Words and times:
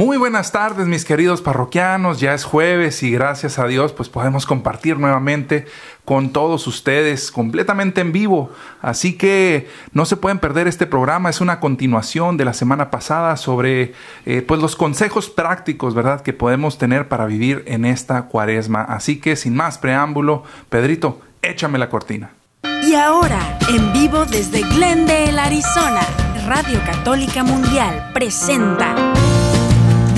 Muy 0.00 0.16
buenas 0.16 0.50
tardes 0.50 0.86
mis 0.86 1.04
queridos 1.04 1.42
parroquianos, 1.42 2.20
ya 2.20 2.32
es 2.32 2.44
jueves 2.44 3.02
y 3.02 3.10
gracias 3.10 3.58
a 3.58 3.66
Dios 3.66 3.92
pues 3.92 4.08
podemos 4.08 4.46
compartir 4.46 4.98
nuevamente 4.98 5.66
con 6.06 6.32
todos 6.32 6.66
ustedes 6.66 7.30
completamente 7.30 8.00
en 8.00 8.10
vivo. 8.10 8.50
Así 8.80 9.18
que 9.18 9.68
no 9.92 10.06
se 10.06 10.16
pueden 10.16 10.38
perder 10.38 10.68
este 10.68 10.86
programa, 10.86 11.28
es 11.28 11.42
una 11.42 11.60
continuación 11.60 12.38
de 12.38 12.46
la 12.46 12.54
semana 12.54 12.90
pasada 12.90 13.36
sobre 13.36 13.92
eh, 14.24 14.40
pues 14.40 14.62
los 14.62 14.74
consejos 14.74 15.28
prácticos, 15.28 15.94
¿verdad? 15.94 16.22
Que 16.22 16.32
podemos 16.32 16.78
tener 16.78 17.06
para 17.08 17.26
vivir 17.26 17.62
en 17.66 17.84
esta 17.84 18.22
cuaresma. 18.22 18.80
Así 18.80 19.20
que 19.20 19.36
sin 19.36 19.54
más 19.54 19.76
preámbulo, 19.76 20.44
Pedrito, 20.70 21.20
échame 21.42 21.76
la 21.76 21.90
cortina. 21.90 22.30
Y 22.82 22.94
ahora, 22.94 23.58
en 23.68 23.92
vivo 23.92 24.24
desde 24.24 24.62
Glendale, 24.62 25.38
Arizona, 25.38 26.00
Radio 26.46 26.80
Católica 26.86 27.44
Mundial 27.44 28.12
presenta 28.14 28.94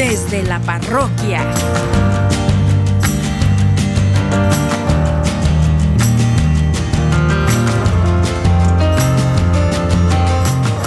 desde 0.08 0.42
la 0.42 0.58
parroquia. 0.58 1.44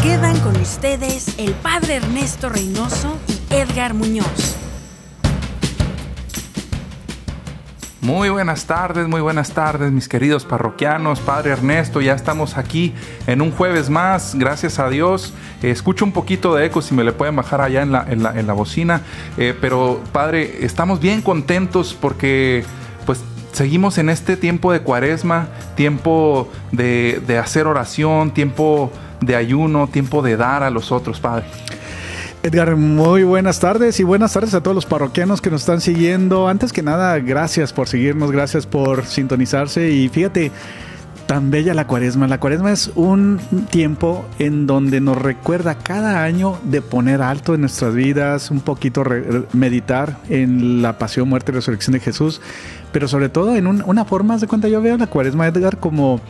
Quedan 0.04 0.38
con 0.42 0.58
ustedes 0.58 1.28
el 1.38 1.54
Padre 1.54 1.96
Ernesto 1.96 2.50
Reynoso 2.50 3.18
y 3.30 3.56
Edgar 3.56 3.94
Muñoz. 3.94 4.65
Muy 8.06 8.30
buenas 8.30 8.68
tardes, 8.68 9.08
muy 9.08 9.20
buenas 9.20 9.50
tardes, 9.50 9.92
mis 9.92 10.08
queridos 10.08 10.46
parroquianos, 10.46 11.20
Padre 11.22 11.54
Ernesto, 11.54 12.02
ya 12.02 12.14
estamos 12.14 12.56
aquí 12.56 12.94
en 13.26 13.42
un 13.42 13.50
jueves 13.50 13.90
más, 13.90 14.36
gracias 14.36 14.78
a 14.78 14.90
Dios. 14.90 15.34
Eh, 15.64 15.72
escucho 15.72 16.06
un 16.06 16.12
poquito 16.12 16.54
de 16.54 16.68
eco, 16.68 16.84
si 16.84 16.94
me 16.94 17.04
le 17.04 17.14
pueden 17.14 17.36
bajar 17.36 17.62
allá 17.62 17.82
en 17.82 17.92
la, 17.92 18.06
en 18.08 18.46
la, 18.46 18.54
bocina, 18.54 19.02
eh, 19.40 19.58
pero 19.60 20.04
Padre, 20.12 20.64
estamos 20.64 21.00
bien 21.00 21.24
contentos 21.24 21.98
porque 22.00 22.64
pues 23.08 23.24
seguimos 23.54 23.98
en 23.98 24.10
este 24.10 24.38
tiempo 24.38 24.72
de 24.72 24.82
cuaresma, 24.82 25.48
tiempo 25.74 26.48
de, 26.72 27.24
de 27.26 27.40
hacer 27.40 27.66
oración, 27.66 28.36
tiempo 28.36 28.92
de 29.20 29.36
ayuno, 29.36 29.88
tiempo 29.88 30.22
de 30.22 30.38
dar 30.38 30.62
a 30.62 30.70
los 30.70 30.92
otros, 30.92 31.20
Padre. 31.20 31.46
Edgar, 32.46 32.76
muy 32.76 33.24
buenas 33.24 33.60
tardes 33.60 34.00
y 34.00 34.04
buenas 34.04 34.34
tardes 34.34 34.54
a 34.54 34.62
todos 34.62 34.76
los 34.76 34.86
parroquianos 34.86 35.42
que 35.42 35.50
nos 35.50 35.62
están 35.62 35.82
siguiendo. 35.82 36.48
Antes 36.48 36.72
que 36.72 36.84
nada, 36.84 37.18
gracias 37.18 37.74
por 37.74 37.88
seguirnos, 37.88 38.32
gracias 38.32 38.68
por 38.68 39.04
sintonizarse 39.08 39.90
y 39.90 40.10
fíjate, 40.10 40.52
tan 41.26 41.50
bella 41.50 41.74
la 41.74 41.88
cuaresma. 41.88 42.28
La 42.28 42.40
cuaresma 42.40 42.72
es 42.72 42.92
un 42.94 43.40
tiempo 43.72 44.28
en 44.38 44.68
donde 44.68 45.02
nos 45.02 45.20
recuerda 45.20 45.80
cada 45.80 46.24
año 46.24 46.60
de 46.62 46.84
poner 46.84 47.24
alto 47.24 47.56
en 47.56 47.62
nuestras 47.62 47.96
vidas, 47.96 48.52
un 48.52 48.60
poquito 48.60 49.04
meditar 49.54 50.20
en 50.30 50.84
la 50.84 51.00
pasión, 51.00 51.28
muerte 51.28 51.52
y 51.52 51.56
resurrección 51.56 51.94
de 51.94 52.00
Jesús, 52.00 52.42
pero 52.92 53.08
sobre 53.08 53.30
todo 53.30 53.56
en 53.56 53.66
una 53.66 54.06
forma, 54.06 54.38
de 54.38 54.46
cuenta, 54.46 54.68
yo 54.68 54.84
veo 54.84 55.00
la 55.00 55.08
cuaresma, 55.08 55.48
Edgar, 55.48 55.80
como 55.80 56.22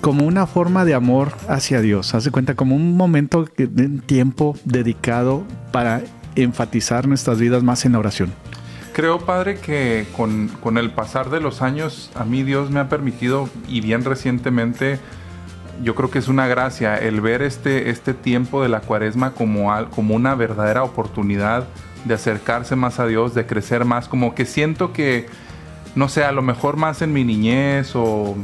como 0.00 0.24
una 0.24 0.46
forma 0.46 0.84
de 0.84 0.94
amor 0.94 1.32
hacia 1.48 1.80
Dios. 1.80 2.14
Hace 2.14 2.30
cuenta 2.30 2.54
como 2.54 2.76
un 2.76 2.96
momento, 2.96 3.46
un 3.58 4.00
tiempo 4.00 4.56
dedicado 4.64 5.44
para 5.72 6.02
enfatizar 6.36 7.08
nuestras 7.08 7.40
vidas 7.40 7.62
más 7.62 7.84
en 7.84 7.92
la 7.92 7.98
oración. 7.98 8.32
Creo, 8.92 9.18
Padre, 9.18 9.58
que 9.58 10.06
con, 10.16 10.48
con, 10.62 10.78
el 10.78 10.90
pasar 10.90 11.28
de 11.28 11.40
los 11.40 11.60
años, 11.60 12.10
a 12.14 12.24
mí 12.24 12.42
Dios 12.42 12.70
me 12.70 12.80
ha 12.80 12.88
permitido, 12.88 13.48
y 13.68 13.82
bien 13.82 14.04
recientemente, 14.04 14.98
yo 15.82 15.94
creo 15.94 16.10
que 16.10 16.18
es 16.18 16.28
una 16.28 16.46
gracia 16.46 16.96
el 16.96 17.20
ver 17.20 17.42
este, 17.42 17.90
este 17.90 18.14
tiempo 18.14 18.62
de 18.62 18.68
la 18.68 18.80
cuaresma 18.80 19.32
como, 19.32 19.70
como 19.90 20.14
una 20.14 20.34
verdadera 20.34 20.82
oportunidad 20.82 21.66
de 22.04 22.14
acercarse 22.14 22.76
más 22.76 22.98
a 22.98 23.06
Dios, 23.06 23.34
de 23.34 23.46
crecer 23.46 23.84
más, 23.84 24.08
como 24.08 24.34
que 24.34 24.46
siento 24.46 24.92
que, 24.92 25.26
no 25.94 26.08
sé, 26.08 26.24
a 26.24 26.32
lo 26.32 26.42
mejor 26.42 26.76
más 26.76 27.02
en 27.02 27.12
mi 27.12 27.24
niñez 27.24 27.92
o 27.94 28.36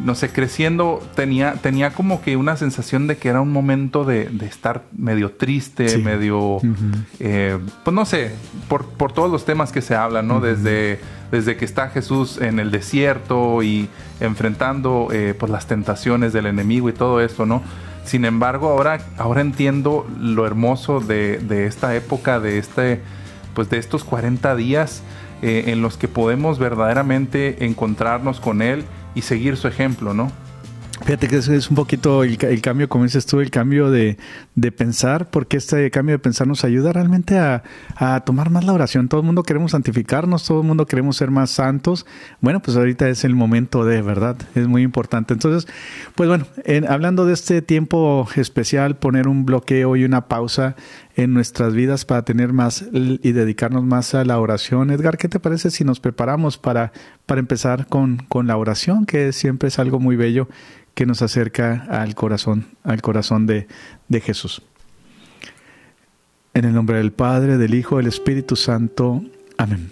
no 0.00 0.14
sé, 0.14 0.30
creciendo 0.30 1.02
tenía, 1.14 1.54
tenía 1.54 1.90
como 1.90 2.22
que 2.22 2.36
una 2.36 2.56
sensación 2.56 3.06
de 3.06 3.16
que 3.16 3.28
era 3.28 3.40
un 3.40 3.52
momento 3.52 4.04
de, 4.04 4.30
estar 4.42 4.84
medio 4.96 5.32
triste, 5.32 5.98
medio, 5.98 6.60
eh, 7.18 7.58
pues 7.84 7.94
no 7.94 8.04
sé, 8.04 8.32
por, 8.68 8.86
todos 9.12 9.30
los 9.30 9.44
temas 9.44 9.72
que 9.72 9.82
se 9.82 9.96
hablan, 9.96 10.28
¿no? 10.28 10.40
desde, 10.40 11.00
desde 11.32 11.56
que 11.56 11.64
está 11.64 11.90
Jesús 11.90 12.38
en 12.40 12.60
el 12.60 12.70
desierto 12.70 13.62
y 13.62 13.88
enfrentando 14.20 15.08
eh, 15.10 15.34
pues 15.38 15.50
las 15.50 15.66
tentaciones 15.66 16.32
del 16.32 16.46
enemigo 16.46 16.88
y 16.88 16.92
todo 16.92 17.20
esto, 17.20 17.44
¿no? 17.44 17.62
Sin 18.04 18.24
embargo, 18.24 18.68
ahora, 18.68 19.00
ahora 19.18 19.42
entiendo 19.42 20.06
lo 20.18 20.46
hermoso 20.46 21.00
de, 21.00 21.38
de 21.38 21.66
esta 21.66 21.94
época, 21.94 22.40
de 22.40 22.58
este, 22.58 23.02
pues 23.54 23.68
de 23.68 23.78
estos 23.78 24.04
40 24.04 24.56
días 24.56 25.02
eh, 25.42 25.64
en 25.66 25.82
los 25.82 25.96
que 25.96 26.08
podemos 26.08 26.58
verdaderamente 26.58 27.64
encontrarnos 27.64 28.40
con 28.40 28.62
Él 28.62 28.84
y 29.14 29.22
seguir 29.22 29.56
su 29.56 29.68
ejemplo, 29.68 30.14
¿no? 30.14 30.30
Fíjate 31.04 31.28
que 31.28 31.36
es 31.36 31.70
un 31.70 31.76
poquito 31.76 32.24
el, 32.24 32.60
cambio, 32.60 32.88
como 32.88 33.04
dices 33.04 33.24
tú, 33.24 33.40
el 33.40 33.50
cambio 33.50 33.90
de, 33.90 34.18
pensar, 34.76 35.30
porque 35.30 35.56
este 35.56 35.90
cambio 35.90 36.16
de 36.16 36.18
pensar 36.18 36.46
nos 36.46 36.64
ayuda 36.64 36.92
realmente 36.92 37.38
a, 37.38 37.62
tomar 38.26 38.50
más 38.50 38.64
la 38.64 38.72
oración. 38.72 39.08
Todo 39.08 39.20
el 39.20 39.26
mundo 39.26 39.42
queremos 39.42 39.70
santificarnos, 39.72 40.44
todo 40.44 40.60
el 40.60 40.66
mundo 40.66 40.86
queremos 40.86 41.16
ser 41.16 41.30
más 41.30 41.50
santos. 41.50 42.04
Bueno, 42.40 42.60
pues 42.60 42.76
ahorita 42.76 43.08
es 43.08 43.24
el 43.24 43.34
momento 43.34 43.84
de, 43.84 44.02
¿verdad? 44.02 44.36
Es 44.54 44.66
muy 44.66 44.82
importante. 44.82 45.34
Entonces, 45.34 45.72
pues 46.14 46.28
bueno, 46.28 46.46
hablando 46.88 47.26
de 47.26 47.34
este 47.34 47.62
tiempo 47.62 48.28
especial, 48.34 48.96
poner 48.96 49.28
un 49.28 49.46
bloqueo 49.46 49.96
y 49.96 50.04
una 50.04 50.26
pausa 50.26 50.74
en 51.18 51.34
nuestras 51.34 51.74
vidas 51.74 52.04
para 52.04 52.22
tener 52.22 52.52
más 52.52 52.84
y 52.92 53.32
dedicarnos 53.32 53.82
más 53.82 54.14
a 54.14 54.24
la 54.24 54.38
oración. 54.38 54.92
Edgar, 54.92 55.18
¿qué 55.18 55.28
te 55.28 55.40
parece 55.40 55.72
si 55.72 55.82
nos 55.82 55.98
preparamos 55.98 56.58
para, 56.58 56.92
para 57.26 57.40
empezar 57.40 57.88
con, 57.88 58.18
con 58.28 58.46
la 58.46 58.56
oración, 58.56 59.04
que 59.04 59.32
siempre 59.32 59.66
es 59.66 59.80
algo 59.80 59.98
muy 59.98 60.14
bello 60.14 60.48
que 60.94 61.06
nos 61.06 61.20
acerca 61.20 61.86
al 61.90 62.14
corazón, 62.14 62.66
al 62.84 63.02
corazón 63.02 63.46
de, 63.46 63.66
de 64.06 64.20
Jesús. 64.20 64.62
En 66.54 66.64
el 66.64 66.72
nombre 66.72 66.98
del 66.98 67.10
Padre, 67.10 67.58
del 67.58 67.74
Hijo, 67.74 67.96
del 67.96 68.06
Espíritu 68.06 68.54
Santo. 68.54 69.24
Amén. 69.56 69.90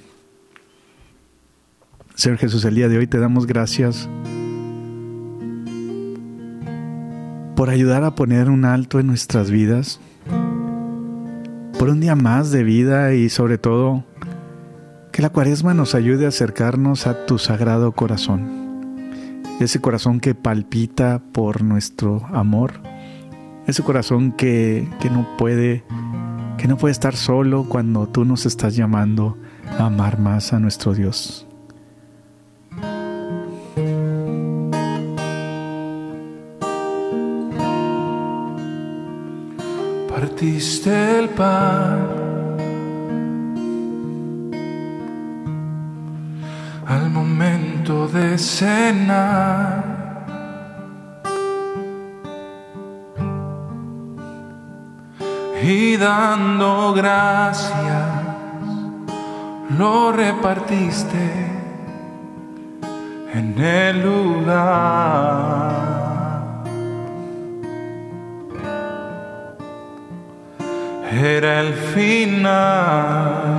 Señor 2.15 2.39
Jesús, 2.39 2.65
el 2.65 2.77
día 2.77 2.89
de 2.89 2.99
hoy 2.99 3.09
te 3.09 3.19
damos 3.19 3.49
gracias 3.49 4.09
por 7.57 7.69
ayudar 7.69 8.05
a 8.05 8.15
poner 8.15 8.49
un 8.49 8.65
alto 8.65 9.01
en 9.01 9.09
nuestras 9.09 9.51
vidas, 9.51 9.99
por 11.79 11.89
un 11.89 12.01
día 12.01 12.17
más 12.17 12.51
de 12.51 12.65
vida 12.65 13.15
y 13.15 13.29
sobre 13.29 13.59
todo 13.59 14.05
que 15.13 15.23
la 15.23 15.31
cuaresma 15.31 15.75
nos 15.75 15.95
ayude 15.95 16.27
a 16.27 16.29
acercarnos 16.29 17.07
a 17.07 17.27
tu 17.27 17.39
sagrado 17.39 17.93
corazón 17.93 18.67
ese 19.61 19.81
corazón 19.81 20.21
que 20.21 20.35
palpita 20.35 21.23
por 21.33 21.63
nuestro 21.63 22.27
amor, 22.27 22.75
ese 23.67 23.83
corazón 23.83 24.33
que, 24.33 24.89
no 25.11 25.37
puede 25.39 25.85
que 26.59 26.69
no 26.69 26.77
puede 26.77 26.93
estar 26.93 27.17
solo 27.17 27.65
cuando 27.69 28.07
tú 28.07 28.25
nos 28.25 28.47
estás 28.47 28.77
llamando 28.77 29.37
a 29.79 29.87
amar 29.87 30.19
más 30.19 30.53
a 30.53 30.59
nuestro 30.59 30.95
Dios. 30.95 31.47
Partiste 40.57 41.19
el 41.19 41.29
pan 41.29 42.09
al 46.87 47.11
momento 47.11 48.09
de 48.09 48.39
cenar. 48.39 49.85
Y 55.63 55.99
dando 55.99 56.95
gracias, 56.95 58.07
lo 59.79 60.11
repartiste 60.11 61.51
en 63.35 63.59
el 63.59 64.03
lugar. 64.03 65.96
Era 71.19 71.61
el 71.61 71.73
final 71.73 73.57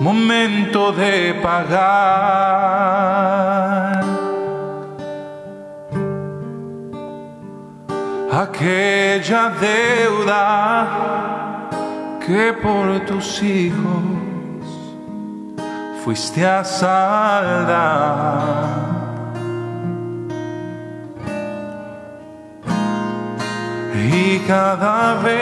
momento 0.00 0.90
de 0.92 1.34
pagar 1.42 1.74
aquella 8.32 9.50
deuda 9.60 10.88
que 12.24 12.54
por 12.54 13.00
tus 13.00 13.42
hijos 13.42 14.02
fuiste 16.02 16.46
a 16.46 16.64
saldar. 16.64 17.44
Y 23.96 24.40
cada 24.40 25.14
vez 25.22 25.34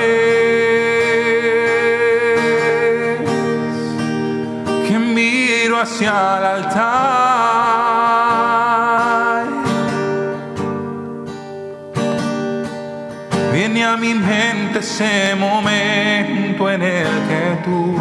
que 4.86 4.98
miro 4.98 5.80
hacia 5.80 6.10
el 6.38 6.44
altar, 6.44 7.06
viene 13.52 13.84
a 13.86 13.96
mi 13.96 14.12
mente 14.12 14.80
ese 14.80 15.34
momento 15.34 16.68
en 16.70 16.82
el 16.82 17.06
que 17.28 17.58
tú 17.64 17.96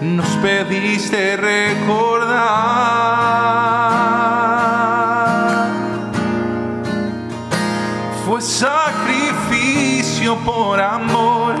nos 0.00 0.28
pediste 0.36 1.36
recordar. 1.36 2.56
Fue 8.24 8.40
por 10.46 10.80
amor, 10.80 11.56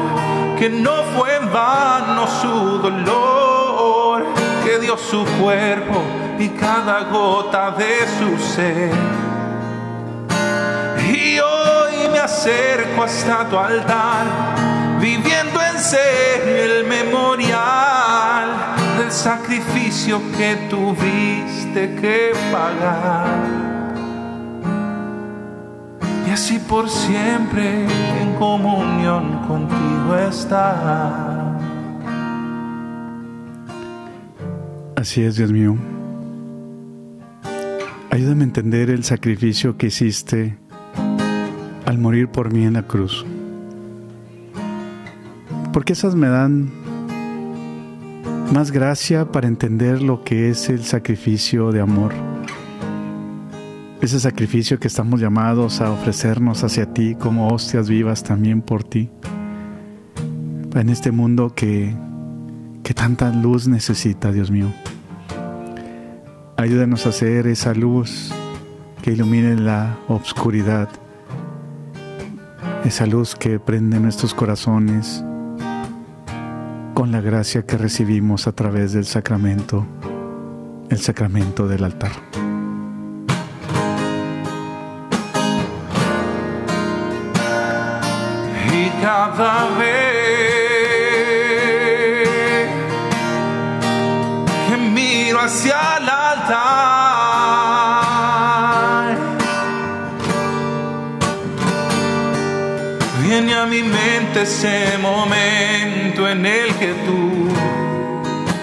que 0.56 0.70
no 0.70 1.02
fue 1.16 1.34
en 1.34 1.52
vano 1.52 2.24
su 2.28 2.78
dolor, 2.78 4.24
que 4.64 4.78
dio 4.78 4.96
su 4.96 5.24
cuerpo 5.42 6.00
y 6.38 6.48
cada 6.50 7.02
gota 7.10 7.72
de 7.72 8.06
su 8.16 8.38
ser. 8.54 8.92
Y 11.12 11.40
hoy 11.40 12.08
me 12.12 12.20
acerco 12.20 13.02
hasta 13.02 13.48
tu 13.48 13.58
altar, 13.58 14.24
viviendo 15.00 15.60
en 15.60 15.78
serio 15.80 16.64
el 16.64 16.86
memorial 16.86 18.46
del 18.98 19.10
sacrificio 19.10 20.22
que 20.38 20.54
tuviste 20.70 21.96
que 21.96 22.32
pagar. 22.52 23.65
Así 26.36 26.58
por 26.58 26.90
siempre 26.90 27.86
en 28.20 28.34
comunión 28.34 29.38
contigo 29.48 30.18
estar. 30.18 31.58
Así 34.96 35.22
es, 35.22 35.36
Dios 35.36 35.50
mío. 35.50 35.78
Ayúdame 38.10 38.42
a 38.42 38.48
entender 38.48 38.90
el 38.90 39.02
sacrificio 39.02 39.78
que 39.78 39.86
hiciste 39.86 40.58
al 41.86 41.96
morir 41.96 42.28
por 42.28 42.52
mí 42.52 42.66
en 42.66 42.74
la 42.74 42.82
cruz. 42.82 43.24
Porque 45.72 45.94
esas 45.94 46.14
me 46.16 46.28
dan 46.28 46.70
más 48.52 48.72
gracia 48.72 49.32
para 49.32 49.48
entender 49.48 50.02
lo 50.02 50.22
que 50.22 50.50
es 50.50 50.68
el 50.68 50.84
sacrificio 50.84 51.72
de 51.72 51.80
amor. 51.80 52.35
Ese 54.06 54.20
sacrificio 54.20 54.78
que 54.78 54.86
estamos 54.86 55.20
llamados 55.20 55.80
a 55.80 55.90
ofrecernos 55.90 56.62
hacia 56.62 56.86
ti 56.86 57.16
como 57.16 57.48
hostias 57.48 57.88
vivas 57.88 58.22
también 58.22 58.62
por 58.62 58.84
ti. 58.84 59.10
En 60.76 60.90
este 60.90 61.10
mundo 61.10 61.52
que, 61.56 61.92
que 62.84 62.94
tanta 62.94 63.30
luz 63.30 63.66
necesita, 63.66 64.30
Dios 64.30 64.48
mío. 64.48 64.72
Ayúdanos 66.56 67.04
a 67.06 67.08
hacer 67.08 67.48
esa 67.48 67.74
luz 67.74 68.32
que 69.02 69.10
ilumine 69.10 69.56
la 69.56 69.98
obscuridad, 70.06 70.88
esa 72.84 73.06
luz 73.06 73.34
que 73.34 73.58
prende 73.58 73.98
nuestros 73.98 74.34
corazones 74.34 75.24
con 76.94 77.10
la 77.10 77.20
gracia 77.20 77.66
que 77.66 77.76
recibimos 77.76 78.46
a 78.46 78.52
través 78.52 78.92
del 78.92 79.04
sacramento, 79.04 79.84
el 80.90 80.98
sacramento 80.98 81.66
del 81.66 81.82
altar. 81.82 82.12
Cada 89.06 89.66
vez 89.78 90.26
que 94.66 94.76
miro 94.76 95.38
hacia 95.38 95.78
el 95.98 96.08
altar, 96.08 96.56
viene 103.22 103.54
a 103.54 103.66
mi 103.66 103.84
mente 103.84 104.42
ese 104.42 104.98
momento 104.98 106.28
en 106.28 106.44
el 106.44 106.74
que 106.74 106.92
tú 107.06 107.48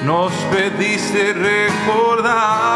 nos 0.04 0.34
pediste 0.51 1.31
recordar. 1.31 2.74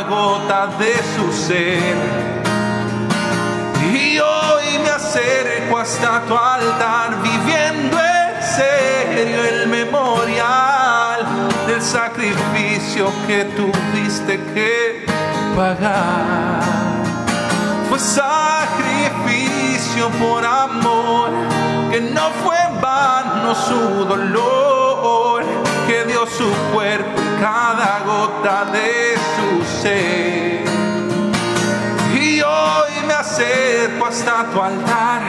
Cada 0.00 0.08
gota 0.08 0.66
de 0.78 0.94
su 1.14 1.32
ser. 1.32 1.96
Y 3.92 4.18
hoy 4.18 4.78
me 4.82 4.90
acerco 4.90 5.78
hasta 5.78 6.20
tu 6.22 6.36
altar, 6.36 7.22
viviendo 7.22 7.98
en 7.98 8.42
serio 8.42 9.44
el 9.44 9.68
memorial 9.68 11.26
del 11.66 11.82
sacrificio 11.82 13.12
que 13.26 13.44
tuviste 13.44 14.38
que 14.54 15.06
pagar 15.56 16.60
fue 17.88 17.98
sacrificio 17.98 18.48
por 20.20 20.44
amor, 20.44 21.30
que 21.90 22.00
no 22.00 22.30
fue 22.44 22.56
en 22.56 22.80
vano 22.80 23.54
su 23.54 24.04
dolor, 24.04 25.39
que 25.90 26.04
dio 26.04 26.24
su 26.24 26.48
cuerpo 26.72 27.20
y 27.20 27.42
cada 27.42 28.00
gota 28.06 28.64
de 28.66 29.16
su 29.34 29.48
ser. 29.82 30.64
Y 32.14 32.40
hoy 32.42 32.92
me 33.08 33.14
acerco 33.14 34.06
hasta 34.06 34.44
tu 34.52 34.62
altar, 34.62 35.22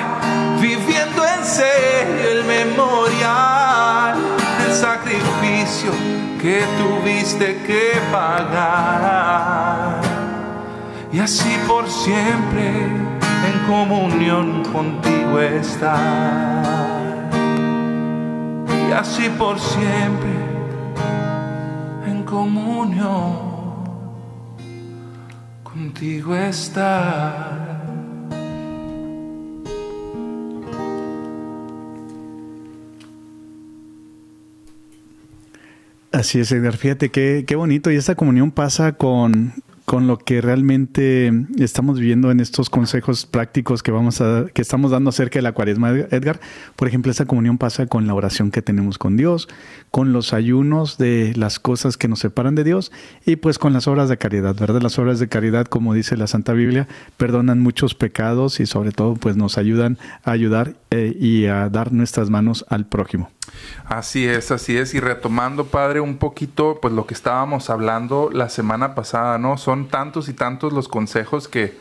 viviendo 0.59 1.25
en 1.25 1.43
serio 1.43 2.29
el 2.31 2.43
memorial 2.43 4.15
del 4.59 4.73
sacrificio 4.75 5.91
que 6.39 6.63
tuviste 6.77 7.63
que 7.65 7.99
pagar 8.11 9.99
y 11.11 11.19
así 11.19 11.57
por 11.67 11.89
siempre 11.89 12.69
en 13.49 13.65
comunión 13.67 14.63
contigo 14.65 15.39
estar. 15.39 16.91
Y 18.87 18.93
así 18.93 19.27
por 19.29 19.59
siempre 19.59 20.29
en 20.29 20.40
comunión 22.31 23.35
contigo 25.63 26.33
estar. 26.33 27.81
Así 36.13 36.39
es, 36.39 36.53
Edgar. 36.53 36.77
Fíjate 36.77 37.09
qué, 37.09 37.43
qué 37.45 37.55
bonito. 37.57 37.91
Y 37.91 37.97
esta 37.97 38.15
comunión 38.15 38.51
pasa 38.51 38.93
con, 38.93 39.53
con 39.91 40.07
lo 40.07 40.17
que 40.17 40.39
realmente 40.39 41.33
estamos 41.59 41.99
viviendo 41.99 42.31
en 42.31 42.39
estos 42.39 42.69
consejos 42.69 43.25
prácticos 43.25 43.83
que 43.83 43.91
vamos 43.91 44.21
a 44.21 44.45
que 44.53 44.61
estamos 44.61 44.91
dando 44.91 45.09
acerca 45.09 45.39
de 45.39 45.43
la 45.43 45.51
cuaresma, 45.51 45.89
Edgar. 45.89 46.39
Por 46.77 46.87
ejemplo, 46.87 47.11
esa 47.11 47.25
comunión 47.25 47.57
pasa 47.57 47.87
con 47.87 48.07
la 48.07 48.13
oración 48.13 48.51
que 48.51 48.61
tenemos 48.61 48.97
con 48.97 49.17
Dios, 49.17 49.49
con 49.89 50.13
los 50.13 50.31
ayunos 50.31 50.97
de 50.97 51.33
las 51.35 51.59
cosas 51.59 51.97
que 51.97 52.07
nos 52.07 52.19
separan 52.19 52.55
de 52.55 52.63
Dios 52.63 52.93
y 53.25 53.35
pues 53.35 53.59
con 53.59 53.73
las 53.73 53.85
obras 53.89 54.07
de 54.07 54.15
caridad, 54.15 54.55
¿verdad? 54.55 54.81
Las 54.81 54.97
obras 54.97 55.19
de 55.19 55.27
caridad, 55.27 55.65
como 55.65 55.93
dice 55.93 56.15
la 56.15 56.27
Santa 56.27 56.53
Biblia, 56.53 56.87
perdonan 57.17 57.59
muchos 57.59 57.93
pecados 57.93 58.61
y 58.61 58.67
sobre 58.67 58.93
todo 58.93 59.15
pues 59.15 59.35
nos 59.35 59.57
ayudan 59.57 59.97
a 60.23 60.31
ayudar 60.31 60.75
eh, 60.91 61.13
y 61.19 61.47
a 61.47 61.67
dar 61.67 61.91
nuestras 61.91 62.29
manos 62.29 62.63
al 62.69 62.85
prójimo. 62.85 63.29
Así 63.85 64.27
es, 64.27 64.51
así 64.51 64.77
es. 64.77 64.93
Y 64.93 64.99
retomando, 64.99 65.65
padre, 65.65 65.99
un 65.99 66.17
poquito, 66.17 66.79
pues 66.81 66.93
lo 66.93 67.05
que 67.05 67.13
estábamos 67.13 67.69
hablando 67.69 68.29
la 68.31 68.49
semana 68.49 68.95
pasada, 68.95 69.37
¿no? 69.37 69.57
Son 69.57 69.87
tantos 69.87 70.29
y 70.29 70.33
tantos 70.33 70.73
los 70.73 70.87
consejos 70.87 71.47
que, 71.47 71.77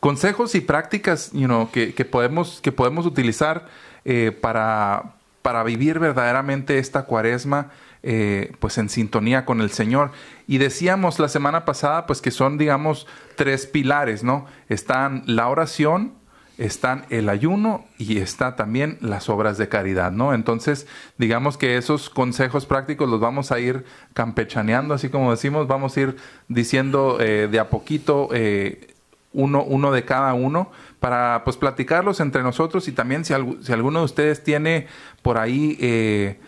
consejos 0.00 0.54
y 0.54 0.60
prácticas, 0.60 1.30
que 1.72 2.04
podemos, 2.04 2.60
que 2.60 2.72
podemos 2.72 3.06
utilizar 3.06 3.66
eh, 4.04 4.36
para, 4.40 5.14
para 5.42 5.62
vivir 5.62 5.98
verdaderamente 5.98 6.78
esta 6.78 7.04
cuaresma. 7.04 7.70
Eh, 8.04 8.52
pues 8.60 8.78
en 8.78 8.88
sintonía 8.88 9.44
con 9.44 9.60
el 9.60 9.72
Señor. 9.72 10.12
Y 10.46 10.58
decíamos 10.58 11.18
la 11.18 11.28
semana 11.28 11.64
pasada, 11.64 12.06
pues 12.06 12.22
que 12.22 12.30
son, 12.30 12.56
digamos, 12.56 13.08
tres 13.34 13.66
pilares, 13.66 14.22
¿no? 14.22 14.46
Están 14.68 15.24
la 15.26 15.48
oración, 15.48 16.12
están 16.58 17.06
el 17.08 17.28
ayuno 17.28 17.86
y 17.96 18.18
está 18.18 18.56
también 18.56 18.98
las 19.00 19.28
obras 19.28 19.56
de 19.58 19.68
caridad, 19.68 20.12
¿no? 20.12 20.34
Entonces, 20.34 20.86
digamos 21.16 21.56
que 21.56 21.76
esos 21.76 22.10
consejos 22.10 22.66
prácticos 22.66 23.08
los 23.08 23.20
vamos 23.20 23.52
a 23.52 23.60
ir 23.60 23.84
campechaneando, 24.12 24.92
así 24.92 25.08
como 25.08 25.30
decimos, 25.30 25.66
vamos 25.66 25.96
a 25.96 26.00
ir 26.00 26.16
diciendo 26.48 27.18
eh, 27.20 27.48
de 27.50 27.58
a 27.58 27.70
poquito 27.70 28.28
eh, 28.32 28.94
uno, 29.32 29.62
uno 29.62 29.92
de 29.92 30.04
cada 30.04 30.34
uno 30.34 30.70
para 31.00 31.42
pues 31.44 31.56
platicarlos 31.56 32.20
entre 32.20 32.42
nosotros 32.42 32.88
y 32.88 32.92
también 32.92 33.24
si, 33.24 33.34
si 33.62 33.72
alguno 33.72 34.00
de 34.00 34.04
ustedes 34.04 34.42
tiene 34.42 34.88
por 35.22 35.38
ahí 35.38 35.78
eh, 35.80 36.38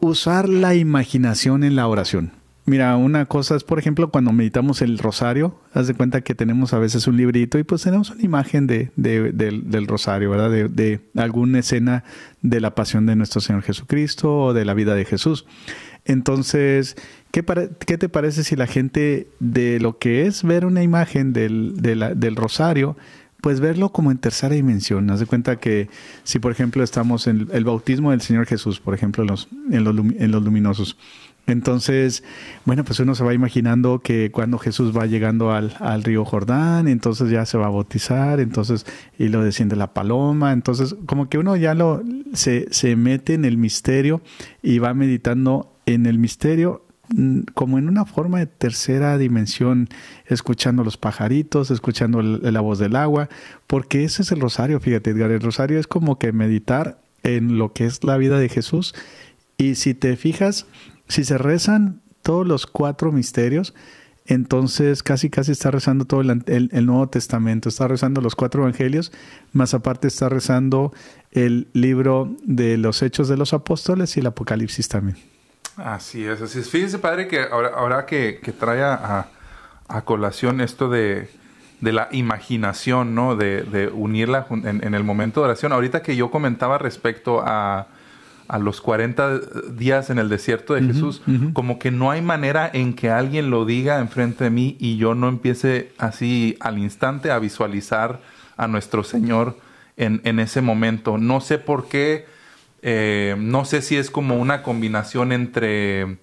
usar 0.00 0.50
la 0.50 0.74
imaginación 0.74 1.64
en 1.64 1.76
la 1.76 1.86
oración. 1.86 2.41
Mira, 2.64 2.96
una 2.96 3.26
cosa 3.26 3.56
es, 3.56 3.64
por 3.64 3.80
ejemplo, 3.80 4.10
cuando 4.10 4.32
meditamos 4.32 4.82
el 4.82 4.98
rosario, 4.98 5.58
haz 5.74 5.88
de 5.88 5.94
cuenta 5.94 6.20
que 6.20 6.36
tenemos 6.36 6.72
a 6.72 6.78
veces 6.78 7.08
un 7.08 7.16
librito 7.16 7.58
y 7.58 7.64
pues 7.64 7.82
tenemos 7.82 8.10
una 8.10 8.22
imagen 8.22 8.68
de, 8.68 8.92
del, 8.94 9.86
rosario, 9.88 10.30
¿verdad? 10.30 10.50
De, 10.70 11.00
alguna 11.16 11.58
escena 11.58 12.04
de 12.40 12.60
la 12.60 12.76
pasión 12.76 13.04
de 13.06 13.16
nuestro 13.16 13.40
Señor 13.40 13.62
Jesucristo 13.62 14.38
o 14.38 14.54
de 14.54 14.64
la 14.64 14.74
vida 14.74 14.94
de 14.94 15.04
Jesús. 15.04 15.44
Entonces, 16.04 16.96
¿qué, 17.32 17.44
¿qué, 17.84 17.98
te 17.98 18.08
parece 18.08 18.44
si 18.44 18.54
la 18.54 18.68
gente 18.68 19.26
de 19.40 19.80
lo 19.80 19.98
que 19.98 20.26
es 20.26 20.44
ver 20.44 20.64
una 20.64 20.84
imagen 20.84 21.32
del, 21.32 21.74
del 21.82 22.36
rosario, 22.36 22.96
pues 23.40 23.58
verlo 23.58 23.90
como 23.90 24.12
en 24.12 24.18
tercera 24.18 24.54
dimensión. 24.54 25.10
Haz 25.10 25.18
de 25.18 25.26
cuenta 25.26 25.56
que 25.56 25.88
si, 26.22 26.38
por 26.38 26.52
ejemplo, 26.52 26.84
estamos 26.84 27.26
en 27.26 27.48
el 27.52 27.64
bautismo 27.64 28.12
del 28.12 28.20
Señor 28.20 28.46
Jesús, 28.46 28.78
por 28.78 28.94
ejemplo, 28.94 29.24
en 29.24 29.30
los, 29.30 29.48
en 29.72 29.82
los, 29.82 29.96
en 29.98 30.30
los 30.30 30.44
luminosos, 30.44 30.96
entonces, 31.46 32.22
bueno, 32.64 32.84
pues 32.84 33.00
uno 33.00 33.14
se 33.14 33.24
va 33.24 33.34
imaginando 33.34 33.98
que 33.98 34.30
cuando 34.30 34.58
Jesús 34.58 34.96
va 34.96 35.06
llegando 35.06 35.52
al, 35.52 36.02
río 36.04 36.24
Jordán, 36.24 36.86
entonces 36.86 37.30
ya 37.30 37.44
se 37.46 37.58
va 37.58 37.66
a 37.66 37.70
bautizar, 37.70 38.38
entonces, 38.38 38.86
y 39.18 39.28
lo 39.28 39.42
desciende 39.42 39.74
la 39.74 39.92
paloma, 39.92 40.52
entonces 40.52 40.94
como 41.06 41.28
que 41.28 41.38
uno 41.38 41.56
ya 41.56 41.74
lo 41.74 42.02
se, 42.32 42.72
se 42.72 42.94
mete 42.94 43.34
en 43.34 43.44
el 43.44 43.56
misterio 43.56 44.22
y 44.62 44.78
va 44.78 44.94
meditando 44.94 45.74
en 45.84 46.06
el 46.06 46.18
misterio 46.18 46.86
mm, 47.12 47.40
como 47.54 47.76
en 47.78 47.88
una 47.88 48.04
forma 48.04 48.38
de 48.38 48.46
tercera 48.46 49.18
dimensión, 49.18 49.88
escuchando 50.26 50.84
los 50.84 50.96
pajaritos, 50.96 51.72
escuchando 51.72 52.22
la 52.22 52.60
voz 52.60 52.78
del 52.78 52.94
agua, 52.94 53.28
porque 53.66 54.04
ese 54.04 54.22
es 54.22 54.30
el 54.30 54.40
rosario, 54.40 54.78
fíjate 54.78 55.10
Edgar, 55.10 55.32
el 55.32 55.40
rosario 55.40 55.80
es 55.80 55.88
como 55.88 56.20
que 56.20 56.32
meditar 56.32 57.00
en 57.24 57.58
lo 57.58 57.72
que 57.72 57.84
es 57.86 58.04
la 58.04 58.16
vida 58.16 58.38
de 58.38 58.48
Jesús. 58.48 58.94
Y 59.58 59.76
si 59.76 59.94
te 59.94 60.16
fijas, 60.16 60.66
si 61.08 61.24
se 61.24 61.38
rezan 61.38 62.00
todos 62.22 62.46
los 62.46 62.66
cuatro 62.66 63.12
misterios, 63.12 63.74
entonces 64.26 65.02
casi 65.02 65.30
casi 65.30 65.52
está 65.52 65.70
rezando 65.70 66.04
todo 66.04 66.20
el, 66.20 66.86
Nuevo 66.86 67.08
Testamento, 67.08 67.68
está 67.68 67.88
rezando 67.88 68.20
los 68.20 68.36
cuatro 68.36 68.62
evangelios, 68.62 69.12
más 69.52 69.74
aparte 69.74 70.08
está 70.08 70.28
rezando 70.28 70.92
el 71.32 71.68
libro 71.72 72.34
de 72.44 72.76
los 72.76 73.02
Hechos 73.02 73.28
de 73.28 73.36
los 73.36 73.52
Apóstoles 73.52 74.16
y 74.16 74.20
el 74.20 74.26
Apocalipsis 74.26 74.88
también. 74.88 75.18
Así 75.76 76.24
es, 76.24 76.40
así 76.40 76.60
es. 76.60 76.68
Fíjese, 76.68 76.98
padre, 76.98 77.26
que 77.26 77.40
ahora, 77.40 77.70
ahora 77.74 78.06
que, 78.06 78.38
trae 78.58 78.82
a, 78.82 79.28
colación 80.04 80.60
esto 80.60 80.88
de, 80.88 81.28
la 81.80 82.08
imaginación, 82.12 83.14
¿no? 83.14 83.34
De, 83.34 83.90
unirla 83.92 84.46
en, 84.50 84.84
en, 84.84 84.94
el 84.94 85.02
momento 85.02 85.40
de 85.40 85.46
oración. 85.46 85.72
Ahorita 85.72 86.02
que 86.02 86.14
yo 86.14 86.30
comentaba 86.30 86.78
respecto 86.78 87.42
a 87.44 87.88
a 88.48 88.58
los 88.58 88.80
40 88.80 89.38
días 89.72 90.10
en 90.10 90.18
el 90.18 90.28
desierto 90.28 90.74
de 90.74 90.82
Jesús, 90.82 91.22
como 91.52 91.78
que 91.78 91.90
no 91.90 92.10
hay 92.10 92.22
manera 92.22 92.70
en 92.72 92.94
que 92.94 93.10
alguien 93.10 93.50
lo 93.50 93.64
diga 93.64 93.98
enfrente 94.00 94.44
de 94.44 94.50
mí 94.50 94.76
y 94.78 94.96
yo 94.96 95.14
no 95.14 95.28
empiece 95.28 95.92
así 95.98 96.56
al 96.60 96.78
instante 96.78 97.30
a 97.30 97.38
visualizar 97.38 98.20
a 98.56 98.68
nuestro 98.68 99.04
Señor 99.04 99.56
en, 99.96 100.20
en 100.24 100.38
ese 100.38 100.60
momento. 100.60 101.18
No 101.18 101.40
sé 101.40 101.58
por 101.58 101.88
qué, 101.88 102.26
eh, 102.82 103.36
no 103.38 103.64
sé 103.64 103.82
si 103.82 103.96
es 103.96 104.10
como 104.10 104.36
una 104.36 104.62
combinación 104.62 105.32
entre 105.32 106.18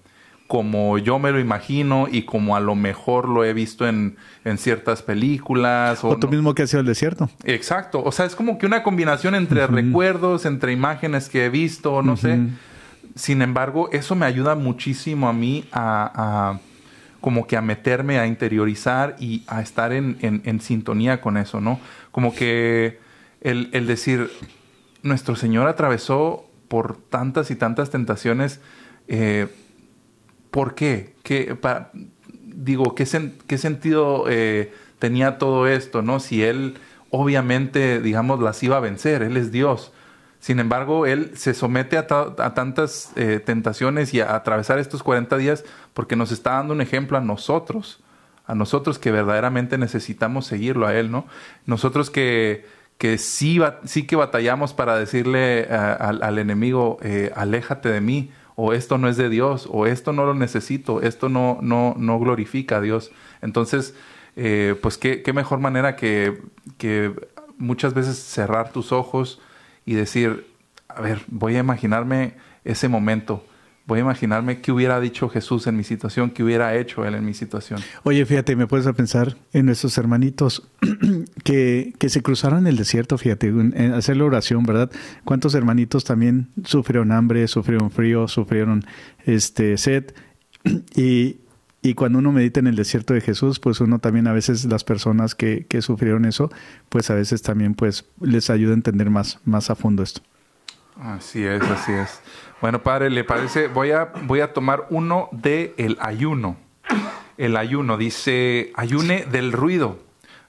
como 0.50 0.98
yo 0.98 1.20
me 1.20 1.30
lo 1.30 1.38
imagino 1.38 2.08
y 2.10 2.22
como 2.22 2.56
a 2.56 2.60
lo 2.60 2.74
mejor 2.74 3.28
lo 3.28 3.44
he 3.44 3.52
visto 3.52 3.86
en, 3.86 4.16
ciertas 4.56 5.00
películas. 5.00 6.02
O, 6.02 6.16
tú 6.16 6.26
mismo 6.26 6.56
que 6.56 6.62
has 6.62 6.70
sido 6.70 6.80
el 6.80 6.86
desierto. 6.86 7.30
Exacto. 7.44 8.02
O 8.02 8.10
sea, 8.10 8.26
es 8.26 8.34
como 8.34 8.58
que 8.58 8.66
una 8.66 8.82
combinación 8.82 9.36
entre 9.36 9.64
recuerdos, 9.68 10.46
entre 10.46 10.72
imágenes 10.72 11.28
que 11.28 11.44
he 11.44 11.50
visto, 11.50 12.02
no 12.02 12.16
sé. 12.16 12.48
Sin 13.14 13.42
embargo, 13.42 13.90
eso 13.92 14.16
me 14.16 14.26
ayuda 14.26 14.56
muchísimo 14.56 15.28
a 15.28 15.32
mí 15.32 15.66
a, 15.70 16.58
como 17.20 17.46
que 17.46 17.56
a 17.56 17.62
meterme, 17.62 18.18
a 18.18 18.26
interiorizar 18.26 19.14
y 19.20 19.44
a 19.46 19.62
estar 19.62 19.92
en, 19.92 20.18
en, 20.20 20.60
sintonía 20.60 21.20
con 21.20 21.36
eso, 21.36 21.60
¿no? 21.60 21.78
Como 22.10 22.34
que 22.34 22.98
el, 23.40 23.70
el 23.72 23.86
decir, 23.86 24.28
nuestro 25.04 25.36
Señor 25.36 25.68
atravesó 25.68 26.44
por 26.66 26.96
tantas 26.96 27.52
y 27.52 27.54
tantas 27.54 27.90
tentaciones. 27.90 28.60
Eh, 29.06 29.46
¿Por 30.50 30.74
qué? 30.74 31.14
¿Qué 31.22 31.56
digo, 32.62 32.94
¿qué, 32.94 33.06
sentido 33.06 34.24
eh, 34.28 34.72
tenía 34.98 35.38
todo 35.38 35.66
esto, 35.66 36.02
no? 36.02 36.20
Si 36.20 36.42
él 36.42 36.78
obviamente, 37.10 38.00
digamos, 38.00 38.40
las 38.40 38.62
iba 38.62 38.76
a 38.76 38.80
vencer, 38.80 39.22
él 39.22 39.36
es 39.36 39.52
Dios. 39.52 39.92
Sin 40.38 40.58
embargo, 40.58 41.04
él 41.06 41.32
se 41.34 41.52
somete 41.52 41.98
a, 41.98 42.06
tantas 42.06 43.12
eh, 43.16 43.40
tentaciones 43.44 44.14
y 44.14 44.20
a 44.20 44.34
atravesar 44.34 44.78
estos 44.78 45.02
40 45.02 45.36
días 45.36 45.64
porque 45.92 46.16
nos 46.16 46.32
está 46.32 46.52
dando 46.52 46.72
un 46.72 46.80
ejemplo 46.80 47.18
a 47.18 47.20
nosotros, 47.20 48.02
a 48.46 48.54
nosotros 48.54 48.98
que 48.98 49.10
verdaderamente 49.10 49.76
necesitamos 49.76 50.46
seguirlo 50.46 50.86
a 50.86 50.94
él, 50.94 51.10
¿no? 51.10 51.26
Nosotros 51.66 52.10
que, 52.10 52.64
que 52.96 53.18
sí, 53.18 53.60
que 54.06 54.16
batallamos 54.16 54.72
para 54.72 54.96
decirle 54.96 55.64
al, 55.68 56.38
enemigo, 56.38 56.98
eh, 57.02 57.32
aléjate 57.36 57.90
de 57.90 58.00
mí, 58.00 58.30
o 58.62 58.74
esto 58.74 58.98
no 58.98 59.08
es 59.08 59.16
de 59.16 59.30
Dios, 59.30 59.66
o 59.70 59.86
esto 59.86 60.12
no 60.12 60.26
lo 60.26 60.34
necesito, 60.34 61.00
esto 61.00 61.30
no, 61.30 61.58
no, 61.62 61.94
no 61.96 62.18
glorifica 62.18 62.76
a 62.76 62.80
Dios. 62.82 63.10
Entonces, 63.40 63.94
eh, 64.36 64.74
pues 64.82 64.98
qué, 64.98 65.22
qué, 65.22 65.32
mejor 65.32 65.60
manera 65.60 65.96
que, 65.96 66.42
que 66.76 67.14
muchas 67.56 67.94
veces 67.94 68.18
cerrar 68.18 68.70
tus 68.70 68.92
ojos 68.92 69.40
y 69.86 69.94
decir, 69.94 70.46
a 70.88 71.00
ver, 71.00 71.22
voy 71.28 71.56
a 71.56 71.60
imaginarme 71.60 72.34
ese 72.62 72.86
momento, 72.88 73.46
voy 73.90 73.98
a 73.98 74.02
imaginarme 74.02 74.60
qué 74.60 74.70
hubiera 74.70 75.00
dicho 75.00 75.28
Jesús 75.28 75.66
en 75.66 75.76
mi 75.76 75.82
situación, 75.82 76.30
qué 76.30 76.44
hubiera 76.44 76.76
hecho 76.76 77.04
Él 77.04 77.16
en 77.16 77.24
mi 77.24 77.34
situación. 77.34 77.80
Oye, 78.04 78.24
fíjate, 78.24 78.54
me 78.54 78.68
puedes 78.68 78.86
pensar 78.94 79.36
en 79.52 79.66
nuestros 79.66 79.98
hermanitos 79.98 80.62
que, 81.44 81.92
que 81.98 82.08
se 82.08 82.22
cruzaron 82.22 82.60
en 82.60 82.66
el 82.68 82.76
desierto, 82.76 83.18
fíjate, 83.18 83.48
en 83.48 83.92
hacer 83.92 84.16
la 84.16 84.24
oración, 84.26 84.62
¿verdad? 84.62 84.92
¿Cuántos 85.24 85.56
hermanitos 85.56 86.04
también 86.04 86.50
sufrieron 86.64 87.10
hambre, 87.10 87.48
sufrieron 87.48 87.90
frío, 87.90 88.28
sufrieron 88.28 88.84
este, 89.26 89.76
sed? 89.76 90.14
Y, 90.94 91.40
Y 91.82 91.94
cuando 91.94 92.20
uno 92.20 92.30
medita 92.30 92.60
en 92.60 92.68
el 92.68 92.76
desierto 92.76 93.14
de 93.14 93.20
Jesús, 93.22 93.58
pues 93.58 93.80
uno 93.80 93.98
también 93.98 94.28
a 94.28 94.32
veces 94.32 94.66
las 94.66 94.84
personas 94.84 95.34
que, 95.34 95.66
que 95.68 95.82
sufrieron 95.82 96.26
eso, 96.26 96.50
pues 96.90 97.10
a 97.10 97.14
veces 97.14 97.42
también 97.42 97.74
pues 97.74 98.04
les 98.20 98.50
ayuda 98.50 98.70
a 98.70 98.74
entender 98.74 99.10
más, 99.10 99.40
más 99.44 99.68
a 99.70 99.74
fondo 99.74 100.04
esto. 100.04 100.20
Así 101.00 101.42
es, 101.42 101.62
así 101.62 101.92
es. 101.92 102.20
Bueno, 102.60 102.82
padre, 102.82 103.08
¿le 103.08 103.24
parece? 103.24 103.68
Voy 103.68 103.90
a, 103.90 104.12
voy 104.24 104.40
a 104.40 104.52
tomar 104.52 104.86
uno 104.90 105.28
de 105.32 105.74
el 105.78 105.96
ayuno. 106.00 106.56
El 107.38 107.56
ayuno 107.56 107.96
dice, 107.96 108.70
ayune 108.74 109.24
del 109.24 109.52
ruido. 109.52 109.98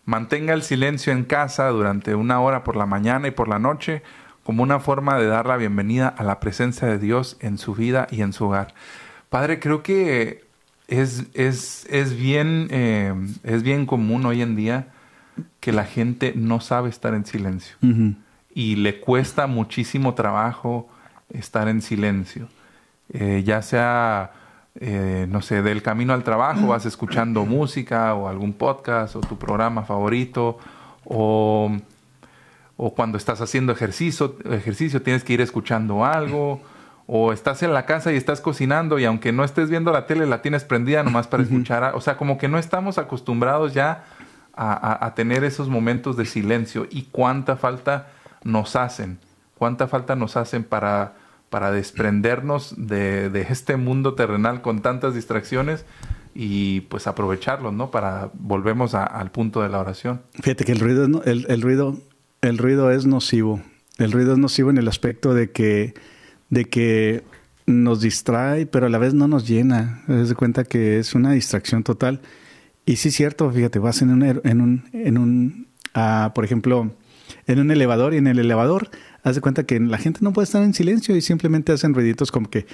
Mantenga 0.03 0.53
el 0.53 0.61
silencio 0.61 1.13
en 1.13 1.23
casa 1.23 1.69
durante 1.69 2.15
una 2.15 2.41
hora 2.41 2.65
por 2.65 2.75
la 2.75 2.85
mañana 2.85 3.29
y 3.29 3.31
por 3.31 3.47
la 3.47 3.59
noche 3.59 4.03
como 4.43 4.63
una 4.63 4.79
forma 4.79 5.17
de 5.17 5.27
dar 5.27 5.45
la 5.45 5.55
bienvenida 5.55 6.09
a 6.09 6.23
la 6.23 6.39
presencia 6.41 6.87
de 6.87 6.97
Dios 6.97 7.37
en 7.39 7.57
su 7.57 7.75
vida 7.75 8.07
y 8.11 8.21
en 8.23 8.33
su 8.33 8.45
hogar. 8.45 8.73
Padre, 9.29 9.59
creo 9.59 9.81
que 9.81 10.43
es, 10.89 11.27
es, 11.33 11.87
es 11.89 12.17
bien, 12.17 12.67
eh, 12.71 13.13
es 13.43 13.63
bien 13.63 13.85
común 13.85 14.25
hoy 14.25 14.41
en 14.41 14.57
día 14.57 14.87
que 15.61 15.71
la 15.71 15.85
gente 15.85 16.33
no 16.35 16.59
sabe 16.59 16.89
estar 16.89 17.13
en 17.13 17.25
silencio 17.25 17.77
y 18.53 18.75
le 18.75 18.99
cuesta 18.99 19.47
muchísimo 19.47 20.13
trabajo 20.13 20.89
estar 21.33 21.67
en 21.67 21.81
silencio. 21.81 22.47
Eh, 23.13 23.43
ya 23.45 23.61
sea, 23.61 24.31
eh, 24.79 25.27
no 25.29 25.41
sé, 25.41 25.61
del 25.61 25.81
camino 25.81 26.13
al 26.13 26.23
trabajo 26.23 26.67
vas 26.67 26.85
escuchando 26.85 27.45
música 27.45 28.13
o 28.13 28.27
algún 28.27 28.53
podcast 28.53 29.15
o 29.15 29.21
tu 29.21 29.37
programa 29.37 29.83
favorito 29.83 30.57
o, 31.03 31.75
o 32.77 32.93
cuando 32.93 33.17
estás 33.17 33.41
haciendo 33.41 33.71
ejercicio, 33.73 34.37
ejercicio 34.49 35.01
tienes 35.01 35.23
que 35.23 35.33
ir 35.33 35.41
escuchando 35.41 36.05
algo 36.05 36.61
o 37.13 37.33
estás 37.33 37.61
en 37.63 37.73
la 37.73 37.85
casa 37.85 38.13
y 38.13 38.15
estás 38.15 38.39
cocinando 38.39 38.97
y 38.97 39.03
aunque 39.03 39.33
no 39.33 39.43
estés 39.43 39.69
viendo 39.69 39.91
la 39.91 40.05
tele 40.05 40.25
la 40.25 40.41
tienes 40.41 40.63
prendida 40.63 41.03
nomás 41.03 41.27
para 41.27 41.43
escuchar, 41.43 41.91
o 41.93 41.99
sea, 41.99 42.15
como 42.15 42.37
que 42.37 42.47
no 42.47 42.57
estamos 42.57 42.97
acostumbrados 42.97 43.73
ya 43.73 44.05
a, 44.53 45.13
tener 45.15 45.43
esos 45.43 45.67
momentos 45.69 46.15
de 46.15 46.25
silencio 46.25 46.87
y 46.89 47.03
cuánta 47.11 47.57
falta 47.57 48.07
nos 48.43 48.75
hacen, 48.75 49.19
cuánta 49.57 49.87
falta 49.87 50.15
nos 50.15 50.37
hacen 50.37 50.63
para, 50.63 51.13
para 51.51 51.71
desprendernos 51.71 52.73
de, 52.77 53.45
este 53.49 53.75
mundo 53.75 54.15
terrenal 54.15 54.61
con 54.61 54.81
tantas 54.81 55.13
distracciones 55.13 55.85
y 56.33 56.81
pues 56.81 57.05
aprovecharlos, 57.05 57.73
¿no? 57.73 57.91
Para 57.91 58.31
volvemos 58.33 58.95
al 58.95 59.29
punto 59.31 59.61
de 59.61 59.69
la 59.69 59.79
oración. 59.79 60.21
Fíjate 60.41 60.63
que 60.63 60.71
el 60.71 60.79
ruido, 60.79 61.03
el, 61.25 61.45
el, 61.49 61.61
ruido, 61.61 61.99
el 62.41 62.57
ruido 62.57 62.89
es 62.89 63.05
nocivo. 63.05 63.61
El 63.97 64.13
ruido 64.13 64.31
es 64.31 64.39
nocivo 64.39 64.69
en 64.69 64.77
el 64.77 64.87
aspecto 64.87 65.33
de 65.33 65.51
que 65.51 65.93
de 66.49 66.65
que 66.65 67.23
nos 67.65 68.01
distrae, 68.01 68.65
pero 68.65 68.85
a 68.85 68.89
la 68.89 68.97
vez 68.97 69.13
no 69.13 69.27
nos 69.27 69.47
llena. 69.47 70.03
Te 70.07 70.17
das 70.17 70.33
cuenta 70.33 70.63
que 70.63 70.99
es 70.99 71.13
una 71.15 71.31
distracción 71.31 71.83
total. 71.83 72.21
Y 72.85 72.95
sí 72.95 73.09
es 73.09 73.15
cierto, 73.15 73.49
fíjate, 73.51 73.79
vas 73.79 74.01
en 74.01 74.09
un, 74.11 74.23
en 74.23 74.61
un, 74.61 74.83
en 74.93 75.17
un 75.17 75.67
ah, 75.93 76.31
por 76.33 76.45
ejemplo, 76.45 76.93
en 77.47 77.59
un 77.59 77.71
elevador 77.71 78.13
y 78.13 78.17
en 78.17 78.27
el 78.27 78.39
elevador, 78.39 78.89
haz 79.23 79.35
de 79.35 79.41
cuenta 79.41 79.63
que 79.63 79.79
la 79.79 79.97
gente 79.97 80.19
no 80.21 80.33
puede 80.33 80.45
estar 80.45 80.63
en 80.63 80.73
silencio 80.73 81.15
y 81.15 81.21
simplemente 81.21 81.71
hacen 81.71 81.93
ruiditos 81.93 82.31
como 82.31 82.49
que 82.49 82.65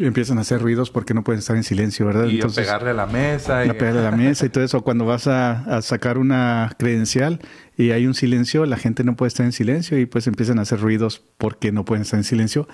empiezan 0.00 0.38
a 0.38 0.40
hacer 0.40 0.60
ruidos 0.60 0.90
porque 0.90 1.14
no 1.14 1.22
pueden 1.22 1.38
estar 1.38 1.56
en 1.56 1.62
silencio, 1.62 2.06
¿verdad? 2.06 2.26
Y 2.26 2.40
a 2.40 2.48
pegarle 2.48 2.90
a 2.90 2.94
la 2.94 3.06
mesa. 3.06 3.64
Y... 3.64 3.68
A 3.68 3.74
pegarle 3.74 4.00
a 4.00 4.10
la 4.10 4.16
mesa 4.16 4.46
y 4.46 4.48
todo 4.48 4.64
eso. 4.64 4.82
Cuando 4.82 5.04
vas 5.04 5.26
a, 5.26 5.60
a, 5.76 5.82
sacar 5.82 6.18
una 6.18 6.74
credencial 6.78 7.40
y 7.76 7.90
hay 7.90 8.06
un 8.06 8.14
silencio, 8.14 8.66
la 8.66 8.76
gente 8.76 9.04
no 9.04 9.16
puede 9.16 9.28
estar 9.28 9.46
en 9.46 9.52
silencio 9.52 9.98
y 9.98 10.06
pues 10.06 10.26
empiezan 10.26 10.58
a 10.58 10.62
hacer 10.62 10.80
ruidos 10.80 11.22
porque 11.38 11.72
no 11.72 11.84
pueden 11.84 12.02
estar 12.02 12.18
en 12.18 12.24
silencio. 12.24 12.68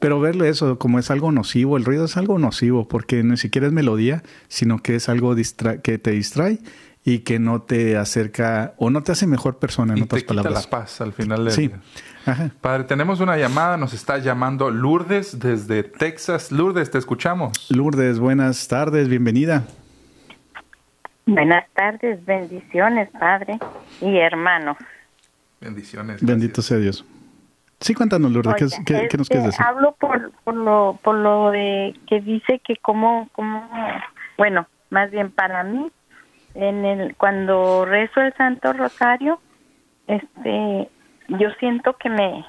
Pero 0.00 0.20
verlo 0.20 0.44
eso 0.44 0.78
como 0.78 0.98
es 0.98 1.10
algo 1.10 1.32
nocivo, 1.32 1.76
el 1.76 1.84
ruido 1.84 2.04
es 2.04 2.16
algo 2.16 2.38
nocivo 2.38 2.88
porque 2.88 3.22
ni 3.22 3.36
siquiera 3.36 3.66
es 3.66 3.72
melodía, 3.72 4.22
sino 4.48 4.82
que 4.82 4.96
es 4.96 5.08
algo 5.08 5.34
que 5.82 5.98
te 5.98 6.10
distrae 6.10 6.58
y 7.04 7.18
que 7.20 7.38
no 7.38 7.60
te 7.62 7.98
acerca 7.98 8.72
o 8.78 8.88
no 8.88 9.02
te 9.02 9.12
hace 9.12 9.26
mejor 9.26 9.58
persona, 9.58 9.92
en 9.92 10.02
otras 10.02 10.22
te 10.22 10.28
palabras. 10.28 10.64
Quita 10.64 10.76
la 10.76 10.82
paz 10.82 11.00
al 11.02 11.12
final 11.12 11.50
Sí. 11.50 11.70
Padre, 12.62 12.84
tenemos 12.84 13.20
una 13.20 13.36
llamada, 13.36 13.76
nos 13.76 13.92
está 13.92 14.16
llamando 14.16 14.70
Lourdes 14.70 15.38
desde 15.38 15.82
Texas. 15.82 16.50
Lourdes, 16.50 16.90
te 16.90 16.96
escuchamos. 16.96 17.70
Lourdes, 17.70 18.18
buenas 18.18 18.66
tardes, 18.68 19.10
bienvenida. 19.10 19.64
Buenas 21.26 21.68
tardes, 21.74 22.24
bendiciones, 22.24 23.10
Padre 23.18 23.58
y 24.00 24.16
hermanos. 24.16 24.78
Bendiciones. 25.60 26.24
Bendito 26.24 26.62
sea 26.62 26.78
Dios. 26.78 27.04
Sí, 27.80 27.92
cuéntanos, 27.92 28.32
Lourdes, 28.32 28.80
¿qué, 28.86 29.08
nos 29.18 29.28
quieres 29.28 29.46
decir? 29.46 29.62
Hablo 29.62 29.94
por, 30.00 30.32
por, 30.44 30.54
lo, 30.54 30.98
por 31.02 31.16
lo 31.16 31.50
de 31.50 31.94
que 32.06 32.22
dice 32.22 32.62
que 32.66 32.76
como, 32.76 33.28
como, 33.32 33.68
bueno, 34.38 34.66
más 34.88 35.10
bien 35.10 35.30
para 35.30 35.62
mí, 35.64 35.90
en 36.54 36.84
el 36.84 37.16
cuando 37.16 37.84
rezo 37.84 38.20
el 38.20 38.32
Santo 38.34 38.72
Rosario, 38.72 39.40
este, 40.06 40.88
yo 41.28 41.50
siento 41.58 41.96
que 41.96 42.08
me 42.08 42.46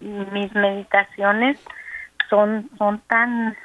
mis 0.00 0.54
meditaciones 0.54 1.58
son 2.28 2.70
son 2.78 3.00
tan 3.06 3.56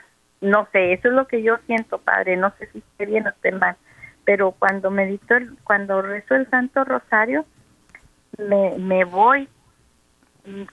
no 0.42 0.68
sé, 0.72 0.94
eso 0.94 1.08
es 1.08 1.14
lo 1.14 1.28
que 1.28 1.42
yo 1.42 1.58
siento, 1.66 1.98
padre, 1.98 2.36
no 2.36 2.52
sé 2.60 2.68
si 2.68 2.80
esté 2.80 3.06
bien 3.06 3.26
o 3.26 3.30
esté 3.30 3.52
mal, 3.52 3.78
pero 4.26 4.52
cuando 4.52 4.92
medito 4.92 5.36
cuando 5.64 6.02
rezo 6.02 6.36
el 6.36 6.50
Santo 6.50 6.84
Rosario 6.84 7.46
me 8.38 8.78
me 8.78 9.06
voy 9.06 9.48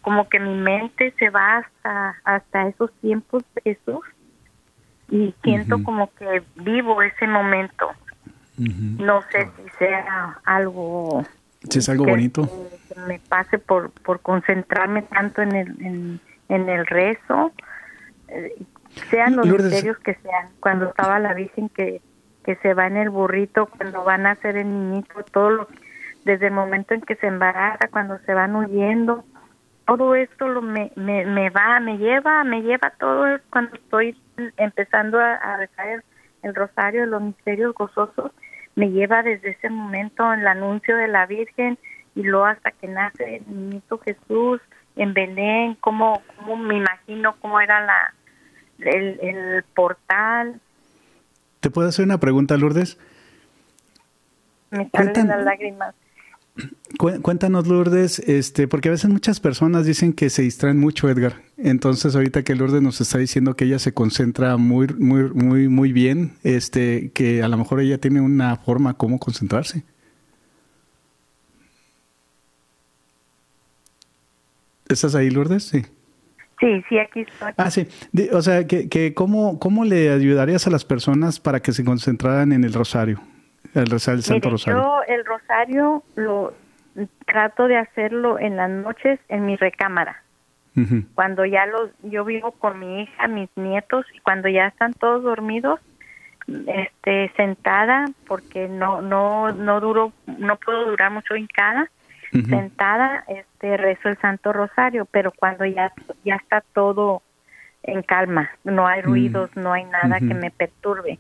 como 0.01 0.29
que 0.29 0.39
mi 0.39 0.55
mente 0.55 1.15
se 1.19 1.31
va 1.31 1.59
hasta 1.59 2.17
hasta 2.25 2.69
esos 2.69 2.93
tiempos 3.01 3.45
de 3.55 3.63
Jesús 3.63 4.05
y 5.11 5.35
siento 5.43 5.83
como 5.85 6.11
que 6.15 6.43
vivo 6.57 7.03
ese 7.03 7.27
momento 7.27 7.91
no 8.99 9.23
sé 9.31 9.49
si 9.57 9.69
sea 9.79 10.39
algo... 10.45 11.25
Si 11.69 11.79
es 11.79 11.89
algo 11.89 12.07
bonito. 12.07 12.49
Que 12.89 13.01
me 13.01 13.19
pase 13.21 13.59
por, 13.59 13.91
por 13.91 14.21
concentrarme 14.21 15.03
tanto 15.03 15.43
en 15.43 15.55
el, 15.55 16.21
en, 16.49 16.69
el 16.69 16.87
rezo, 16.87 17.53
eh, 18.29 18.55
sean 19.11 19.37
los 19.37 19.47
misterios 19.47 19.99
que 19.99 20.15
sean. 20.15 20.49
Cuando 20.61 20.89
estaba 20.89 21.21
la 21.21 21.35
Virgen 21.35 21.69
que, 21.69 22.03
que 22.45 22.57
se 22.57 22.75
va 22.75 22.89
en 22.89 22.97
el 22.97 23.11
burrito, 23.11 23.67
cuando 23.67 24.03
van 24.03 24.27
a 24.27 24.33
hacer 24.33 24.57
el 24.57 24.69
niñito, 24.69 25.23
todo 25.33 25.51
lo 25.51 25.69
desde 26.25 26.49
el 26.49 26.53
momento 26.53 26.95
en 26.95 27.01
que 27.01 27.17
se 27.17 27.27
embaraza, 27.27 27.89
cuando 27.89 28.19
se 28.21 28.35
van 28.35 28.55
huyendo, 28.55 29.25
todo 29.87 30.15
esto 30.15 30.49
lo 30.49 30.63
me, 30.63 30.93
me, 30.95 31.25
me 31.25 31.51
va, 31.51 31.81
me 31.81 31.99
lleva, 31.99 32.45
me 32.45 32.63
lleva 32.63 32.93
todo 32.99 33.39
cuando 33.51 33.75
estoy 33.75 34.17
empezando 34.57 35.19
a, 35.19 35.35
a 35.35 35.57
rezar 35.57 36.05
el 36.43 36.55
rosario 36.55 37.03
de 37.03 37.07
los 37.09 37.23
misterios 37.23 37.75
gozosos, 37.75 38.33
me 38.75 38.91
lleva 38.91 39.23
desde 39.23 39.51
ese 39.51 39.71
momento 39.71 40.33
el 40.33 40.47
anuncio 40.47 40.97
de 40.97 41.09
la 41.09 41.27
Virgen 41.27 41.79
y 42.15 42.23
luego 42.23 42.47
hasta 42.47 42.71
que 42.73 42.89
nace 42.89 43.37
el 43.37 43.45
niñito 43.47 43.99
Jesús 43.99 44.61
en 44.97 45.15
Belén, 45.15 45.77
cómo, 45.81 46.23
cómo 46.37 46.57
me 46.57 46.77
imagino 46.77 47.37
cómo 47.41 47.61
era 47.61 47.81
la 47.85 48.15
el, 48.79 49.19
el 49.21 49.65
portal. 49.75 50.61
¿Te 51.61 51.71
puedo 51.71 51.89
hacer 51.89 52.05
una 52.05 52.19
pregunta, 52.19 52.57
Lourdes? 52.57 52.99
Me 54.71 54.89
salen 54.91 55.29
las 55.29 55.45
lágrimas. 55.45 55.95
Cuéntanos, 56.99 57.67
Lourdes, 57.67 58.19
este, 58.21 58.69
porque 58.69 58.89
a 58.89 58.93
veces 58.93 59.11
muchas 59.11 59.41
personas 59.41 59.87
dicen 59.87 60.13
que 60.13 60.29
se 60.31 60.43
distraen 60.43 60.79
mucho, 60.79 61.09
Edgar. 61.09 61.43
Entonces, 61.57 62.15
ahorita 62.15 62.43
que 62.43 62.55
Lourdes 62.55 62.83
nos 62.83 63.01
está 63.01 63.19
diciendo 63.19 63.57
que 63.57 63.65
ella 63.65 63.79
se 63.79 63.95
concentra 63.95 64.57
muy, 64.59 64.87
muy, 64.99 65.31
muy, 65.31 65.69
muy 65.69 65.93
bien, 65.93 66.35
este, 66.43 67.11
que 67.13 67.43
a 67.43 67.49
lo 67.49 67.57
mejor 67.57 67.81
ella 67.81 67.99
tiene 67.99 68.21
una 68.21 68.57
forma 68.57 68.95
como 68.95 69.19
concentrarse. 69.19 69.83
¿Estás 74.89 75.15
ahí, 75.15 75.31
Lourdes? 75.31 75.65
Sí. 75.65 75.83
Sí, 76.61 76.85
sí, 76.89 76.99
aquí 76.99 77.21
estoy. 77.21 77.53
Ah, 77.57 77.71
sí. 77.71 77.89
O 78.33 78.43
sea, 78.43 78.67
que, 78.67 78.89
que 78.89 79.15
¿cómo, 79.15 79.59
¿cómo 79.59 79.85
le 79.85 80.11
ayudarías 80.11 80.67
a 80.67 80.71
las 80.71 80.85
personas 80.85 81.41
para 81.41 81.61
que 81.61 81.73
se 81.73 81.85
concentraran 81.85 82.53
en 82.53 82.63
el 82.63 82.73
rosario? 82.75 83.21
El, 83.75 83.93
el 83.93 84.01
Santo 84.01 84.51
Rosario. 84.51 84.83
Yo 84.83 85.03
el 85.09 85.25
Rosario 85.25 86.03
lo 86.15 86.55
trato 87.27 87.69
de 87.69 87.79
hacerlo 87.79 88.39
en 88.39 88.57
las 88.57 88.71
noches 88.71 89.19
en 89.29 89.47
mi 89.47 89.57
recámara. 89.57 90.23
Cuando 91.15 91.45
ya 91.45 91.67
los, 91.67 91.91
yo 92.03 92.25
vivo 92.25 92.53
con 92.53 92.79
mi 92.79 93.03
hija, 93.03 93.29
mis 93.29 93.51
nietos, 93.57 94.07
y 94.15 94.21
cuando 94.21 94.49
ya 94.49 94.69
están 94.69 94.95
todos 94.95 95.23
dormidos, 95.23 95.81
este, 96.67 97.31
sentada, 97.37 98.07
porque 98.27 98.69
no, 98.69 99.03
no, 99.03 99.53
no 99.53 99.81
duro, 99.81 100.13
no 100.39 100.57
puedo 100.57 100.87
durar 100.87 101.11
mucho 101.11 101.35
en 101.35 101.47
cada, 101.47 101.91
sentada, 102.31 103.23
este, 103.29 103.77
rezo 103.77 104.09
el 104.09 104.17
Santo 104.17 104.55
Rosario, 104.55 105.07
pero 105.11 105.31
cuando 105.31 105.67
ya, 105.67 105.93
ya 106.25 106.37
está 106.37 106.63
todo 106.73 107.21
en 107.83 108.03
calma, 108.03 108.49
no 108.65 108.87
hay 108.87 109.03
ruidos, 109.03 109.55
no 109.55 109.75
hay 109.75 109.85
nada 109.85 110.21
que 110.21 110.35
me 110.35 110.51
perturbe. 110.51 111.19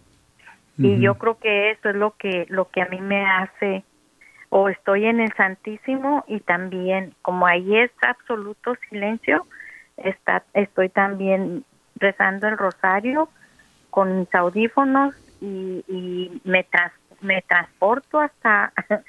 Y 0.79 1.01
yo 1.01 1.17
creo 1.17 1.39
que 1.39 1.71
eso 1.71 1.91
es 1.91 1.97
lo 1.97 2.17
que, 2.17 2.47
lo 2.49 2.71
que 2.71 2.83
a 2.83 2.87
mí 2.87 3.01
me 3.01 3.25
hace, 3.25 3.85
o 4.49 4.69
estoy 4.69 5.07
en 5.07 5.21
el 5.21 5.33
Santísimo 5.35 6.25
y 6.27 6.41
también, 6.41 7.15
como 7.23 7.47
ahí 7.47 7.77
es 7.77 7.91
absoluto 8.07 8.75
silencio, 8.89 9.47
está, 9.97 10.45
estoy 10.55 10.89
también 10.89 11.65
rezando 11.97 12.49
el 12.49 12.59
rosario 12.59 13.29
con 13.91 14.21
mis 14.21 14.35
audífonos 14.35 15.15
y, 15.41 15.85
y 15.89 16.41
me, 16.45 16.67
me 17.21 17.43
transporto 17.43 18.19
hasta 18.19 18.73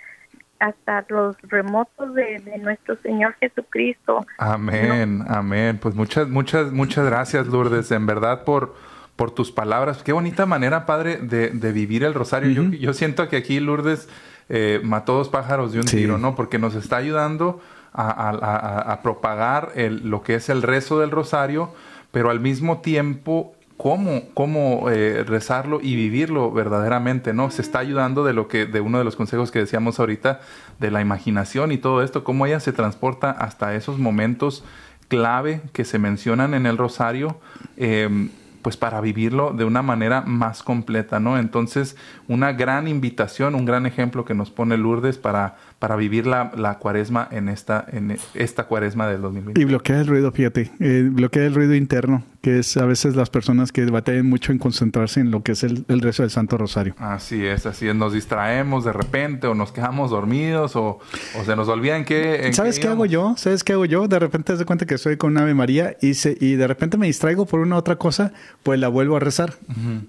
hasta 0.64 1.06
los 1.10 1.36
remotos 1.42 2.14
de, 2.14 2.42
nuestro 2.62 2.96
Señor 2.98 3.36
Jesucristo. 3.40 4.26
Amén, 4.38 5.24
amén. 5.28 5.78
Pues 5.82 5.94
muchas, 5.94 6.30
muchas, 6.30 6.72
muchas 6.72 7.06
gracias, 7.06 7.48
Lourdes, 7.48 7.92
en 7.92 8.06
verdad 8.06 8.46
por, 8.46 8.74
por 9.16 9.32
tus 9.32 9.52
palabras. 9.52 10.04
Qué 10.04 10.12
bonita 10.12 10.46
manera, 10.46 10.86
Padre, 10.86 11.18
de, 11.18 11.50
de 11.50 11.72
vivir 11.72 12.04
el 12.04 12.14
rosario. 12.14 12.50
yo, 12.50 12.78
yo, 12.78 12.94
siento 12.94 13.28
que 13.30 13.38
aquí 13.38 13.60
Lourdes 13.60 14.10
eh, 14.50 14.80
mató 14.84 15.14
dos 15.14 15.30
pájaros 15.30 15.72
de 15.72 15.80
un 15.80 15.86
tiro, 15.86 16.18
¿no? 16.18 16.36
Porque 16.36 16.60
nos 16.60 16.76
está 16.76 16.98
ayudando 16.98 17.62
a, 17.94 18.10
a, 18.10 18.92
a 18.92 19.02
propagar 19.02 19.72
el, 19.76 20.10
lo 20.10 20.24
que 20.24 20.36
es 20.36 20.50
el 20.50 20.62
rezo 20.62 21.00
del 21.00 21.12
rosario, 21.12 21.74
pero 22.12 22.30
al 22.30 22.40
mismo 22.40 22.80
tiempo 22.80 23.56
cómo, 23.78 24.24
cómo 24.34 24.90
eh, 24.90 25.24
rezarlo 25.26 25.80
y 25.82 25.96
vivirlo 25.96 26.52
verdaderamente, 26.52 27.34
¿no? 27.34 27.52
Se 27.52 27.62
está 27.62 27.80
ayudando 27.80 28.24
de 28.24 28.34
lo 28.34 28.48
que, 28.48 28.66
de 28.66 28.82
uno 28.82 28.98
de 28.98 29.04
los 29.04 29.16
consejos 29.16 29.52
que 29.52 29.60
decíamos 29.60 30.00
ahorita, 30.00 30.42
de 30.80 30.92
la 30.92 31.02
imaginación 31.02 31.72
y 31.72 31.78
todo 31.78 32.02
esto, 32.02 32.24
cómo 32.24 32.46
ella 32.46 32.60
se 32.60 32.74
transporta 32.74 33.32
hasta 33.32 33.76
esos 33.76 34.00
momentos 34.00 34.64
clave 35.08 35.62
que 35.74 35.86
se 35.86 36.00
mencionan 36.00 36.54
en 36.54 36.66
el 36.66 36.78
rosario. 36.78 37.38
Eh, 37.78 38.30
pues 38.64 38.78
para 38.78 39.02
vivirlo 39.02 39.54
de 39.54 39.66
una 39.66 39.84
manera 39.84 40.22
más 40.22 40.64
completa, 40.64 41.20
¿no? 41.20 41.38
Entonces, 41.38 41.96
una 42.28 42.54
gran 42.54 42.88
invitación, 42.88 43.54
un 43.54 43.66
gran 43.66 43.86
ejemplo 43.86 44.26
que 44.26 44.34
nos 44.34 44.50
pone 44.50 44.78
Lourdes 44.78 45.20
para, 45.20 45.58
para 45.78 45.96
vivir 45.96 46.26
la, 46.26 46.52
la 46.56 46.80
cuaresma 46.80 47.28
en 47.30 47.50
esta, 47.50 47.86
en 47.92 48.18
esta 48.34 48.64
cuaresma 48.64 49.08
del 49.08 49.22
2020. 49.22 49.62
Y 49.62 49.66
bloquea 49.66 50.00
el 50.00 50.08
ruido, 50.08 50.32
fíjate, 50.32 50.72
eh, 50.80 51.08
bloquea 51.12 51.46
el 51.46 51.54
ruido 51.54 51.76
interno, 51.76 52.24
que 52.44 52.60
es 52.60 52.76
a 52.76 52.86
veces 52.86 53.16
las 53.16 53.30
personas 53.30 53.72
que 53.72 53.86
batallan 53.86 54.28
mucho 54.28 54.52
en 54.52 54.60
concentrarse 54.60 55.22
en 55.22 55.32
lo 55.32 55.44
que 55.44 55.54
es 55.54 55.64
el, 55.64 55.86
el 55.88 56.02
rezo 56.02 56.24
del 56.24 56.30
Santo 56.30 56.58
Rosario. 56.58 56.94
Así 56.98 57.46
es, 57.46 57.66
así 57.66 57.88
es, 57.88 57.96
nos 57.96 58.12
distraemos 58.12 58.84
de 58.84 58.92
repente 58.92 59.48
o 59.48 59.56
nos 59.56 59.72
quedamos 59.72 60.12
dormidos 60.12 60.76
o, 60.76 61.00
o 61.40 61.44
se 61.46 61.56
nos 61.56 61.70
olvidan 61.70 62.04
que... 62.04 62.52
¿Sabes 62.52 62.80
qué, 62.80 62.90
hago 62.90 63.06
yo? 63.06 63.36
¿Sabes 63.38 63.64
qué 63.64 63.72
hago 63.72 63.86
yo? 63.86 64.10
De 64.10 64.20
repente 64.20 64.52
te 64.52 64.58
das 64.58 64.66
cuenta 64.66 64.86
que 64.86 64.96
estoy 64.96 65.16
con 65.16 65.32
una 65.32 65.44
Ave 65.44 65.54
María 65.54 65.96
y, 66.02 66.16
se, 66.16 66.38
y 66.38 66.56
de 66.56 66.68
repente 66.68 66.98
me 66.98 67.08
distraigo 67.08 67.46
por 67.46 67.62
una 67.62 67.78
otra 67.78 67.96
cosa, 67.96 68.34
pues 68.62 68.78
la 68.78 68.90
vuelvo 68.90 69.16
a 69.16 69.22
rezar. 69.22 69.54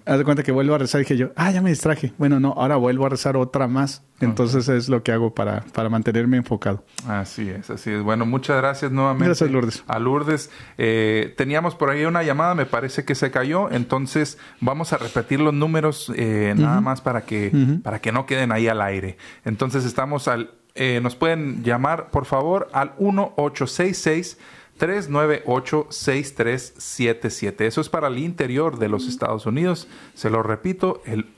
Haz 0.05 0.19
de 0.19 0.25
cuenta 0.25 0.43
que 0.43 0.51
vuelvo 0.51 0.75
a 0.75 0.79
rezar 0.79 1.03
y 1.03 1.05
dije 1.05 1.17
yo, 1.17 1.31
ah, 1.37 1.53
ya 1.53 1.63
me 1.63 1.71
distraje. 1.71 2.15
Bueno, 2.19 2.41
no, 2.41 2.55
ahora 2.55 2.75
vuelvo 2.75 3.07
a 3.07 3.11
rezar 3.11 3.37
otra 3.37 3.69
más. 3.69 4.03
Entonces 4.25 4.69
es 4.69 4.89
lo 4.89 5.03
que 5.03 5.13
hago 5.13 5.35
para, 5.35 5.65
para 5.73 5.89
mantenerme 5.89 6.37
enfocado. 6.37 6.83
Así 7.07 7.49
es, 7.49 7.71
así 7.71 7.91
es. 7.91 8.03
Bueno, 8.03 8.27
muchas 8.27 8.57
gracias 8.57 8.91
nuevamente. 8.91 9.27
Gracias, 9.27 9.51
Lourdes. 9.51 9.85
A 9.87 9.99
Lourdes. 9.99 10.51
Eh, 10.79 11.35
teníamos 11.37 11.75
por 11.75 11.91
ahí 11.91 12.05
una 12.05 12.23
llamada, 12.23 12.55
me 12.55 12.67
parece 12.67 13.05
que 13.05 13.15
se 13.15 13.31
cayó. 13.31 13.71
Entonces 13.71 14.39
vamos 14.61 14.93
a 14.93 14.99
repetir 14.99 15.41
los 15.41 15.55
números 15.55 16.13
eh, 16.17 16.55
nada 16.57 16.81
más 16.81 17.01
para 17.01 17.23
que, 17.23 17.53
para 17.83 18.01
que 18.01 18.13
no 18.13 18.27
queden 18.27 18.53
ahí 18.53 18.69
al 18.69 18.81
aire. 18.81 19.17
Entonces 19.45 19.85
estamos 19.85 20.29
al... 20.29 20.53
Eh, 20.77 20.99
nos 21.01 21.15
pueden 21.15 21.63
llamar, 21.63 22.11
por 22.11 22.25
favor, 22.25 22.69
al 22.73 22.95
1866 22.99 24.39
398-6377. 24.79 27.63
Eso 27.63 27.81
es 27.81 27.89
para 27.89 28.09
el 28.09 28.19
interior 28.19 28.79
de 28.79 28.89
los 28.89 29.07
Estados 29.07 29.47
Unidos. 29.47 29.87
Se 30.15 30.31
lo 30.31 30.43
repito, 30.43 31.01
el 31.07 31.31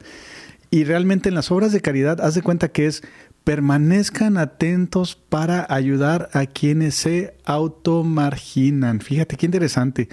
Y 0.72 0.84
realmente 0.84 1.30
en 1.30 1.36
las 1.36 1.52
obras 1.52 1.72
de 1.72 1.80
caridad, 1.80 2.20
haz 2.20 2.36
de 2.36 2.42
cuenta 2.42 2.68
que 2.68 2.86
es 2.88 3.02
permanezcan 3.46 4.38
atentos 4.38 5.16
para 5.16 5.66
ayudar 5.70 6.30
a 6.34 6.48
quienes 6.48 6.96
se 6.96 7.34
automarginan. 7.46 9.00
Fíjate 9.00 9.38
qué 9.38 9.46
interesante. 9.46 10.10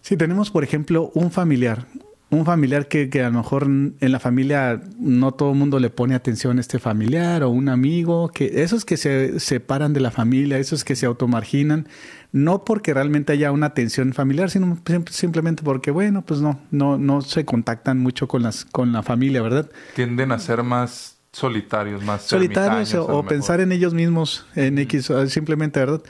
Si 0.00 0.16
tenemos, 0.16 0.50
por 0.50 0.64
ejemplo, 0.64 1.10
un 1.14 1.30
familiar, 1.30 1.86
un 2.30 2.44
familiar 2.44 2.86
que, 2.86 3.10
a 3.20 3.28
lo 3.28 3.38
mejor 3.38 3.64
en 3.64 3.94
la 4.00 4.20
familia 4.20 4.80
no 4.98 5.32
todo 5.32 5.50
el 5.50 5.58
mundo 5.58 5.80
le 5.80 5.90
pone 5.90 6.14
atención 6.14 6.58
a 6.58 6.60
este 6.60 6.78
familiar 6.78 7.42
o 7.42 7.50
un 7.50 7.68
amigo, 7.68 8.28
que 8.28 8.62
esos 8.62 8.84
que 8.84 8.96
se 8.96 9.40
separan 9.40 9.92
de 9.92 10.00
la 10.00 10.12
familia, 10.12 10.58
esos 10.58 10.84
que 10.84 10.94
se 10.94 11.06
automarginan, 11.06 11.88
no 12.30 12.64
porque 12.64 12.94
realmente 12.94 13.32
haya 13.32 13.50
una 13.50 13.66
atención 13.66 14.12
familiar, 14.12 14.48
sino 14.48 14.78
simplemente 15.10 15.64
porque, 15.64 15.90
bueno, 15.90 16.22
pues 16.22 16.40
no, 16.40 16.60
no, 16.70 16.98
no 16.98 17.20
se 17.20 17.44
contactan 17.44 17.98
mucho 17.98 18.28
con, 18.28 18.44
las, 18.44 18.64
con 18.64 18.92
la 18.92 19.02
familia, 19.02 19.42
¿verdad? 19.42 19.68
Tienden 19.96 20.30
a 20.30 20.38
ser 20.38 20.62
más 20.62 21.16
solitarios, 21.32 22.04
más 22.04 22.22
solitarios 22.22 22.94
o, 22.94 23.24
pensar 23.24 23.60
en 23.60 23.72
ellos 23.72 23.92
mismos, 23.92 24.46
en 24.54 24.78
X, 24.78 25.12
simplemente, 25.26 25.80
¿verdad? 25.80 26.02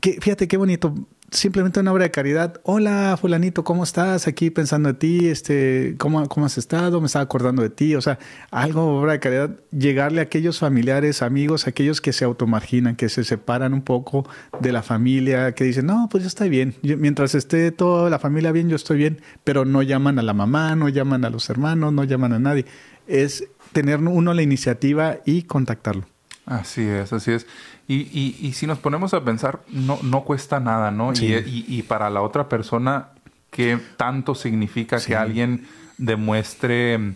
Que, 0.00 0.18
fíjate 0.20 0.46
qué 0.46 0.58
bonito, 0.58 0.94
simplemente 1.30 1.80
una 1.80 1.92
obra 1.92 2.04
de 2.04 2.10
caridad. 2.10 2.60
Hola, 2.64 3.16
fulanito, 3.20 3.64
¿cómo 3.64 3.84
estás? 3.84 4.26
Aquí 4.26 4.50
pensando 4.50 4.88
en 4.90 4.96
ti, 4.96 5.28
este, 5.28 5.94
¿cómo, 5.98 6.26
¿cómo 6.28 6.46
has 6.46 6.56
estado? 6.58 7.00
Me 7.00 7.06
estaba 7.06 7.22
acordando 7.22 7.62
de 7.62 7.70
ti. 7.70 7.94
O 7.94 8.00
sea, 8.00 8.18
algo, 8.50 9.00
obra 9.00 9.12
de 9.12 9.20
caridad, 9.20 9.50
llegarle 9.70 10.20
a 10.20 10.24
aquellos 10.24 10.58
familiares, 10.58 11.22
amigos, 11.22 11.66
aquellos 11.66 12.00
que 12.00 12.12
se 12.12 12.24
automarginan, 12.24 12.96
que 12.96 13.08
se 13.08 13.24
separan 13.24 13.74
un 13.74 13.82
poco 13.82 14.28
de 14.60 14.72
la 14.72 14.82
familia, 14.82 15.52
que 15.52 15.64
dicen, 15.64 15.86
no, 15.86 16.08
pues 16.10 16.22
yo 16.22 16.28
estoy 16.28 16.48
bien. 16.48 16.74
mientras 16.82 17.34
esté 17.34 17.70
toda 17.72 18.10
la 18.10 18.18
familia 18.18 18.52
bien, 18.52 18.68
yo 18.68 18.76
estoy 18.76 18.98
bien, 18.98 19.20
pero 19.44 19.64
no 19.64 19.82
llaman 19.82 20.18
a 20.18 20.22
la 20.22 20.32
mamá, 20.32 20.74
no 20.76 20.88
llaman 20.88 21.24
a 21.24 21.30
los 21.30 21.50
hermanos, 21.50 21.92
no 21.92 22.04
llaman 22.04 22.32
a 22.32 22.38
nadie. 22.38 22.64
Es 23.06 23.44
tener 23.72 24.00
uno 24.00 24.34
la 24.34 24.42
iniciativa 24.42 25.18
y 25.24 25.42
contactarlo. 25.42 26.06
Así 26.48 26.82
es, 26.82 27.12
así 27.12 27.32
es. 27.32 27.46
Y, 27.86 27.96
y, 27.96 28.38
y 28.40 28.52
si 28.52 28.66
nos 28.66 28.78
ponemos 28.78 29.12
a 29.12 29.22
pensar, 29.22 29.60
no, 29.68 29.98
no 30.02 30.24
cuesta 30.24 30.60
nada, 30.60 30.90
¿no? 30.90 31.12
Y, 31.12 31.64
y, 31.68 31.82
para 31.82 32.08
la 32.08 32.22
otra 32.22 32.48
persona, 32.48 33.10
¿qué 33.50 33.78
tanto 33.98 34.34
significa 34.34 34.98
que 34.98 35.14
alguien 35.14 35.66
demuestre 35.98 37.14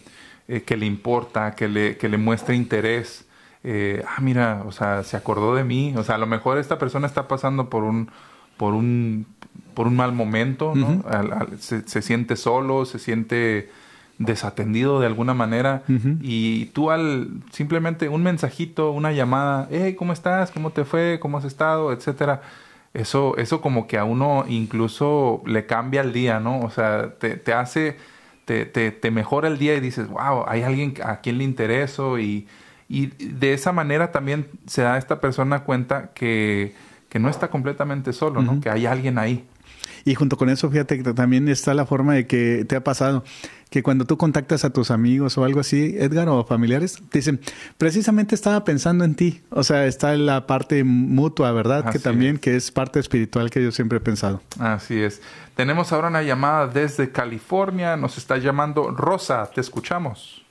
eh, 0.48 0.62
que 0.62 0.76
le 0.76 0.84
importa, 0.84 1.54
que 1.54 1.68
le, 1.68 1.96
que 1.96 2.10
le 2.10 2.18
muestre 2.18 2.54
interés? 2.54 3.24
Eh, 3.64 4.04
ah, 4.06 4.20
mira, 4.20 4.64
o 4.66 4.72
sea, 4.72 5.02
se 5.02 5.16
acordó 5.16 5.54
de 5.54 5.64
mí. 5.64 5.94
O 5.96 6.04
sea, 6.04 6.16
a 6.16 6.18
lo 6.18 6.26
mejor 6.26 6.58
esta 6.58 6.78
persona 6.78 7.06
está 7.06 7.26
pasando 7.26 7.70
por 7.70 7.84
un, 7.84 8.10
por 8.58 8.74
un, 8.74 9.26
por 9.72 9.86
un 9.86 9.96
mal 9.96 10.12
momento, 10.12 10.74
¿no? 10.74 11.02
se, 11.58 11.88
se 11.88 12.02
siente 12.02 12.36
solo, 12.36 12.84
se 12.84 12.98
siente 12.98 13.70
desatendido 14.18 15.00
de 15.00 15.06
alguna 15.06 15.34
manera 15.34 15.82
y 16.20 16.66
tú 16.66 16.90
al 16.90 17.28
simplemente 17.50 18.08
un 18.08 18.22
mensajito, 18.22 18.92
una 18.92 19.12
llamada, 19.12 19.68
hey, 19.70 19.94
¿cómo 19.94 20.12
estás? 20.12 20.50
¿Cómo 20.50 20.70
te 20.70 20.84
fue? 20.84 21.18
¿Cómo 21.20 21.38
has 21.38 21.44
estado? 21.44 21.92
etcétera. 21.92 22.42
Eso, 22.94 23.36
eso 23.38 23.62
como 23.62 23.86
que 23.86 23.96
a 23.98 24.04
uno 24.04 24.44
incluso 24.48 25.42
le 25.46 25.64
cambia 25.64 26.02
el 26.02 26.12
día, 26.12 26.40
¿no? 26.40 26.60
O 26.60 26.70
sea, 26.70 27.14
te, 27.18 27.36
te 27.36 27.54
hace, 27.54 27.96
te, 28.44 28.66
te, 28.66 28.90
te, 28.90 29.10
mejora 29.10 29.48
el 29.48 29.58
día 29.58 29.74
y 29.74 29.80
dices, 29.80 30.08
wow, 30.08 30.44
hay 30.46 30.62
alguien 30.62 30.94
a 31.02 31.20
quien 31.20 31.38
le 31.38 31.44
intereso 31.44 32.18
y, 32.18 32.46
y 32.88 33.06
de 33.06 33.54
esa 33.54 33.72
manera 33.72 34.12
también 34.12 34.46
se 34.66 34.82
da 34.82 34.94
a 34.94 34.98
esta 34.98 35.22
persona 35.22 35.64
cuenta 35.64 36.10
que, 36.12 36.74
que 37.08 37.18
no 37.18 37.30
está 37.30 37.48
completamente 37.48 38.12
solo, 38.12 38.42
¿no? 38.42 38.60
Que 38.60 38.68
hay 38.68 38.84
alguien 38.84 39.16
ahí. 39.16 39.46
Y 40.04 40.14
junto 40.14 40.36
con 40.36 40.50
eso, 40.50 40.70
fíjate 40.70 41.02
que 41.02 41.14
también 41.14 41.48
está 41.48 41.74
la 41.74 41.86
forma 41.86 42.14
de 42.14 42.26
que 42.26 42.64
te 42.66 42.76
ha 42.76 42.84
pasado 42.84 43.24
que 43.72 43.82
cuando 43.82 44.04
tú 44.04 44.18
contactas 44.18 44.66
a 44.66 44.70
tus 44.70 44.90
amigos 44.90 45.38
o 45.38 45.44
algo 45.44 45.60
así, 45.60 45.96
Edgar, 45.98 46.28
o 46.28 46.44
familiares, 46.44 47.02
te 47.10 47.18
dicen, 47.18 47.40
precisamente 47.78 48.34
estaba 48.34 48.64
pensando 48.64 49.02
en 49.02 49.16
ti. 49.16 49.40
O 49.48 49.62
sea, 49.62 49.86
está 49.86 50.14
la 50.14 50.46
parte 50.46 50.84
mutua, 50.84 51.52
¿verdad? 51.52 51.90
que 51.90 51.98
también, 51.98 52.38
que 52.38 52.54
es 52.54 52.70
parte 52.70 53.00
espiritual 53.00 53.48
que 53.50 53.64
yo 53.64 53.72
siempre 53.72 53.96
he 53.96 54.00
pensado. 54.02 54.42
Así 54.60 55.02
es. 55.02 55.22
Tenemos 55.56 55.90
ahora 55.90 56.08
una 56.08 56.22
llamada 56.22 56.66
desde 56.66 57.12
California. 57.12 57.96
Nos 57.96 58.18
está 58.18 58.36
llamando 58.36 58.90
Rosa. 58.90 59.50
Te 59.50 59.62
escuchamos. 59.62 60.44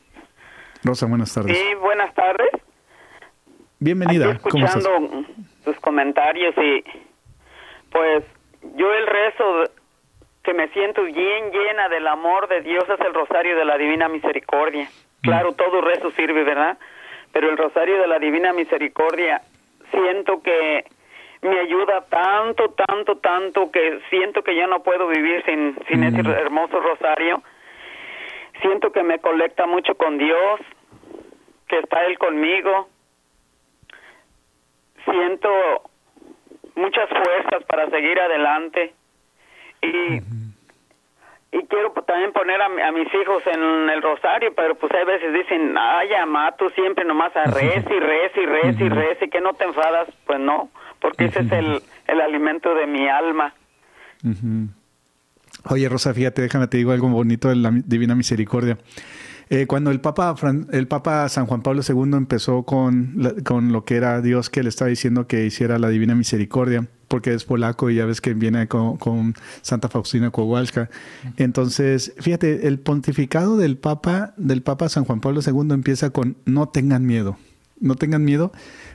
Rosa, 0.84 1.06
buenas 1.06 1.32
tardes. 1.32 1.56
Sí, 1.56 1.76
buenas 1.80 2.14
tardes. 2.16 2.50
Bienvenida. 3.78 4.32
escuchando 4.32 5.26
tus 5.64 5.80
comentarios 5.80 6.56
y 6.58 6.84
pues 7.92 8.24
yo 8.76 8.92
el 8.92 9.06
rezo 9.06 9.81
que 10.44 10.54
me 10.54 10.68
siento 10.70 11.04
bien 11.04 11.52
llena 11.52 11.90
del 11.90 12.08
amor 12.08 12.48
de 12.48 12.62
Dios 12.62 12.84
es 12.90 13.00
el 13.00 13.14
rosario 13.14 13.56
de 13.56 13.66
la 13.66 13.78
Divina 13.78 14.08
Misericordia. 14.08 14.88
Claro, 15.22 15.54
todo 15.54 15.82
rezo 15.82 16.12
sirve, 16.12 16.44
¿verdad? 16.44 16.78
Pero 17.32 17.50
el 17.50 17.58
rosario 17.58 18.00
de 18.00 18.08
la 18.08 18.18
Divina 18.18 18.52
Misericordia 18.54 19.42
siento 19.92 20.42
que 20.42 20.84
me 21.42 21.60
ayuda 21.60 22.06
tanto, 22.10 22.70
tanto, 22.72 23.18
tanto 23.18 23.72
que 23.72 24.00
siento 24.10 24.44
que 24.44 24.56
yo 24.56 24.68
no 24.68 24.84
puedo 24.84 25.08
vivir 25.08 25.44
sin, 25.46 25.78
sin 25.88 26.04
ese 26.04 26.20
hermoso 26.20 26.80
rosario. 26.80 27.42
Siento 28.62 28.92
que 28.92 29.04
me 29.04 29.20
colecta 29.20 29.66
mucho 29.66 29.96
con 29.96 30.18
Dios, 30.18 30.60
que 31.68 31.80
está 31.80 32.06
Él 32.06 32.18
conmigo. 32.18 32.90
Siento 35.06 35.50
muchas 36.76 37.10
fuerzas 37.10 37.64
para 37.66 37.90
seguir 37.90 38.20
adelante. 38.20 38.94
Y 39.82 40.22
y 41.54 41.64
quiero 41.68 41.92
también 42.08 42.32
poner 42.32 42.62
a, 42.62 42.92
mis 42.94 43.08
hijos 43.14 43.44
en 43.46 43.90
el 43.90 44.02
rosario, 44.02 44.54
pero 44.56 44.76
pues 44.76 44.92
hay 44.94 45.06
veces 45.06 45.34
dicen, 45.34 45.76
ay, 45.78 46.08
ama, 46.14 46.56
tú 46.58 46.70
siempre 46.70 47.04
nomás 47.04 47.36
a 47.36 47.44
res 47.44 47.84
y 47.86 48.00
res 48.00 48.32
y 48.38 48.46
res 48.46 48.80
y 48.80 48.88
res 48.88 49.18
y 49.22 49.30
que 49.30 49.42
no 49.42 49.54
te 49.54 49.66
enfadas. 49.66 50.08
Pues 50.26 50.40
no, 50.40 50.70
porque 51.02 51.26
ese 51.26 51.42
es 51.42 51.52
el, 51.52 51.82
el 52.08 52.22
alimento 52.22 52.74
de 52.74 52.88
mi 52.88 53.06
alma. 53.10 53.54
Oye, 55.66 55.90
Rosa, 55.90 56.14
fíjate, 56.14 56.42
déjame 56.42 56.68
te 56.68 56.78
digo 56.78 56.94
algo 56.94 57.10
bonito 57.10 57.50
de 57.50 57.58
la 57.58 57.72
Divina 57.74 58.16
Misericordia. 58.16 58.78
Eh, 59.50 59.68
cuando 59.68 59.92
el 59.92 60.00
Papa, 60.00 60.34
el 60.72 60.88
Papa 60.88 61.28
San 61.28 61.48
Juan 61.48 61.62
Pablo 61.62 61.82
II 61.86 62.16
empezó 62.16 62.64
con, 62.64 63.18
con 63.44 63.74
lo 63.74 63.84
que 63.84 63.98
era 63.98 64.22
Dios 64.22 64.50
que 64.50 64.64
le 64.64 64.70
estaba 64.70 64.88
diciendo 64.88 65.28
que 65.28 65.44
hiciera 65.44 65.78
la 65.78 65.90
Divina 65.90 66.16
Misericordia, 66.16 66.88
porque 67.12 67.34
es 67.34 67.44
polaco 67.44 67.90
y 67.90 67.96
ya 67.96 68.06
ves 68.06 68.22
que 68.22 68.34
viene 68.34 68.70
con, 68.70 69.36
Santa 69.62 69.90
Faustina 69.90 70.32
Kowalska. 70.32 70.90
Entonces, 71.36 72.14
fíjate, 72.18 72.70
el 72.70 72.80
pontificado 72.80 73.58
del 73.58 73.78
Papa, 73.78 74.34
del 74.38 74.62
Papa 74.62 74.88
San 74.88 75.04
Juan 75.04 75.20
Pablo 75.20 75.42
II 75.46 75.74
empieza 75.74 76.10
con 76.10 76.38
no 76.46 76.70
tengan 76.70 77.06
miedo, 77.06 77.38
no 77.82 77.96
tengan 77.96 78.24
miedo, 78.24 78.54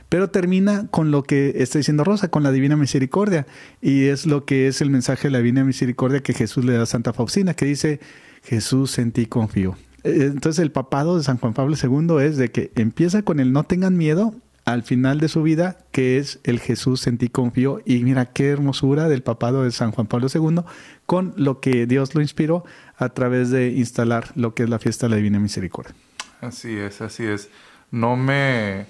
pero 0.09 0.31
termina 0.31 0.87
con 0.87 1.11
lo 1.11 1.21
que 1.21 1.53
está 1.57 1.77
diciendo 1.77 2.03
Rosa, 2.03 2.29
con 2.29 2.41
la 2.41 2.51
Divina 2.51 2.75
Misericordia. 2.75 3.45
Y 3.81 4.05
es 4.05 4.25
lo 4.25 4.45
que 4.45 4.67
es 4.67 4.81
el 4.81 4.89
mensaje 4.89 5.27
de 5.27 5.31
la 5.31 5.37
Divina 5.37 5.63
Misericordia 5.63 6.21
que 6.21 6.33
Jesús 6.33 6.65
le 6.65 6.73
da 6.73 6.83
a 6.83 6.87
Santa 6.87 7.13
Faustina, 7.13 7.53
que 7.53 7.65
dice, 7.65 7.99
Jesús 8.43 8.97
en 8.97 9.11
ti 9.11 9.27
confío. 9.27 9.77
Eh, 10.03 10.31
entonces 10.33 10.63
el 10.63 10.71
papado 10.71 11.17
de 11.17 11.23
San 11.23 11.37
Juan 11.37 11.53
Pablo 11.53 11.75
II 11.79 12.25
es 12.25 12.37
de 12.37 12.49
que 12.49 12.71
empieza 12.75 13.21
con 13.21 13.39
el 13.39 13.53
no 13.53 13.63
tengan 13.63 13.95
miedo 13.95 14.33
al 14.67 14.83
final 14.83 15.21
de 15.21 15.29
su 15.29 15.43
vida, 15.43 15.77
que 15.93 16.17
es 16.17 16.41
el 16.43 16.59
Jesús 16.59 17.07
en 17.07 17.17
ti 17.17 17.29
confío. 17.29 17.79
Y 17.85 18.03
mira 18.03 18.25
qué 18.25 18.49
hermosura 18.49 19.07
del 19.07 19.23
papado 19.23 19.63
de 19.63 19.71
San 19.71 19.91
Juan 19.91 20.07
Pablo 20.07 20.27
II 20.27 20.59
con 21.05 21.33
lo 21.37 21.61
que 21.61 21.87
Dios 21.87 22.15
lo 22.15 22.21
inspiró 22.21 22.65
a 22.97 23.07
través 23.07 23.49
de 23.49 23.69
instalar 23.69 24.25
lo 24.35 24.55
que 24.55 24.63
es 24.63 24.69
la 24.69 24.77
fiesta 24.77 25.05
de 25.05 25.11
la 25.11 25.15
Divina 25.15 25.39
Misericordia. 25.39 25.95
Así 26.41 26.77
es, 26.77 26.99
así 26.99 27.23
es. 27.23 27.49
No 27.91 28.17
me, 28.17 28.87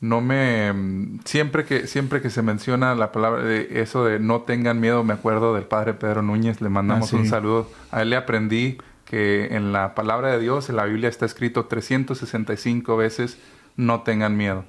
no 0.00 0.20
me, 0.20 1.20
siempre 1.24 1.66
que, 1.66 1.86
siempre 1.86 2.20
que 2.20 2.28
se 2.28 2.42
menciona 2.42 2.96
la 2.96 3.12
palabra 3.12 3.44
de 3.44 3.80
eso 3.80 4.04
de 4.04 4.18
no 4.18 4.42
tengan 4.42 4.80
miedo, 4.80 5.04
me 5.04 5.12
acuerdo 5.12 5.54
del 5.54 5.66
padre 5.66 5.94
Pedro 5.94 6.22
Núñez, 6.22 6.60
le 6.60 6.68
mandamos 6.68 7.12
ah, 7.12 7.16
un 7.16 7.28
saludo. 7.28 7.70
A 7.92 8.02
él 8.02 8.10
le 8.10 8.16
aprendí 8.16 8.78
que 9.04 9.54
en 9.54 9.72
la 9.72 9.94
palabra 9.94 10.32
de 10.32 10.40
Dios, 10.40 10.68
en 10.68 10.74
la 10.74 10.84
Biblia 10.84 11.08
está 11.08 11.26
escrito 11.26 11.66
365 11.66 12.96
veces, 12.96 13.38
no 13.76 14.02
tengan 14.02 14.36
miedo. 14.36 14.64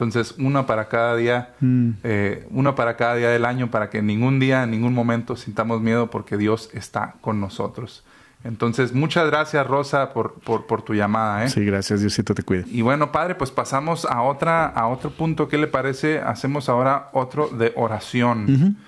Entonces, 0.00 0.34
una 0.38 0.64
para 0.64 0.88
cada 0.88 1.14
día, 1.14 1.50
mm. 1.60 1.90
eh, 2.04 2.46
una 2.50 2.74
para 2.74 2.96
cada 2.96 3.16
día 3.16 3.28
del 3.28 3.44
año, 3.44 3.70
para 3.70 3.90
que 3.90 4.00
ningún 4.00 4.40
día, 4.40 4.62
en 4.62 4.70
ningún 4.70 4.94
momento 4.94 5.36
sintamos 5.36 5.82
miedo, 5.82 6.08
porque 6.08 6.38
Dios 6.38 6.70
está 6.72 7.16
con 7.20 7.38
nosotros. 7.38 8.02
Entonces, 8.42 8.94
muchas 8.94 9.26
gracias, 9.26 9.66
Rosa, 9.66 10.14
por, 10.14 10.40
por, 10.40 10.80
tu 10.80 10.94
llamada. 10.94 11.44
¿eh? 11.44 11.50
Sí, 11.50 11.62
gracias, 11.66 12.00
Diosito 12.00 12.34
te 12.34 12.42
cuide. 12.42 12.64
Y 12.70 12.80
bueno, 12.80 13.12
padre, 13.12 13.34
pues 13.34 13.50
pasamos 13.50 14.06
a 14.06 14.22
otra, 14.22 14.68
a 14.68 14.86
otro 14.86 15.10
punto. 15.10 15.48
¿Qué 15.48 15.58
le 15.58 15.66
parece? 15.66 16.20
Hacemos 16.20 16.70
ahora 16.70 17.10
otro 17.12 17.48
de 17.48 17.74
oración. 17.76 18.78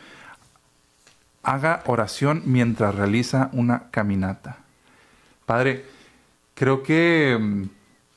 Haga 1.42 1.82
oración 1.84 2.42
mientras 2.46 2.94
realiza 2.94 3.50
una 3.52 3.90
caminata. 3.90 4.56
Padre, 5.44 5.84
creo 6.54 6.82
que 6.82 7.36
mm, 7.38 7.64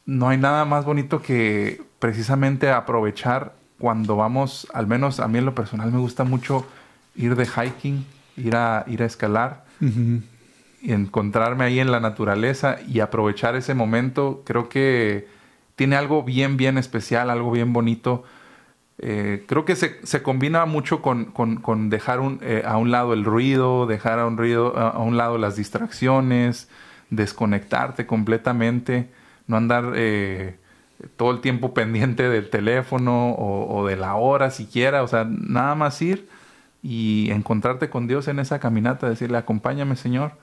no 0.06 0.30
hay 0.30 0.38
nada 0.38 0.64
más 0.64 0.86
bonito 0.86 1.22
que 1.22 1.84
precisamente 2.00 2.70
aprovechar 2.72 3.54
cuando 3.80 4.16
vamos, 4.16 4.68
al 4.74 4.88
menos 4.88 5.20
a 5.20 5.28
mí 5.28 5.38
en 5.40 5.46
lo 5.46 5.56
personal 5.56 5.92
me 5.92 6.00
gusta 6.00 6.24
mucho 6.24 6.66
ir 7.16 7.36
de 7.36 7.46
hiking, 7.46 8.06
ir 8.38 8.56
a, 8.56 8.86
ir 8.88 9.04
a 9.04 9.06
escalar 9.06 9.66
y 10.82 10.92
encontrarme 10.92 11.66
ahí 11.66 11.80
en 11.80 11.92
la 11.92 12.00
naturaleza 12.00 12.78
y 12.88 13.00
aprovechar 13.00 13.56
ese 13.56 13.74
momento. 13.74 14.44
Creo 14.46 14.70
que 14.70 15.28
tiene 15.76 15.96
algo 15.96 16.24
bien, 16.24 16.58
bien 16.58 16.78
especial, 16.78 17.30
algo 17.30 17.52
bien 17.52 17.74
bonito. 17.74 18.24
Eh, 18.98 19.44
creo 19.46 19.66
que 19.66 19.76
se, 19.76 20.00
se 20.06 20.24
combina 20.24 20.66
mucho 20.66 21.02
con, 21.02 21.26
con, 21.26 21.90
dejar 21.90 22.22
un, 22.22 22.40
eh, 22.42 22.64
a 22.66 22.78
un 22.78 22.92
lado 22.92 23.14
el 23.14 23.26
ruido, 23.26 23.88
dejar 23.88 24.20
a 24.20 24.26
un, 24.26 24.38
ruido, 24.38 24.78
a 24.78 25.00
un 25.00 25.18
lado 25.18 25.38
las 25.38 25.58
distracciones, 25.58 26.70
desconectarte 27.10 28.06
completamente, 28.06 29.10
no 29.48 29.58
andar 29.58 29.94
eh, 29.96 30.58
todo 31.18 31.32
el 31.32 31.42
tiempo 31.42 31.74
pendiente 31.74 32.30
del 32.30 32.50
teléfono 32.50 33.34
o, 33.36 33.86
de 33.88 33.96
la 33.96 34.16
hora 34.16 34.52
siquiera, 34.52 35.04
o 35.04 35.08
sea, 35.08 35.26
nada 35.26 35.76
más 35.76 36.02
ir 36.02 36.28
y 36.82 37.30
encontrarte 37.32 37.90
con 37.90 38.08
Dios 38.08 38.28
en 38.28 38.40
esa 38.40 38.60
caminata, 38.60 39.10
decirle, 39.10 39.38
acompáñame 39.38 39.96
Señor, 39.96 40.34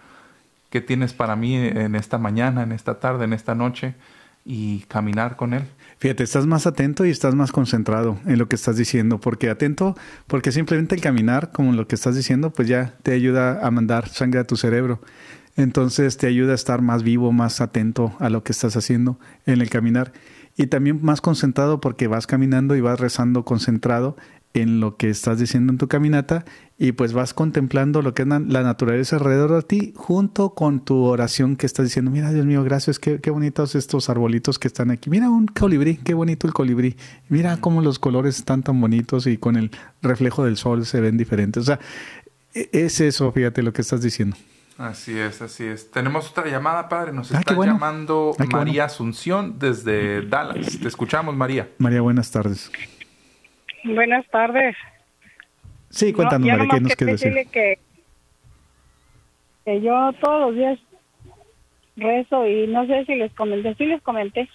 ¿qué 0.70 0.80
tienes 0.80 1.12
para 1.12 1.36
mí 1.36 1.56
en 1.56 1.94
esta 1.94 2.18
mañana, 2.18 2.62
en 2.62 2.72
esta 2.72 3.00
tarde, 3.00 3.24
en 3.24 3.32
esta 3.32 3.54
noche? 3.54 3.94
Y 4.44 4.80
caminar 4.88 5.36
con 5.36 5.54
Él. 5.54 5.62
Fíjate, 5.98 6.24
estás 6.24 6.46
más 6.46 6.66
atento 6.66 7.06
y 7.06 7.10
estás 7.10 7.36
más 7.36 7.52
concentrado 7.52 8.18
en 8.26 8.38
lo 8.38 8.48
que 8.48 8.56
estás 8.56 8.76
diciendo, 8.76 9.20
porque 9.20 9.48
atento, 9.48 9.96
porque 10.26 10.50
simplemente 10.50 10.96
el 10.96 11.00
caminar, 11.00 11.52
como 11.52 11.72
lo 11.72 11.86
que 11.86 11.94
estás 11.94 12.16
diciendo, 12.16 12.50
pues 12.50 12.66
ya 12.66 12.94
te 13.04 13.12
ayuda 13.12 13.64
a 13.64 13.70
mandar 13.70 14.08
sangre 14.08 14.40
a 14.40 14.44
tu 14.44 14.56
cerebro. 14.56 15.00
Entonces 15.56 16.16
te 16.16 16.26
ayuda 16.26 16.52
a 16.52 16.54
estar 16.56 16.82
más 16.82 17.04
vivo, 17.04 17.30
más 17.30 17.60
atento 17.60 18.16
a 18.18 18.30
lo 18.30 18.42
que 18.42 18.50
estás 18.50 18.76
haciendo 18.76 19.16
en 19.46 19.60
el 19.60 19.70
caminar 19.70 20.12
y 20.56 20.66
también 20.66 21.00
más 21.02 21.20
concentrado 21.20 21.80
porque 21.80 22.06
vas 22.06 22.26
caminando 22.26 22.76
y 22.76 22.80
vas 22.80 23.00
rezando 23.00 23.44
concentrado 23.44 24.16
en 24.54 24.80
lo 24.80 24.96
que 24.96 25.08
estás 25.08 25.38
diciendo 25.38 25.72
en 25.72 25.78
tu 25.78 25.88
caminata 25.88 26.44
y 26.78 26.92
pues 26.92 27.12
vas 27.12 27.32
contemplando 27.32 28.02
lo 28.02 28.12
que 28.12 28.22
es 28.22 28.28
la 28.28 28.62
naturaleza 28.62 29.16
alrededor 29.16 29.54
de 29.54 29.62
ti 29.62 29.92
junto 29.96 30.50
con 30.50 30.84
tu 30.84 31.04
oración 31.04 31.56
que 31.56 31.64
estás 31.64 31.86
diciendo, 31.86 32.10
mira 32.10 32.32
Dios 32.32 32.44
mío, 32.44 32.62
gracias, 32.62 32.98
qué, 32.98 33.20
qué 33.20 33.30
bonitos 33.30 33.74
estos 33.74 34.10
arbolitos 34.10 34.58
que 34.58 34.68
están 34.68 34.90
aquí, 34.90 35.08
mira 35.08 35.30
un 35.30 35.46
colibrí, 35.46 35.96
qué 35.96 36.12
bonito 36.12 36.46
el 36.46 36.52
colibrí, 36.52 36.96
mira 37.28 37.56
cómo 37.58 37.80
los 37.80 37.98
colores 37.98 38.36
están 38.36 38.62
tan 38.62 38.80
bonitos 38.80 39.26
y 39.26 39.38
con 39.38 39.56
el 39.56 39.70
reflejo 40.02 40.44
del 40.44 40.56
sol 40.56 40.84
se 40.84 41.00
ven 41.00 41.16
diferentes, 41.16 41.62
o 41.62 41.66
sea, 41.66 41.80
e, 42.52 42.68
es 42.72 43.00
eso, 43.00 43.32
fíjate 43.32 43.62
lo 43.62 43.72
que 43.72 43.80
estás 43.80 44.02
diciendo. 44.02 44.36
Así 44.78 45.18
es, 45.18 45.42
así 45.42 45.64
es. 45.64 45.90
Tenemos 45.90 46.30
otra 46.30 46.46
llamada, 46.46 46.88
padre. 46.88 47.12
Nos 47.12 47.32
ah, 47.34 47.38
está 47.38 47.54
llamando 47.54 48.32
María 48.50 48.84
Asunción 48.84 49.58
desde 49.58 50.22
Dallas. 50.22 50.78
Te 50.80 50.88
escuchamos, 50.88 51.34
María. 51.34 51.68
María, 51.78 52.00
buenas 52.00 52.30
tardes. 52.30 52.70
Buenas 53.84 54.26
tardes. 54.28 54.76
Sí, 55.90 56.12
cuéntanos, 56.12 56.48
María, 56.48 56.68
¿qué 56.70 56.80
nos 56.80 56.96
quieres 56.96 57.20
decir? 57.20 57.48
Que, 57.50 57.78
que 59.64 59.80
yo 59.82 60.12
todos 60.20 60.48
los 60.48 60.54
días 60.54 60.78
rezo 61.96 62.46
y 62.46 62.66
no 62.66 62.86
sé 62.86 63.04
si 63.04 63.14
les 63.16 63.32
comenté, 63.34 63.74
sí 63.74 63.84
les 63.84 64.00
comenté 64.02 64.48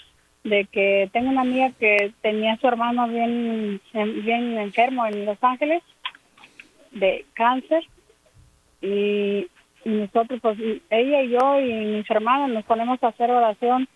de 0.43 0.65
que 0.65 1.09
tengo 1.13 1.29
una 1.29 1.41
amiga 1.41 1.71
que 1.79 2.13
tenía 2.21 2.53
a 2.53 2.57
su 2.57 2.67
hermano 2.67 3.07
bien, 3.07 3.81
bien 3.93 4.57
enfermo 4.57 5.05
en 5.05 5.25
Los 5.25 5.37
Ángeles 5.43 5.83
de 6.91 7.25
cáncer 7.33 7.83
y 8.81 9.47
y 9.85 9.89
nosotros, 9.89 10.39
pues 10.41 10.57
ella 10.89 11.21
y 11.21 11.29
yo 11.29 11.59
y 11.59 11.73
mis 11.97 12.09
hermanos 12.11 12.49
nos 12.49 12.65
ponemos 12.65 13.01
a 13.03 13.07
hacer 13.07 13.31
oración 13.31 13.87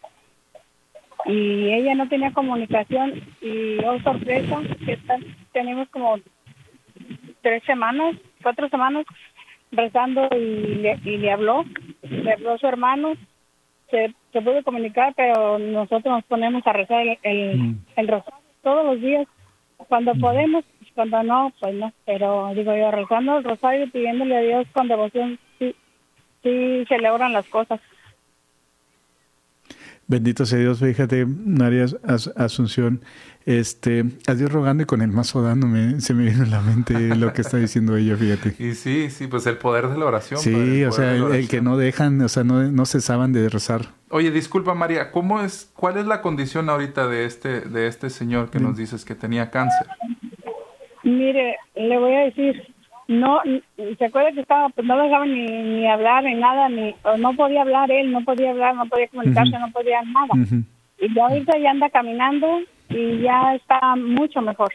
y 1.26 1.72
ella 1.72 1.96
no 1.96 2.08
tenía 2.08 2.32
comunicación 2.32 3.22
y 3.42 3.78
oh 3.86 4.00
sorpresa 4.02 4.60
que 4.86 4.98
tenemos 5.52 5.90
como 5.90 6.18
tres 7.42 7.64
semanas, 7.64 8.16
cuatro 8.42 8.70
semanas 8.70 9.06
rezando 9.72 10.28
y 10.32 10.76
le, 10.76 11.00
y 11.04 11.18
le 11.18 11.32
habló, 11.32 11.66
le 12.04 12.34
habló 12.34 12.58
su 12.58 12.68
hermano, 12.68 13.14
se, 13.90 14.14
se 14.32 14.42
pudo 14.42 14.64
comunicar, 14.64 15.14
pero 15.16 15.60
nosotros 15.60 16.06
nos 16.06 16.24
ponemos 16.26 16.66
a 16.66 16.74
rezar 16.74 17.02
el, 17.02 17.18
el, 17.24 17.58
mm. 17.58 18.08
rosario 18.08 18.40
todos 18.64 18.86
los 18.86 19.02
días, 19.02 19.28
cuando 19.88 20.14
mm. 20.14 20.20
podemos, 20.20 20.66
cuando 20.94 21.24
no, 21.24 21.54
pues 21.60 21.74
no, 21.76 21.94
pero 22.06 22.54
digo 22.54 22.76
yo, 22.76 22.92
rezando 22.92 23.38
el 23.38 23.44
rosario 23.44 23.90
pidiéndole 23.92 24.38
a 24.38 24.42
Dios 24.42 24.68
con 24.74 24.88
devoción 24.88 25.40
sí, 26.44 26.86
celebran 26.88 27.34
las 27.34 27.46
cosas. 27.48 27.80
Bendito 30.12 30.46
sea 30.46 30.60
Dios, 30.60 30.80
fíjate, 30.80 31.26
María 31.26 31.86
Asunción, 32.36 33.02
este, 33.46 34.04
a 34.28 34.34
Dios 34.34 34.52
rogando 34.52 34.84
y 34.84 34.86
con 34.86 35.02
el 35.02 35.08
mazo 35.08 35.42
dándome, 35.42 36.02
se 36.02 36.14
me 36.14 36.26
viene 36.26 36.44
a 36.44 36.48
la 36.48 36.60
mente 36.60 37.16
lo 37.16 37.32
que 37.32 37.42
está 37.42 37.56
diciendo 37.56 37.96
ella, 37.96 38.18
fíjate. 38.18 38.56
Y 38.62 38.74
sí, 38.74 39.10
sí, 39.10 39.28
pues 39.28 39.48
el 39.48 39.58
poder 39.58 39.88
de 39.88 39.98
la 39.98 40.06
oración. 40.06 40.42
Sí, 40.42 40.84
o 40.84 40.92
sea, 40.92 41.16
el, 41.16 41.48
que 41.48 41.62
no 41.62 41.78
dejan, 41.78 42.20
o 42.22 42.28
sea, 42.28 42.44
no, 42.44 42.62
no 42.62 42.86
cesaban 42.86 43.32
de 43.32 43.48
rezar. 43.48 43.88
Oye, 44.10 44.32
disculpa 44.32 44.74
María, 44.74 45.12
¿cómo 45.12 45.40
es, 45.40 45.72
cuál 45.78 45.98
es 45.98 46.06
la 46.06 46.22
condición 46.22 46.70
ahorita 46.70 47.08
de 47.08 47.24
este, 47.24 47.62
de 47.62 47.88
este 47.88 48.10
señor 48.10 48.50
que 48.50 48.60
nos 48.60 48.76
dices 48.76 49.06
que 49.06 49.16
tenía 49.16 49.50
cáncer? 49.50 49.88
Mire, 51.04 51.56
le 51.76 51.98
voy 51.98 52.14
a 52.16 52.20
decir, 52.26 52.68
no, 53.12 53.42
se 53.98 54.06
acuerda 54.06 54.32
que 54.32 54.42
estaba, 54.42 54.70
pues 54.70 54.88
no 54.88 54.98
dejaba 54.98 55.26
ni, 55.26 55.46
ni 55.46 55.88
hablar 55.88 56.24
ni 56.24 56.36
nada, 56.36 56.70
ni, 56.70 56.96
no 57.20 57.36
podía 57.36 57.62
hablar 57.62 57.92
él, 57.92 58.12
no 58.12 58.24
podía 58.24 58.52
hablar, 58.52 58.76
no 58.76 58.86
podía 58.88 59.08
comunicarse, 59.10 59.60
no 59.60 59.72
podía 59.72 60.02
nada. 60.04 60.64
Y 61.00 61.14
ya 61.14 61.24
ahorita 61.26 61.58
ya 61.58 61.72
anda 61.72 61.90
caminando 61.90 62.48
y 62.90 63.22
ya 63.22 63.56
está 63.56 63.96
mucho 63.96 64.42
mejor. 64.42 64.72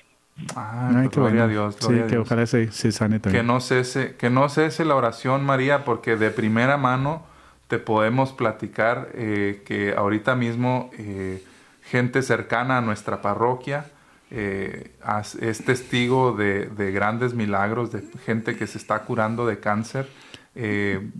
Ah, 0.54 0.92
Ay, 0.94 1.08
gloria 1.08 1.44
a 1.44 1.48
Dios. 1.48 1.76
sí, 1.80 1.94
que 2.08 2.18
ojalá 2.18 2.46
se, 2.46 2.70
sane 2.70 3.20
también. 3.20 3.42
Que 3.42 3.46
no, 3.46 3.60
cese, 3.60 4.16
que 4.16 4.28
no 4.28 4.48
cese 4.48 4.84
la 4.84 4.94
oración, 4.94 5.44
María, 5.44 5.84
porque 5.84 6.16
de 6.16 6.30
primera 6.30 6.76
mano 6.76 7.22
te 7.68 7.78
podemos 7.78 8.32
platicar 8.32 9.08
eh, 9.14 9.62
que 9.66 9.94
ahorita 9.96 10.36
mismo 10.36 10.90
eh, 10.98 11.42
gente 11.82 12.22
cercana 12.22 12.78
a 12.78 12.80
nuestra 12.80 13.22
parroquia 13.22 13.86
eh, 14.30 14.92
es 15.40 15.64
testigo 15.64 16.32
de, 16.32 16.66
de, 16.66 16.90
grandes 16.92 17.34
milagros, 17.34 17.92
de 17.92 18.02
gente 18.24 18.56
que 18.56 18.66
se 18.66 18.78
está 18.78 19.04
curando 19.04 19.46
de 19.46 19.60
cáncer. 19.60 20.08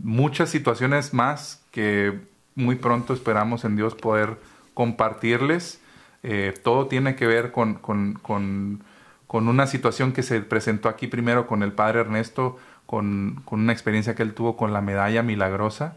muchas 0.03 0.51
situaciones 0.51 1.13
más 1.13 1.63
que 1.71 2.19
muy 2.57 2.77
pronto 2.77 3.13
esperamos 3.13 3.65
en 3.65 3.77
Dios 3.77 3.95
poder 3.95 4.39
compartirles. 4.75 5.81
Eh, 6.23 6.55
todo 6.65 6.87
tiene 6.87 7.15
que 7.15 7.27
ver 7.27 7.53
con, 7.53 7.75
con, 7.75 8.15
con, 8.15 8.83
con, 9.27 9.47
una 9.47 9.67
situación 9.67 10.13
que 10.13 10.23
se 10.23 10.41
presentó 10.41 10.89
aquí 10.89 11.07
primero 11.07 11.47
con 11.47 11.63
el 11.63 11.73
padre 11.73 12.01
Ernesto, 12.01 12.59
con, 12.87 13.43
una 13.51 13.73
experiencia 13.73 14.15
que 14.15 14.23
él 14.23 14.35
tuvo 14.35 14.57
con 14.57 14.73
la 14.73 14.81
medalla 14.81 15.23
milagrosa. 15.23 15.97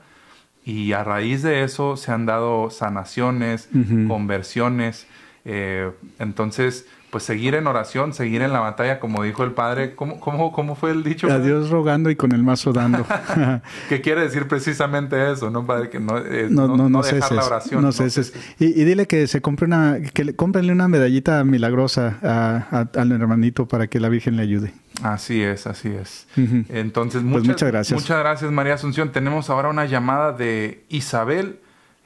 Y 0.66 0.92
a 0.92 1.04
raíz 1.04 1.42
de 1.42 1.64
eso 1.64 1.98
se 1.98 2.12
han 2.12 2.26
dado 2.26 2.70
sanaciones, 2.70 3.70
conversiones. 4.08 5.08
Eh, 5.46 5.90
entonces, 6.20 6.86
pues 7.10 7.24
seguir 7.24 7.56
en 7.56 7.66
oración, 7.66 8.14
seguir 8.14 8.42
en 8.42 8.54
la 8.54 8.60
batalla, 8.60 9.00
como 9.00 9.24
dijo 9.24 9.44
el 9.44 9.52
padre. 9.52 9.96
¿Cómo, 9.96 10.20
cómo, 10.20 10.52
cómo 10.52 10.76
fue 10.76 10.92
el 10.92 11.04
dicho? 11.04 11.32
A 11.32 11.40
Dios 11.40 11.70
rogando 11.70 12.10
y 12.10 12.16
con 12.16 12.32
el 12.34 12.44
mazo 12.44 12.72
dando. 12.72 13.06
¿Qué 13.90 14.02
quiere 14.02 14.22
decir 14.22 14.48
precisamente 14.48 15.32
eso, 15.32 15.50
¿no, 15.50 15.66
padre? 15.66 15.90
Que 15.90 16.00
no, 16.00 16.18
eh, 16.18 16.48
no, 16.50 16.68
no, 16.68 16.90
no, 16.90 17.02
dejar 17.02 17.32
la 17.32 17.46
oración. 17.46 17.82
No, 17.82 17.92
ceses. 17.92 18.34
Y, 18.60 18.66
y, 18.80 18.84
dile 18.86 19.08
que 19.08 19.28
se 19.28 19.42
compre 19.42 19.66
una, 19.66 20.00
que 20.14 20.24
le, 20.24 20.36
cómprenle 20.36 20.72
una 20.72 20.88
medallita 20.88 21.44
milagrosa 21.44 22.20
a, 22.22 22.88
al 22.96 23.12
hermanito 23.12 23.68
para 23.68 23.88
que 23.88 24.00
la 24.00 24.10
Virgen 24.10 24.36
le 24.36 24.44
ayude. 24.44 24.74
Así 25.02 25.42
es, 25.42 25.66
así 25.66 25.90
es. 25.90 26.28
Entonces, 26.70 27.22
pues 27.30 27.48
muchas, 27.48 27.72
gracias. 27.72 28.00
Muchas 28.00 28.20
gracias, 28.20 28.52
María 28.52 28.76
Asunción. 28.76 29.12
Tenemos 29.12 29.50
ahora 29.50 29.70
una 29.70 29.86
llamada 29.86 30.34
de 30.34 30.84
Isabel. 30.90 31.60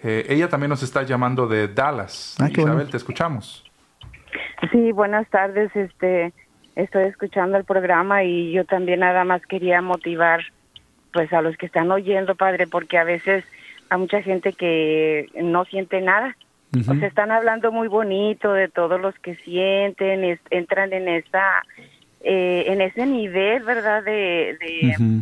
Eh, 0.03 0.27
ella 0.29 0.49
también 0.49 0.69
nos 0.69 0.83
está 0.83 1.03
llamando 1.03 1.47
de 1.47 1.67
Dallas. 1.67 2.35
Ah, 2.39 2.49
Isabel, 2.49 2.89
te 2.89 2.97
escuchamos. 2.97 3.63
Sí, 4.71 4.91
buenas 4.91 5.27
tardes. 5.29 5.75
Este, 5.75 6.33
estoy 6.75 7.05
escuchando 7.05 7.57
el 7.57 7.63
programa 7.63 8.23
y 8.23 8.51
yo 8.51 8.65
también 8.65 9.01
nada 9.01 9.23
más 9.23 9.45
quería 9.45 9.81
motivar, 9.81 10.41
pues, 11.11 11.31
a 11.33 11.41
los 11.41 11.57
que 11.57 11.65
están 11.65 11.91
oyendo, 11.91 12.35
padre, 12.35 12.67
porque 12.67 12.97
a 12.97 13.03
veces 13.03 13.43
hay 13.89 13.99
mucha 13.99 14.21
gente 14.21 14.53
que 14.53 15.27
no 15.41 15.65
siente 15.65 16.01
nada. 16.01 16.35
O 16.89 16.95
sea, 16.95 17.07
están 17.07 17.29
hablando 17.29 17.71
muy 17.71 17.87
bonito 17.87 18.51
de 18.51 18.67
todos 18.67 18.99
los 18.99 19.13
que 19.19 19.35
sienten, 19.35 20.39
entran 20.49 20.91
en 20.91 21.07
esa, 21.07 21.63
eh, 22.21 22.63
en 22.65 22.81
ese 22.81 23.05
nivel, 23.05 23.61
¿verdad? 23.61 24.03
De, 24.03 24.57
de, 24.59 25.21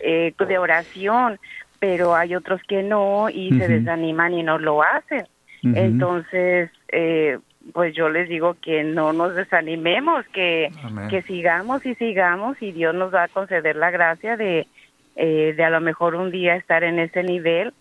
eh, 0.00 0.34
de 0.38 0.58
oración, 0.58 1.38
pero 1.80 2.14
hay 2.14 2.34
otros 2.34 2.62
que 2.66 2.82
no 2.82 3.28
y 3.28 3.50
se 3.58 3.68
desaniman 3.68 4.32
y 4.32 4.42
no 4.42 4.58
lo 4.58 4.82
hacen. 4.82 5.26
Entonces, 5.62 6.70
eh, 6.88 7.38
pues 7.72 7.94
yo 7.94 8.08
les 8.08 8.28
digo 8.28 8.56
que 8.60 8.84
no 8.84 9.12
nos 9.12 9.34
desanimemos, 9.34 10.24
que, 10.32 10.70
que 11.10 11.22
sigamos 11.22 11.84
y 11.86 11.94
sigamos 11.96 12.60
y 12.60 12.72
Dios 12.72 12.94
nos 12.94 13.12
va 13.12 13.24
a 13.24 13.28
conceder 13.28 13.76
la 13.76 13.90
gracia 13.90 14.36
de, 14.36 14.66
eh, 15.16 15.54
de 15.56 15.64
a 15.64 15.70
lo 15.70 15.80
mejor 15.80 16.14
un 16.14 16.30
día 16.30 16.56
estar 16.56 16.84
en 16.84 16.98
ese 16.98 17.22
nivel. 17.22 17.72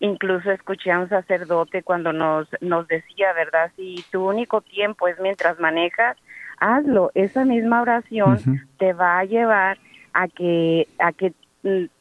Incluso 0.00 0.50
escuché 0.50 0.90
a 0.90 0.98
un 0.98 1.08
sacerdote 1.08 1.82
cuando 1.82 2.12
nos, 2.12 2.48
nos 2.60 2.88
decía, 2.88 3.32
¿verdad? 3.32 3.70
Si 3.76 4.04
tu 4.10 4.28
único 4.28 4.60
tiempo 4.60 5.08
es 5.08 5.18
mientras 5.20 5.58
manejas, 5.60 6.16
hazlo. 6.58 7.10
Esa 7.14 7.44
misma 7.44 7.82
oración 7.82 8.38
te 8.78 8.92
va 8.92 9.18
a 9.18 9.24
llevar 9.24 9.78
a 10.12 10.28
que, 10.28 10.88
a 10.98 11.12
que 11.12 11.32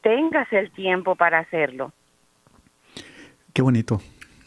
tengas 0.01 0.51
el 0.51 0.71
tiempo 0.71 1.15
para 1.15 1.39
hacerlo. 1.39 1.91
Qué 3.53 3.61
bonito. 3.61 4.01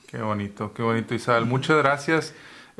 Qué 0.09 0.18
bonito, 0.18 0.72
qué 0.72 0.82
bonito, 0.82 1.14
Isabel. 1.14 1.46
Muchas 1.46 1.76
gracias 1.78 2.35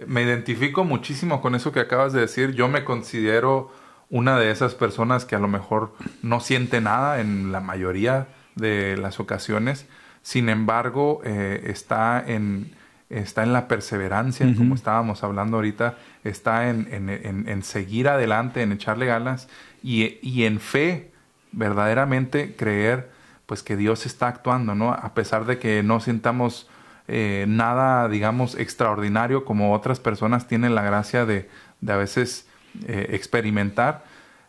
me 0.07 0.23
identifico 0.23 0.85
muchísimo 0.85 1.41
con 1.41 1.55
eso 1.55 1.73
que 1.73 1.81
acabas 1.81 2.13
de 2.13 2.21
decir. 2.21 2.55
Yo 2.55 2.69
me 2.69 2.85
considero 2.85 3.71
una 4.11 4.39
de 4.39 4.51
esas 4.51 4.75
personas 4.75 5.25
que 5.25 5.37
a 5.37 5.39
lo 5.39 5.49
mejor 5.49 5.95
no 6.23 6.41
siente 6.41 6.81
nada 6.81 7.21
en 7.21 7.53
la 7.53 7.61
mayoría 7.61 8.29
de 8.55 8.97
las 8.97 9.21
ocasiones. 9.21 9.87
Sin 10.23 10.49
embargo, 10.49 11.21
eh, 11.25 11.63
está, 11.67 12.23
en, 12.27 12.75
está 13.11 13.43
en 13.43 13.53
la 13.53 13.69
perseverancia, 13.69 14.47
como 14.57 14.75
estábamos 14.75 15.23
hablando 15.23 15.57
ahorita, 15.57 15.97
está 16.25 16.69
en, 16.69 16.89
en, 16.93 17.49
en, 17.49 17.63
seguir 17.63 18.09
adelante, 18.09 18.63
en 18.63 18.73
echarle 18.73 19.07
ganas 19.07 19.49
y, 19.83 20.19
y 20.23 20.45
en 20.45 20.61
fe, 20.61 21.13
verdaderamente 21.53 22.55
creer 22.57 23.11
pues 23.47 23.63
que 23.63 23.77
Dios 23.77 24.05
está 24.07 24.27
actuando, 24.27 24.75
¿no? 24.75 24.93
A 24.93 25.15
pesar 25.15 25.47
de 25.47 25.59
que 25.59 25.85
no 25.85 26.01
sintamos 26.01 26.69
eh, 27.09 27.45
nada, 27.49 28.09
digamos, 28.09 28.57
extraordinario 28.57 29.45
como 29.45 29.73
otras 29.73 30.01
personas 30.01 30.49
tienen 30.49 30.75
la 30.75 30.83
gracia 30.83 31.25
de, 31.25 31.49
de 31.81 31.93
a 31.93 31.97
veces 31.97 32.47
eh, 32.87 33.09
experimentar. 33.11 34.05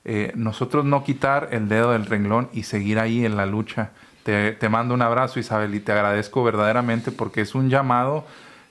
Eh, 0.06 0.32
nosotros 0.36 0.86
no 0.86 1.04
quitar 1.04 1.50
el 1.52 1.70
dedo 1.70 1.92
del 1.92 2.06
renglón 2.06 2.50
y 2.54 2.64
seguir 2.64 3.00
ahí 3.00 3.26
en 3.26 3.38
la 3.38 3.46
lucha. 3.46 3.92
Te, 4.24 4.54
te, 4.54 4.70
mando 4.70 4.94
un 4.94 5.02
abrazo, 5.02 5.40
Isabel, 5.40 5.76
y 5.76 5.80
te 5.80 5.92
agradezco 5.92 6.44
verdaderamente 6.44 7.12
porque 7.12 7.42
es 7.42 7.56
un 7.56 7.70
llamado 7.70 8.26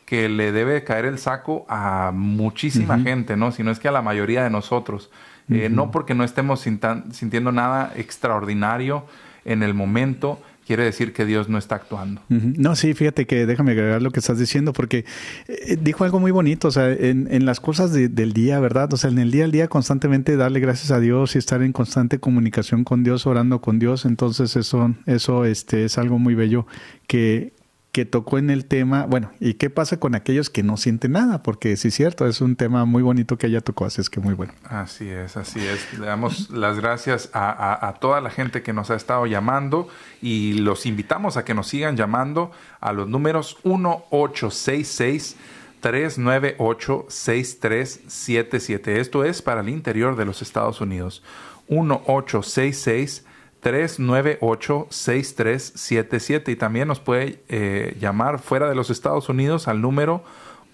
que 0.05 0.29
le 0.29 0.53
debe 0.53 0.85
caer 0.85 1.05
el 1.05 1.19
saco 1.19 1.65
a 1.69 2.11
muchísima 2.15 2.99
gente, 2.99 3.37
¿no? 3.37 3.53
Si 3.53 3.63
no 3.63 3.71
es 3.71 3.79
que 3.79 3.89
a 3.89 3.93
la 3.93 4.03
mayoría 4.03 4.45
de 4.45 4.51
nosotros. 4.51 5.11
No 5.49 5.93
porque 5.93 6.15
no 6.15 6.25
estemos 6.25 6.61
sintiendo 6.61 7.53
nada 7.53 7.93
extraordinario 7.95 9.07
en 9.45 9.63
el 9.63 9.75
momento, 9.75 10.41
quiere 10.67 10.85
decir 10.85 11.13
que 11.13 11.25
Dios 11.25 11.49
no 11.49 11.59
está 11.59 11.77
actuando. 11.77 12.21
No, 12.29 12.75
sí, 12.75 12.93
fíjate 12.95 13.27
que 13.27 13.47
déjame 13.47 13.73
agregar 13.73 14.03
lo 14.03 14.11
que 14.11 14.21
estás 14.21 14.39
diciendo, 14.39 14.73
porque 14.73 15.05
eh, 15.49 15.79
dijo 15.81 16.05
algo 16.05 16.19
muy 16.19 16.33
bonito, 16.33 16.69
o 16.69 16.71
sea, 16.71 16.91
en, 16.93 17.29
en 17.31 17.47
las 17.47 17.61
cosas 17.61 17.93
del 17.93 18.33
día, 18.33 18.59
¿verdad? 18.59 18.93
O 18.93 18.97
sea, 18.97 19.11
en 19.11 19.19
el 19.19 19.31
día 19.31 19.45
al 19.45 19.53
día 19.53 19.69
constantemente 19.69 20.37
darle 20.37 20.61
gracias 20.61 20.91
a 20.91 20.99
Dios 20.99 21.37
y 21.37 21.39
estar 21.39 21.63
en 21.63 21.73
constante 21.73 22.19
comunicación 22.19 22.85
con 22.85 23.05
Dios, 23.05 23.27
orando 23.27 23.61
con 23.61 23.79
Dios, 23.79 24.05
entonces 24.05 24.57
eso, 24.57 24.95
eso 25.07 25.45
este, 25.45 25.85
es 25.85 25.99
algo 25.99 26.19
muy 26.19 26.35
bello 26.35 26.67
que, 27.07 27.53
que 27.97 28.05
tocó 28.05 28.37
en 28.37 28.51
el 28.51 28.67
tema, 28.67 29.07
bueno, 29.07 29.31
¿y 29.41 29.55
qué 29.55 29.71
pasa 29.71 29.99
con 29.99 30.15
aquellos 30.15 30.51
que 30.51 30.63
no 30.63 30.77
sienten 30.77 31.13
nada? 31.13 31.43
Porque 31.43 31.75
sí 31.79 31.89
es 31.89 31.95
cierto, 31.95 32.27
es 32.27 32.43
un 32.43 32.55
tema 32.55 32.85
muy 32.85 33.03
bonito 33.03 33.39
que 33.39 33.47
ella 33.47 33.63
tocó, 33.63 33.87
así 33.87 34.03
es 34.03 34.11
que 34.11 34.21
muy 34.21 34.35
bueno. 34.35 34.53
Así 34.65 35.09
es, 35.09 35.39
así 35.39 35.67
es. 35.67 35.99
Le 35.99 36.05
damos 36.05 36.51
las 36.51 36.79
gracias 36.79 37.31
a, 37.33 37.95
toda 37.99 38.21
la 38.21 38.29
gente 38.29 38.63
que 38.63 38.75
nos 38.75 38.91
ha 38.91 38.97
estado 38.97 39.25
llamando 39.25 39.89
y 40.21 40.59
los 40.59 40.85
invitamos 40.85 41.39
a 41.39 41.47
que 41.47 41.55
nos 41.55 41.69
sigan 41.69 41.97
llamando 41.97 42.51
a 42.81 42.93
los 42.93 43.09
números 43.09 43.57
1866 43.65 45.37
398 45.81 47.07
6377. 47.09 49.01
Esto 49.01 49.25
es 49.25 49.41
para 49.41 49.63
el 49.63 49.71
interior 49.71 50.17
de 50.17 50.27
los 50.27 50.43
Estados 50.43 50.83
Unidos. 50.83 51.23
1866 51.71 53.25
398-6377 53.67 56.53
y 56.53 56.57
también 56.57 56.87
nos 56.87 57.01
puede 57.01 57.41
eh, 57.49 57.97
llamar 57.99 58.39
fuera 58.39 58.69
de 58.69 58.77
los 58.77 58.91
Estados 58.91 59.29
Unidos 59.29 59.67
al 59.67 59.81
número 59.81 60.23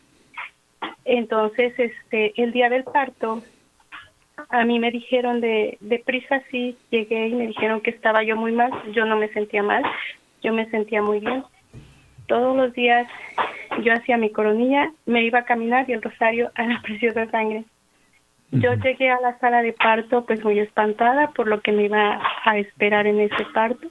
Entonces, 1.05 1.73
este, 1.77 2.33
el 2.41 2.51
día 2.51 2.69
del 2.69 2.83
parto, 2.83 3.43
a 4.49 4.65
mí 4.65 4.79
me 4.79 4.89
dijeron 4.89 5.41
de, 5.41 5.77
de 5.79 5.99
prisa, 5.99 6.41
sí, 6.49 6.75
llegué 6.89 7.27
y 7.27 7.35
me 7.35 7.47
dijeron 7.47 7.81
que 7.81 7.91
estaba 7.91 8.23
yo 8.23 8.35
muy 8.35 8.51
mal. 8.51 8.71
Yo 8.93 9.05
no 9.05 9.15
me 9.15 9.29
sentía 9.29 9.61
mal, 9.61 9.83
yo 10.41 10.51
me 10.53 10.67
sentía 10.71 11.01
muy 11.03 11.19
bien 11.19 11.43
todos 12.31 12.55
los 12.55 12.71
días 12.71 13.09
yo 13.83 13.91
hacía 13.91 14.15
mi 14.15 14.29
coronilla, 14.29 14.89
me 15.05 15.21
iba 15.25 15.39
a 15.39 15.43
caminar 15.43 15.89
y 15.89 15.91
el 15.91 16.01
rosario 16.01 16.49
a 16.55 16.63
la 16.63 16.81
preciosa 16.81 17.29
sangre. 17.29 17.65
Yo 18.51 18.73
llegué 18.75 19.09
a 19.09 19.19
la 19.19 19.37
sala 19.39 19.61
de 19.61 19.73
parto 19.73 20.25
pues 20.25 20.41
muy 20.41 20.57
espantada 20.57 21.31
por 21.31 21.49
lo 21.49 21.59
que 21.59 21.73
me 21.73 21.83
iba 21.83 22.21
a 22.45 22.57
esperar 22.57 23.05
en 23.05 23.19
ese 23.19 23.45
parto. 23.53 23.85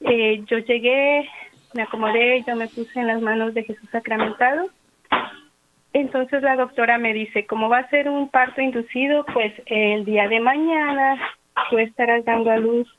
Eh, 0.00 0.42
yo 0.46 0.58
llegué, 0.58 1.28
me 1.74 1.82
acomodé, 1.82 2.42
yo 2.44 2.56
me 2.56 2.66
puse 2.66 2.98
en 2.98 3.06
las 3.06 3.22
manos 3.22 3.54
de 3.54 3.62
Jesús 3.62 3.88
sacramentado. 3.90 4.68
Entonces 5.92 6.42
la 6.42 6.56
doctora 6.56 6.98
me 6.98 7.12
dice, 7.12 7.46
como 7.46 7.68
va 7.68 7.78
a 7.78 7.90
ser 7.90 8.08
un 8.08 8.30
parto 8.30 8.62
inducido, 8.62 9.24
pues 9.32 9.52
el 9.66 10.04
día 10.04 10.26
de 10.26 10.40
mañana 10.40 11.20
tú 11.70 11.78
estarás 11.78 12.24
dando 12.24 12.50
a 12.50 12.56
luz 12.56 12.92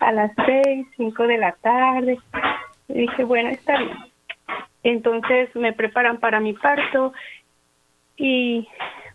a 0.00 0.10
las 0.10 0.32
seis, 0.44 0.88
cinco 0.96 1.28
de 1.28 1.38
la 1.38 1.52
tarde. 1.52 2.18
Y 2.88 3.00
dije, 3.00 3.24
bueno, 3.24 3.50
está 3.50 3.78
bien. 3.78 3.96
Entonces 4.82 5.54
me 5.56 5.72
preparan 5.72 6.18
para 6.18 6.40
mi 6.40 6.52
parto 6.52 7.12
y 8.16 8.68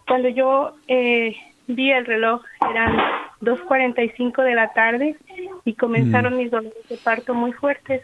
cuando 0.06 0.28
yo 0.30 0.76
eh, 0.88 1.36
vi 1.68 1.92
el 1.92 2.06
reloj 2.06 2.44
eran 2.70 2.98
2.45 3.42 4.44
de 4.44 4.56
la 4.56 4.74
tarde 4.74 5.16
y 5.64 5.74
comenzaron 5.74 6.34
mm. 6.34 6.38
mis 6.38 6.52
dolores 6.52 6.90
de 6.90 6.98
parto 6.98 7.34
muy 7.34 7.54
fuertes. 7.54 8.04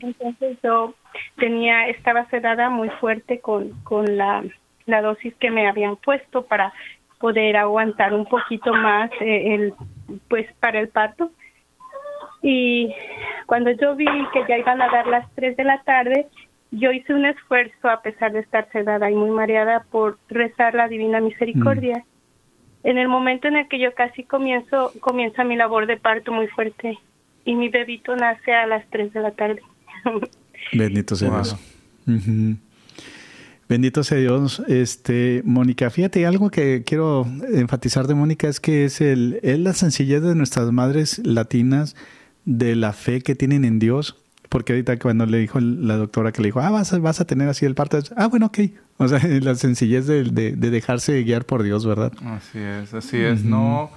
Entonces 0.00 0.58
yo 0.62 0.94
tenía, 1.36 1.88
estaba 1.88 2.28
sedada 2.30 2.70
muy 2.70 2.88
fuerte 3.00 3.40
con, 3.40 3.70
con 3.82 4.16
la, 4.16 4.44
la 4.86 5.02
dosis 5.02 5.34
que 5.34 5.50
me 5.50 5.68
habían 5.68 5.96
puesto 5.96 6.46
para 6.46 6.72
poder 7.18 7.56
aguantar 7.56 8.14
un 8.14 8.26
poquito 8.26 8.72
más 8.72 9.10
eh, 9.20 9.54
el 9.54 9.74
pues 10.28 10.52
para 10.60 10.80
el 10.80 10.88
parto 10.88 11.30
y 12.42 12.92
cuando 13.46 13.70
yo 13.70 13.94
vi 13.94 14.06
que 14.32 14.44
ya 14.48 14.58
iban 14.58 14.82
a 14.82 14.88
dar 14.88 15.06
las 15.06 15.32
3 15.34 15.56
de 15.56 15.64
la 15.64 15.82
tarde, 15.84 16.26
yo 16.72 16.90
hice 16.90 17.14
un 17.14 17.24
esfuerzo, 17.24 17.88
a 17.88 18.02
pesar 18.02 18.32
de 18.32 18.40
estar 18.40 18.68
sedada 18.72 19.10
y 19.10 19.14
muy 19.14 19.30
mareada, 19.30 19.84
por 19.90 20.18
rezar 20.28 20.74
la 20.74 20.88
Divina 20.88 21.20
Misericordia. 21.20 21.98
Mm. 21.98 22.88
En 22.88 22.98
el 22.98 23.08
momento 23.08 23.46
en 23.46 23.56
el 23.56 23.68
que 23.68 23.78
yo 23.78 23.94
casi 23.94 24.24
comienzo, 24.24 24.92
comienza 25.00 25.44
mi 25.44 25.54
labor 25.54 25.86
de 25.86 25.96
parto 25.98 26.32
muy 26.32 26.48
fuerte 26.48 26.98
y 27.44 27.54
mi 27.54 27.68
bebito 27.68 28.16
nace 28.16 28.52
a 28.52 28.66
las 28.66 28.84
3 28.90 29.12
de 29.12 29.20
la 29.20 29.30
tarde. 29.30 29.62
Bendito 30.72 31.14
sea 31.14 31.30
Dios. 31.30 31.56
Bendito 33.68 34.02
sea 34.02 34.18
Dios. 34.18 34.62
Este, 34.66 35.42
Mónica, 35.44 35.90
fíjate, 35.90 36.26
algo 36.26 36.50
que 36.50 36.82
quiero 36.84 37.24
enfatizar 37.52 38.06
de 38.06 38.14
Mónica 38.14 38.48
es 38.48 38.58
que 38.58 38.84
es, 38.84 39.00
el, 39.00 39.38
es 39.42 39.58
la 39.58 39.74
sencillez 39.74 40.22
de 40.22 40.34
nuestras 40.34 40.72
madres 40.72 41.20
latinas 41.24 41.94
de 42.44 42.76
la 42.76 42.92
fe 42.92 43.20
que 43.22 43.34
tienen 43.34 43.64
en 43.64 43.78
Dios. 43.78 44.16
Porque 44.48 44.74
ahorita 44.74 44.98
cuando 44.98 45.24
le 45.24 45.38
dijo 45.38 45.60
la 45.60 45.96
doctora 45.96 46.30
que 46.30 46.42
le 46.42 46.48
dijo, 46.48 46.60
ah, 46.60 46.70
vas 46.70 46.92
a, 46.92 46.98
vas 46.98 47.20
a 47.20 47.24
tener 47.24 47.48
así 47.48 47.64
el 47.64 47.74
parto, 47.74 47.98
ah, 48.16 48.26
bueno, 48.26 48.46
ok. 48.46 48.58
O 48.98 49.08
sea, 49.08 49.20
la 49.40 49.54
sencillez 49.54 50.06
de, 50.06 50.24
dejarse 50.54 51.22
guiar 51.22 51.46
por 51.46 51.62
Dios, 51.62 51.86
¿verdad? 51.86 52.12
Así 52.26 52.58
es, 52.58 52.92
así 52.92 53.16
es. 53.18 53.44
No, 53.44 53.90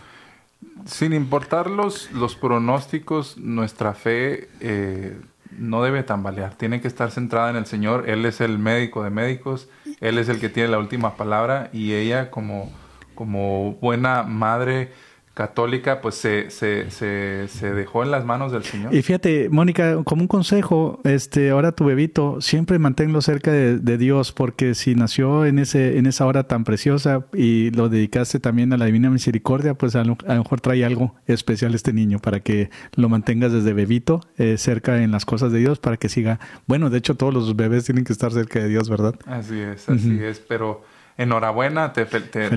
sin 0.86 1.14
importar 1.14 1.70
los, 1.70 2.12
los 2.12 2.36
pronósticos, 2.36 3.38
nuestra 3.38 3.93
fe 3.93 4.50
eh, 4.62 5.18
no 5.58 5.84
debe 5.84 6.04
tambalear. 6.04 6.56
Tiene 6.56 6.82
que 6.82 6.88
estar 6.88 7.12
centrada 7.12 7.50
en 7.50 7.56
el 7.56 7.66
Señor. 7.66 8.10
Él 8.10 8.26
es 8.26 8.41
el 8.41 8.58
médico 8.60 9.04
de 9.04 9.10
médicos. 9.10 9.68
Él 10.00 10.18
es 10.18 10.30
el 10.30 10.39
que 10.39 10.50
tiene 10.50 10.70
la 10.70 10.80
última 10.80 11.16
palabra. 11.18 11.70
Y 11.74 11.93
ella, 11.93 12.30
como, 12.32 12.72
como 13.14 13.74
buena 13.82 14.24
madre, 14.24 14.91
católica, 15.36 16.00
pues 16.00 16.16
se, 16.16 16.50
se, 16.50 16.90
se, 16.90 17.48
se, 17.50 17.74
dejó 17.74 18.04
en 18.04 18.10
las 18.10 18.24
manos 18.24 18.54
del 18.54 18.64
Señor. 18.64 18.96
Y 18.96 19.02
fíjate, 19.02 19.50
Mónica, 19.50 20.02
como 20.06 20.22
un 20.22 20.30
consejo, 20.30 21.02
este, 21.04 21.50
ahora 21.50 21.74
tu 21.74 21.84
bebito, 21.84 22.40
siempre 22.40 22.80
manténlo 22.80 23.22
cerca 23.22 23.52
de, 23.52 23.98
Dios, 23.98 24.32
porque 24.32 24.76
si 24.76 24.96
nació 24.96 25.46
en 25.46 25.60
ese, 25.60 25.98
en 25.98 26.06
esa 26.06 26.26
hora 26.26 26.46
tan 26.46 26.64
preciosa 26.64 27.26
y 27.34 27.70
lo 27.72 27.90
dedicaste 27.90 28.40
también 28.40 28.72
a 28.72 28.78
la 28.78 28.86
Divina 28.86 29.10
Misericordia, 29.10 29.74
pues 29.74 29.96
a 29.98 30.06
lo, 30.06 30.18
mejor 30.26 30.62
trae 30.62 30.86
algo 30.86 31.16
especial 31.28 31.76
este 31.76 31.92
niño 31.92 32.20
para 32.20 32.40
que 32.40 32.70
lo 32.96 33.10
mantengas 33.10 33.52
desde 33.52 33.74
bebito 33.74 34.22
eh, 34.38 34.58
cerca 34.58 35.04
en 35.04 35.12
las 35.12 35.26
cosas 35.26 35.52
de 35.52 35.60
Dios, 35.60 35.80
para 35.80 35.98
que 35.98 36.08
siga. 36.08 36.40
Bueno, 36.66 36.90
de 36.90 36.98
hecho, 36.98 37.16
todos 37.16 37.34
los 37.34 37.56
bebés 37.58 37.84
tienen 37.84 38.06
que 38.06 38.14
estar 38.14 38.32
cerca 38.32 38.60
de 38.60 38.70
Dios, 38.70 38.90
¿verdad? 38.90 39.16
Así 39.26 39.60
es, 39.60 39.90
así 39.90 40.18
es, 40.24 40.40
pero 40.40 40.84
enhorabuena, 41.18 41.93
te, 41.93 42.05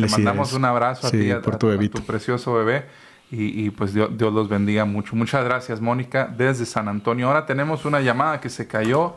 mandamos 0.08 0.52
un 0.52 0.64
abrazo 0.64 1.06
a 1.06 1.10
ti, 1.10 1.30
a, 1.30 1.40
por 1.40 1.56
tu, 1.56 1.76
tu, 1.88 2.02
precioso 2.04 2.54
bebé. 2.54 2.84
Y, 3.30 3.68
pues 3.70 3.92
Dios, 3.92 4.10
los 4.18 4.48
bendiga 4.48 4.86
mucho. 4.86 5.14
Muchas 5.14 5.44
gracias, 5.44 5.82
Mónica, 5.82 6.32
desde 6.34 6.64
San 6.64 6.88
Antonio. 6.88 7.28
Ahora 7.28 7.44
tenemos 7.44 7.84
una 7.84 8.00
llamada 8.00 8.40
que 8.40 8.48
se 8.48 8.66
cayó 8.66 9.16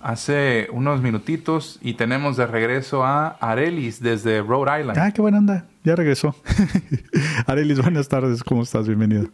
hace 0.00 0.66
unos 0.72 1.00
minutitos 1.00 1.78
y 1.80 1.94
tenemos 1.94 2.36
de 2.36 2.48
regreso 2.48 3.04
a 3.04 3.36
Arelis 3.40 4.02
desde 4.02 4.42
Rhode 4.42 4.80
Island. 4.80 4.98
Ah, 4.98 5.12
qué 5.12 5.22
buena 5.22 5.38
onda. 5.38 5.64
Ya 5.84 5.94
regresó. 5.94 6.34
Arelis, 7.46 7.80
buenas 7.80 8.08
tardes. 8.08 8.42
¿Cómo 8.42 8.64
estás? 8.64 8.88
Bienvenido. 8.88 9.28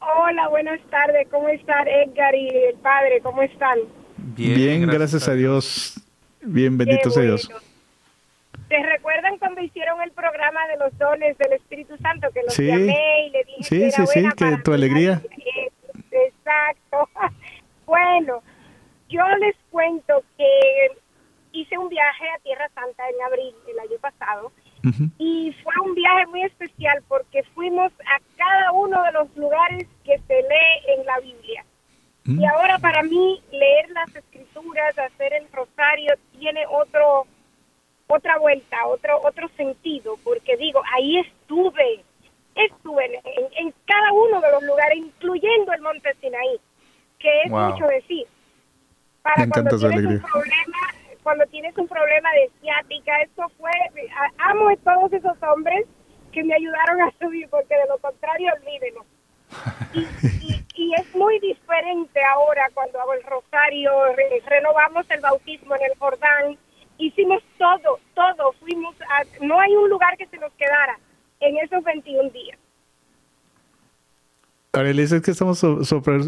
Hola, 0.00 0.48
buenas 0.48 0.80
tardes. 0.90 1.26
¿Cómo 1.30 1.48
están 1.48 1.88
Edgar 1.88 2.34
y 2.34 2.48
el 2.48 2.74
padre? 2.82 3.20
¿Cómo 3.22 3.40
están? 3.40 3.78
Bien, 4.18 4.86
gracias, 4.86 5.28
a 5.28 5.32
Dios. 5.32 5.98
Bien, 6.42 6.76
bendito 6.76 7.10
sea 7.10 7.22
Dios. 7.22 7.50
¿Se 8.72 8.82
recuerdan 8.82 9.36
cuando 9.36 9.60
hicieron 9.60 10.00
el 10.00 10.12
programa 10.12 10.66
de 10.68 10.78
los 10.78 10.96
dones 10.96 11.36
del 11.36 11.52
Espíritu 11.52 11.94
Santo 11.98 12.28
que 12.32 12.42
los 12.42 12.56
llamé 12.56 13.26
y 13.26 13.30
le 13.30 13.44
dije 13.44 13.62
sí, 13.64 13.80
que 13.80 13.90
sí, 13.90 14.06
sí, 14.06 14.28
que 14.34 14.56
tu 14.64 14.72
alegría. 14.72 15.20
Exacto. 16.10 17.06
bueno, 17.84 18.42
yo 19.10 19.22
les 19.40 19.54
cuento 19.70 20.24
que 20.38 20.48
hice 21.52 21.76
un 21.76 21.90
viaje 21.90 22.24
a 22.30 22.38
Tierra 22.38 22.66
Santa 22.74 23.02
en 23.10 23.22
abril 23.26 23.54
el 23.68 23.78
año 23.78 23.98
pasado 24.00 24.52
y 25.18 25.54
fue 25.62 25.74
un 25.84 25.94
viaje 25.94 26.26
muy 26.28 26.42
especial 26.44 27.02
porque 27.08 27.42
fuimos 27.54 27.92
a 27.92 28.22
cada 28.38 28.72
uno 28.72 29.02
de 29.02 29.12
los 29.12 29.36
lugares 29.36 29.86
que 30.02 30.16
se 30.16 30.34
lee 30.34 30.96
en 30.96 31.04
la 31.04 31.20
Biblia. 31.20 31.66
Y 32.24 32.30
mm. 32.30 32.44
ahora 32.44 32.78
para 32.78 33.02
mí 33.02 33.42
leer 33.50 33.90
las 33.90 34.16
escrituras, 34.16 34.98
hacer 34.98 35.34
el 35.34 35.46
rosario 35.52 36.14
tiene 36.38 36.64
otro 36.70 37.26
otra 38.12 38.38
vuelta, 38.38 38.86
otro 38.86 39.20
otro 39.22 39.48
sentido, 39.56 40.16
porque 40.22 40.56
digo, 40.56 40.82
ahí 40.94 41.18
estuve, 41.18 42.04
estuve 42.54 43.20
en, 43.56 43.74
cada 43.86 44.12
uno 44.12 44.40
de 44.40 44.50
los 44.50 44.62
lugares, 44.64 44.98
incluyendo 44.98 45.72
el 45.72 45.80
Monte 45.80 46.14
Sinaí, 46.20 46.60
que 47.18 47.42
es 47.44 47.50
mucho 47.50 47.86
decir. 47.86 48.26
Para 49.22 49.46
cuando 49.48 49.78
tienes 49.78 50.04
un 50.04 50.20
problema, 50.20 50.78
cuando 51.22 51.46
tienes 51.46 51.78
un 51.78 51.88
problema 51.88 52.30
de 52.32 52.50
ciática, 52.60 53.16
esto 53.22 53.48
fue, 53.58 53.70
amo 54.38 54.68
a 54.68 54.76
todos 54.76 55.12
esos 55.12 55.36
hombres 55.42 55.86
que 56.32 56.42
me 56.42 56.54
ayudaron 56.54 57.00
a 57.02 57.12
subir, 57.20 57.48
porque 57.48 57.74
de 57.74 57.86
lo 57.88 57.98
contrario, 57.98 58.52
olvídenlo. 58.60 59.04
Y, 59.94 60.64
y, 60.74 60.94
es 60.94 61.14
muy 61.14 61.38
diferente 61.40 62.18
ahora 62.24 62.62
cuando 62.72 62.98
hago 62.98 63.12
el 63.12 63.22
rosario, 63.24 63.92
renovamos 64.46 65.04
el 65.10 65.20
bautismo 65.20 65.76
en 65.76 65.82
el 65.82 65.98
Jordán, 65.98 66.56
hicimos 67.06 67.42
todo, 67.58 67.98
todo, 68.14 68.52
fuimos 68.60 68.94
a, 69.02 69.44
no 69.44 69.58
hay 69.60 69.74
un 69.74 69.88
lugar 69.90 70.16
que 70.16 70.26
se 70.26 70.38
nos 70.38 70.52
quedara 70.52 70.98
en 71.40 71.56
esos 71.58 71.82
21 71.84 72.30
días. 72.30 72.58
Arelis, 74.72 75.12
es 75.12 75.22
que 75.22 75.30
estamos 75.30 75.58
súper, 75.58 76.22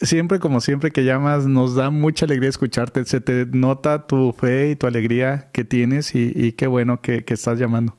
siempre 0.00 0.40
como 0.40 0.60
siempre 0.60 0.90
que 0.90 1.04
llamas, 1.04 1.46
nos 1.46 1.74
da 1.74 1.90
mucha 1.90 2.26
alegría 2.26 2.48
escucharte, 2.48 3.04
se 3.04 3.20
te 3.20 3.46
nota 3.46 4.06
tu 4.06 4.32
fe 4.32 4.70
y 4.70 4.76
tu 4.76 4.86
alegría 4.86 5.48
que 5.52 5.64
tienes 5.64 6.14
y, 6.14 6.52
qué 6.52 6.66
bueno 6.66 7.00
que, 7.00 7.24
estás 7.28 7.58
llamando. 7.58 7.96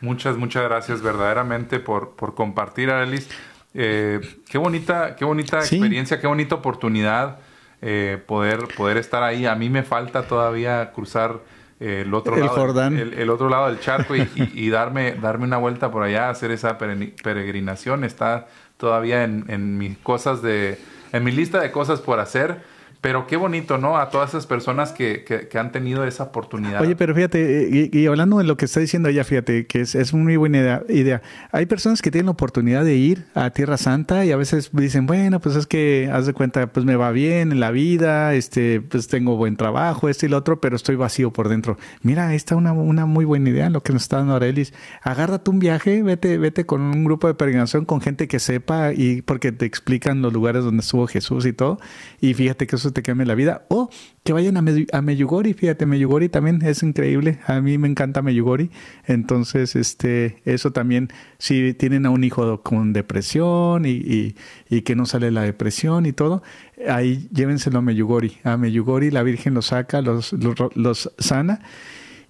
Muchas, 0.00 0.36
muchas 0.36 0.64
gracias 0.64 1.02
verdaderamente 1.02 1.80
por, 1.80 2.16
por 2.16 2.34
compartir, 2.34 2.90
Arelis. 2.90 3.28
Eh, 3.74 4.20
qué 4.48 4.56
bonita, 4.56 5.16
qué 5.16 5.24
bonita 5.24 5.58
experiencia, 5.58 6.18
qué 6.18 6.26
bonita 6.26 6.54
oportunidad 6.54 7.40
eh, 7.82 8.22
poder, 8.26 8.68
poder 8.74 8.96
estar 8.96 9.22
ahí. 9.22 9.44
A 9.44 9.54
mí 9.54 9.68
me 9.68 9.82
falta 9.82 10.22
todavía 10.22 10.92
cruzar 10.92 11.40
el 11.80 12.14
otro 12.14 12.36
lado, 12.36 12.88
El, 12.88 13.28
otro 13.30 13.48
lado 13.48 13.66
del 13.66 13.80
charco 13.80 14.14
y, 14.16 14.70
darme, 14.70 15.12
darme 15.14 15.44
una 15.44 15.58
vuelta 15.58 15.90
por 15.90 16.02
allá, 16.02 16.30
hacer 16.30 16.50
esa 16.50 16.78
peregrinación. 16.78 18.04
Está 18.04 18.46
todavía 18.76 19.24
en, 19.24 19.44
en 19.48 19.76
mis 19.76 19.98
cosas 19.98 20.42
de, 20.42 20.78
en 21.12 21.24
mi 21.24 21.32
lista 21.32 21.60
de 21.60 21.70
cosas 21.70 22.00
por 22.00 22.20
hacer 22.20 22.62
pero 23.06 23.28
qué 23.28 23.36
bonito, 23.36 23.78
¿no? 23.78 23.98
A 23.98 24.10
todas 24.10 24.30
esas 24.30 24.46
personas 24.46 24.90
que, 24.90 25.22
que, 25.22 25.58
han 25.60 25.70
tenido 25.70 26.04
esa 26.04 26.24
oportunidad. 26.24 26.80
Oye, 26.80 26.96
pero 26.96 27.14
fíjate, 27.14 27.88
y, 27.92 28.06
hablando 28.08 28.38
de 28.38 28.42
lo 28.42 28.56
que 28.56 28.64
está 28.64 28.80
diciendo 28.80 29.08
ella, 29.08 29.22
fíjate, 29.22 29.68
que 29.68 29.82
es, 29.82 29.94
es 29.94 30.12
muy 30.12 30.34
buena 30.36 30.82
idea, 30.88 31.22
Hay 31.52 31.66
personas 31.66 32.02
que 32.02 32.10
tienen 32.10 32.26
la 32.26 32.32
oportunidad 32.32 32.84
de 32.84 32.96
ir 32.96 33.26
a 33.34 33.50
Tierra 33.50 33.76
Santa 33.76 34.24
y 34.24 34.32
a 34.32 34.36
veces 34.36 34.70
dicen, 34.72 35.06
bueno, 35.06 35.38
pues 35.38 35.54
es 35.54 35.68
que, 35.68 36.10
haz 36.12 36.26
de 36.26 36.32
cuenta, 36.32 36.66
pues 36.66 36.84
me 36.84 36.96
va 36.96 37.12
bien 37.12 37.52
en 37.52 37.60
la 37.60 37.70
vida, 37.70 38.34
este, 38.34 38.80
pues 38.80 39.06
tengo 39.06 39.36
buen 39.36 39.56
trabajo, 39.56 40.08
este 40.08 40.26
y 40.26 40.28
lo 40.28 40.38
otro, 40.38 40.60
pero 40.60 40.74
estoy 40.74 40.96
vacío 40.96 41.32
por 41.32 41.48
dentro. 41.48 41.78
Mira, 42.02 42.34
esta 42.34 42.56
es 42.56 42.58
una, 42.58 42.72
una 42.72 43.06
muy 43.06 43.24
buena 43.24 43.48
idea 43.48 43.70
lo 43.70 43.84
que 43.84 43.92
nos 43.92 44.02
está 44.02 44.16
dando 44.16 44.34
Arelis. 44.34 44.74
Agárrate 45.00 45.48
un 45.48 45.60
viaje, 45.60 46.02
vete, 46.02 46.38
vete 46.38 46.66
con 46.66 46.80
un 46.80 47.04
grupo 47.04 47.28
de 47.28 47.34
peregrinación 47.34 47.84
con 47.84 48.00
gente 48.00 48.26
que 48.26 48.40
sepa 48.40 48.92
y 48.92 49.22
porque 49.22 49.52
te 49.52 49.64
explican 49.64 50.22
los 50.22 50.32
lugares 50.32 50.64
donde 50.64 50.80
estuvo 50.80 51.06
Jesús 51.06 51.46
y 51.46 51.52
todo. 51.52 51.78
Y 52.20 52.34
fíjate 52.34 52.66
que 52.66 52.74
eso 52.74 52.95
te 52.96 53.02
cambie 53.02 53.26
la 53.26 53.34
vida. 53.34 53.66
O 53.68 53.90
que 54.24 54.32
vayan 54.32 54.56
a, 54.56 54.64
a 54.92 55.02
Meyugori, 55.02 55.52
fíjate, 55.52 55.84
Meyugori 55.84 56.30
también 56.30 56.62
es 56.62 56.82
increíble. 56.82 57.38
A 57.46 57.60
mí 57.60 57.76
me 57.76 57.88
encanta 57.88 58.22
Meyugori. 58.22 58.70
Entonces, 59.04 59.76
este, 59.76 60.40
eso 60.46 60.72
también, 60.72 61.10
si 61.38 61.74
tienen 61.74 62.06
a 62.06 62.10
un 62.10 62.24
hijo 62.24 62.62
con 62.62 62.94
depresión 62.94 63.84
y, 63.84 64.34
y, 64.70 64.80
que 64.80 64.96
no 64.96 65.04
sale 65.04 65.30
la 65.30 65.42
depresión 65.42 66.06
y 66.06 66.12
todo, 66.12 66.42
ahí 66.88 67.28
llévenselo 67.32 67.80
a 67.80 67.82
Meyugori. 67.82 68.38
A 68.44 68.56
Meyugori 68.56 69.10
la 69.10 69.22
Virgen 69.22 69.52
los 69.52 69.66
saca, 69.66 70.00
los, 70.00 70.32
los, 70.32 70.56
los 70.74 71.12
sana. 71.18 71.60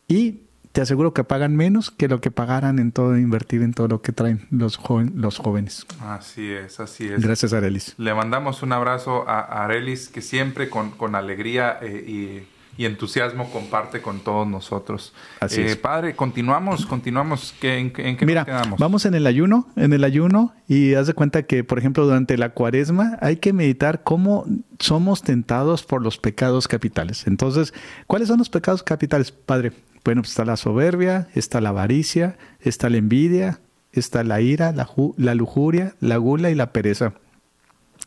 Y 0.09 0.46
te 0.77 0.83
aseguro 0.83 1.15
que 1.15 1.25
pagan 1.25 1.57
menos 1.57 1.91
que 1.91 2.07
lo 2.07 2.21
que 2.21 2.31
pagaran 2.31 2.79
en 2.79 2.93
todo, 2.93 3.17
invertir 3.17 3.63
en 3.63 3.73
todo 3.73 3.89
lo 3.89 4.03
que 4.03 4.13
traen 4.13 4.47
los, 4.51 4.79
los 5.15 5.39
jóvenes. 5.39 5.87
Así 6.03 6.53
es, 6.53 6.81
así 6.81 7.09
es. 7.09 7.23
Gracias, 7.23 7.55
Arelis. 7.55 7.95
Le 7.97 8.13
mandamos 8.13 8.63
un 8.63 8.75
abrazo 8.75 9.27
a 9.27 9.65
Arelis, 9.65 10.09
que 10.09 10.21
siempre 10.21 10.69
con, 10.69 10.91
con 10.91 11.15
alegría 11.15 11.79
eh, 11.81 12.45
y, 12.77 12.85
entusiasmo 12.85 13.51
comparte 13.51 14.03
con 14.03 14.21
todos 14.21 14.47
nosotros. 14.47 15.15
Así 15.41 15.63
eh, 15.63 15.65
es. 15.65 15.77
Padre, 15.77 16.15
continuamos, 16.15 16.85
continuamos. 16.85 17.55
¿En, 17.63 17.91
en 17.97 18.19
qué 18.19 18.27
Mira, 18.27 18.45
quedamos? 18.45 18.79
Vamos 18.79 19.07
en 19.07 19.15
el 19.15 19.27
ayuno, 19.27 19.71
en 19.77 19.95
el 19.95 20.05
ayuno, 20.05 20.53
y 20.69 20.93
haz 20.93 21.07
de 21.07 21.15
cuenta 21.15 21.45
que, 21.45 21.65
por 21.65 21.79
ejemplo, 21.79 22.05
durante 22.05 22.37
la 22.37 22.51
cuaresma 22.51 23.17
hay 23.23 23.37
que 23.37 23.55
meditar 23.55 24.03
cómo 24.03 24.45
somos 24.79 25.23
tentados 25.23 25.85
por 25.85 26.03
los 26.03 26.19
pecados 26.19 26.69
capitales. 26.69 27.27
Entonces, 27.27 27.73
¿cuáles 28.07 28.29
son 28.29 28.37
los 28.37 28.51
pecados 28.51 28.83
capitales, 28.83 29.33
Padre? 29.33 29.73
Bueno, 30.07 30.23
pues 30.23 30.31
está 30.31 30.45
la 30.45 30.57
soberbia, 30.57 31.27
está 31.35 31.61
la 31.61 31.71
avaricia, 31.71 32.39
está 32.61 32.89
la 32.89 32.99
envidia, 32.99 33.59
está 33.91 34.23
la 34.23 34.41
ira, 34.41 34.71
la, 34.71 35.35
lujuria, 35.35 35.97
la 35.99 36.17
gula 36.17 36.49
y 36.49 36.55
la 36.55 36.71
pereza. 36.71 37.15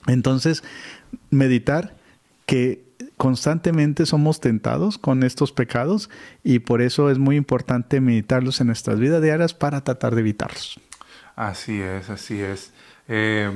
Entonces, 0.07 0.63
meditar 1.29 1.97
que 2.45 2.85
constantemente 3.17 4.05
somos 4.05 4.39
tentados 4.39 4.97
con 4.97 5.23
estos 5.23 5.51
pecados 5.51 6.09
y 6.41 6.59
por 6.59 6.81
eso 6.81 7.09
es 7.09 7.17
muy 7.17 7.35
importante 7.35 7.99
meditarlos 7.99 8.61
en 8.61 8.67
nuestras 8.67 8.97
vidas 8.97 9.21
diarias 9.21 9.53
para 9.53 9.83
tratar 9.83 10.15
de 10.15 10.21
evitarlos. 10.21 10.79
Así 11.35 11.81
es, 11.81 12.09
así 12.09 12.39
es. 12.39 12.71
Eh, 13.09 13.51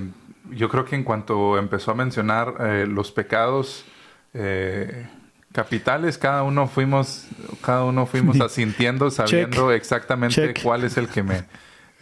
yo 0.51 0.67
creo 0.67 0.83
que 0.83 0.97
en 0.97 1.05
cuanto 1.05 1.57
empezó 1.57 1.91
a 1.91 1.95
mencionar 1.95 2.55
eh, 2.59 2.87
los 2.89 3.13
pecados, 3.13 3.85
eh, 4.33 5.07
capitales, 5.53 6.17
cada 6.17 6.43
uno 6.43 6.67
fuimos, 6.67 7.27
cada 7.61 7.85
uno 7.85 8.05
fuimos 8.05 8.41
asintiendo, 8.41 9.09
sabiendo 9.09 9.71
exactamente 9.71 10.53
cuál 10.61 10.83
es 10.83 10.97
el 10.97 11.07
que 11.07 11.23
me, 11.23 11.45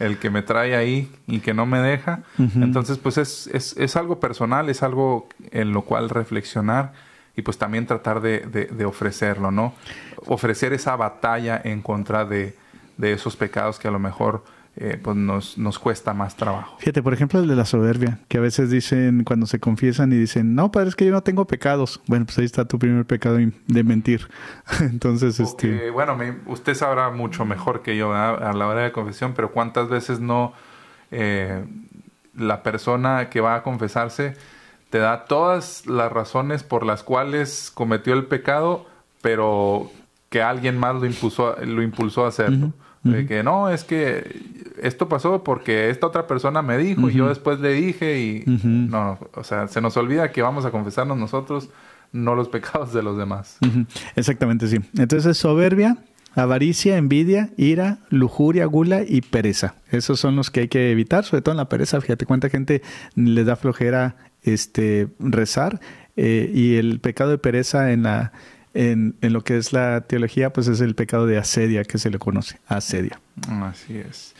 el 0.00 0.18
que 0.18 0.30
me 0.30 0.42
trae 0.42 0.74
ahí 0.74 1.12
y 1.28 1.38
que 1.38 1.54
no 1.54 1.66
me 1.66 1.78
deja. 1.78 2.22
Entonces, 2.38 2.98
pues 2.98 3.18
es, 3.18 3.46
es, 3.48 3.76
es, 3.76 3.94
algo 3.94 4.18
personal, 4.18 4.68
es 4.68 4.82
algo 4.82 5.28
en 5.52 5.72
lo 5.72 5.82
cual 5.82 6.08
reflexionar 6.08 6.92
y 7.36 7.42
pues 7.42 7.58
también 7.58 7.86
tratar 7.86 8.20
de, 8.20 8.40
de, 8.40 8.84
ofrecerlo, 8.84 9.50
¿no? 9.50 9.74
Ofrecer 10.26 10.72
esa 10.72 10.96
batalla 10.96 11.60
en 11.62 11.80
contra 11.82 12.24
de, 12.24 12.56
de 12.96 13.12
esos 13.12 13.36
pecados 13.36 13.78
que 13.78 13.88
a 13.88 13.90
lo 13.90 13.98
mejor 13.98 14.44
eh, 14.74 14.98
pues 15.02 15.16
nos, 15.16 15.58
nos 15.58 15.78
cuesta 15.78 16.14
más 16.14 16.34
trabajo. 16.34 16.76
Fíjate, 16.78 17.02
por 17.02 17.12
ejemplo, 17.12 17.38
el 17.40 17.46
de 17.46 17.56
la 17.56 17.66
soberbia, 17.66 18.20
que 18.28 18.38
a 18.38 18.40
veces 18.40 18.70
dicen, 18.70 19.22
cuando 19.24 19.46
se 19.46 19.60
confiesan 19.60 20.12
y 20.12 20.16
dicen, 20.16 20.54
no, 20.54 20.72
padre, 20.72 20.88
es 20.88 20.96
que 20.96 21.04
yo 21.04 21.12
no 21.12 21.22
tengo 21.22 21.46
pecados. 21.46 22.00
Bueno, 22.06 22.24
pues 22.24 22.38
ahí 22.38 22.46
está 22.46 22.64
tu 22.64 22.78
primer 22.78 23.04
pecado 23.04 23.36
de 23.36 23.84
mentir. 23.84 24.28
Entonces, 24.80 25.40
este... 25.40 25.90
Bueno, 25.90 26.16
usted 26.46 26.74
sabrá 26.74 27.10
mucho 27.10 27.44
mejor 27.44 27.82
que 27.82 27.98
yo 27.98 28.14
a 28.14 28.52
la 28.54 28.66
hora 28.66 28.82
de 28.82 28.92
confesión, 28.92 29.34
pero 29.34 29.52
¿cuántas 29.52 29.90
veces 29.90 30.20
no 30.20 30.54
eh, 31.10 31.64
la 32.34 32.62
persona 32.62 33.28
que 33.28 33.42
va 33.42 33.56
a 33.56 33.62
confesarse 33.62 34.34
te 34.88 34.98
da 34.98 35.26
todas 35.26 35.86
las 35.86 36.10
razones 36.10 36.62
por 36.62 36.86
las 36.86 37.02
cuales 37.02 37.70
cometió 37.74 38.14
el 38.14 38.24
pecado, 38.24 38.86
pero 39.20 39.90
que 40.30 40.42
alguien 40.42 40.78
más 40.78 40.94
lo 40.94 41.04
impulsó, 41.04 41.56
lo 41.62 41.82
impulsó 41.82 42.24
a 42.24 42.28
hacerlo? 42.28 42.72
De 43.02 43.26
que 43.26 43.42
no, 43.42 43.68
es 43.68 43.82
que 43.82 44.40
esto 44.80 45.08
pasó 45.08 45.42
porque 45.42 45.90
esta 45.90 46.06
otra 46.06 46.26
persona 46.26 46.62
me 46.62 46.78
dijo 46.78 47.10
y 47.10 47.14
yo 47.14 47.28
después 47.28 47.58
le 47.58 47.72
dije 47.72 48.20
y 48.20 48.44
no, 48.64 49.18
o 49.34 49.42
sea, 49.42 49.66
se 49.68 49.80
nos 49.80 49.96
olvida 49.96 50.30
que 50.30 50.42
vamos 50.42 50.64
a 50.64 50.70
confesarnos 50.70 51.18
nosotros, 51.18 51.68
no 52.12 52.34
los 52.34 52.48
pecados 52.48 52.92
de 52.92 53.02
los 53.02 53.16
demás. 53.18 53.58
Exactamente, 54.14 54.68
sí. 54.68 54.78
Entonces, 54.96 55.36
soberbia, 55.36 55.96
avaricia, 56.34 56.96
envidia, 56.96 57.50
ira, 57.56 57.98
lujuria, 58.10 58.66
gula 58.66 59.02
y 59.06 59.20
pereza. 59.20 59.74
Esos 59.90 60.20
son 60.20 60.36
los 60.36 60.50
que 60.50 60.60
hay 60.60 60.68
que 60.68 60.90
evitar, 60.90 61.24
sobre 61.24 61.42
todo 61.42 61.52
en 61.52 61.58
la 61.58 61.68
pereza. 61.68 62.00
Fíjate 62.00 62.26
cuánta 62.26 62.48
gente 62.48 62.82
le 63.14 63.44
da 63.44 63.56
flojera 63.56 64.16
este 64.42 65.08
rezar 65.18 65.80
eh, 66.16 66.50
y 66.52 66.76
el 66.76 67.00
pecado 67.00 67.30
de 67.30 67.38
pereza 67.38 67.92
en 67.92 68.04
la 68.04 68.32
en, 68.74 69.16
en, 69.20 69.32
lo 69.32 69.42
que 69.44 69.56
es 69.56 69.72
la 69.72 70.02
teología, 70.02 70.52
pues 70.52 70.68
es 70.68 70.80
el 70.80 70.94
pecado 70.94 71.26
de 71.26 71.38
asedia 71.38 71.84
que 71.84 71.98
se 71.98 72.10
le 72.10 72.18
conoce, 72.18 72.58
asedia. 72.66 73.20
Así 73.48 73.98
es. 73.98 74.34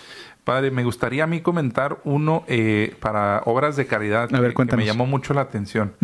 Padre, 0.45 0.73
me 0.73 0.83
gustaría 0.83 1.25
a 1.25 1.27
mí 1.29 1.41
comentar 1.41 2.01
uno 2.03 2.43
eh, 2.49 2.97
para 2.99 3.43
obras 3.45 3.77
de 3.77 3.87
caridad 3.87 4.29
que, 4.29 4.77
me 4.77 4.85
llamó 4.85 5.07
mucho 5.07 5.35
la 5.35 5.43
atención. 5.43 5.95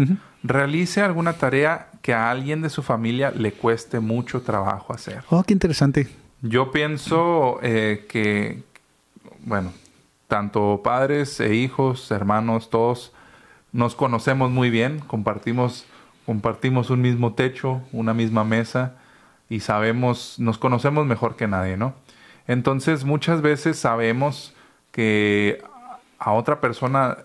Realice 0.44 1.02
alguna 1.02 1.32
tarea 1.32 1.88
que 2.02 2.14
a 2.14 2.30
alguien 2.30 2.62
de 2.62 2.70
su 2.70 2.84
familia 2.84 3.32
le 3.32 3.50
cueste 3.50 3.98
mucho 3.98 4.42
trabajo 4.42 4.92
hacer. 4.92 5.24
Oh, 5.30 5.42
qué 5.42 5.54
interesante. 5.54 6.06
Yo 6.40 6.70
pienso 6.70 7.58
eh, 7.62 8.06
que, 8.08 8.62
bueno, 9.40 9.72
tanto 10.28 10.82
padres 10.84 11.40
e 11.40 11.56
hijos, 11.56 12.08
hermanos, 12.12 12.70
todos 12.70 13.12
nos 13.72 13.96
conocemos 13.96 14.52
muy 14.52 14.70
bien, 14.70 15.00
compartimos 15.00 15.84
compartimos 16.28 16.90
un 16.90 17.00
mismo 17.00 17.32
techo, 17.32 17.80
una 17.90 18.12
misma 18.12 18.44
mesa 18.44 18.96
y 19.48 19.60
sabemos, 19.60 20.34
nos 20.38 20.58
conocemos 20.58 21.06
mejor 21.06 21.36
que 21.36 21.48
nadie, 21.48 21.78
¿no? 21.78 21.94
Entonces 22.46 23.06
muchas 23.06 23.40
veces 23.40 23.78
sabemos 23.78 24.54
que 24.92 25.62
a 26.18 26.32
otra 26.32 26.60
persona 26.60 27.16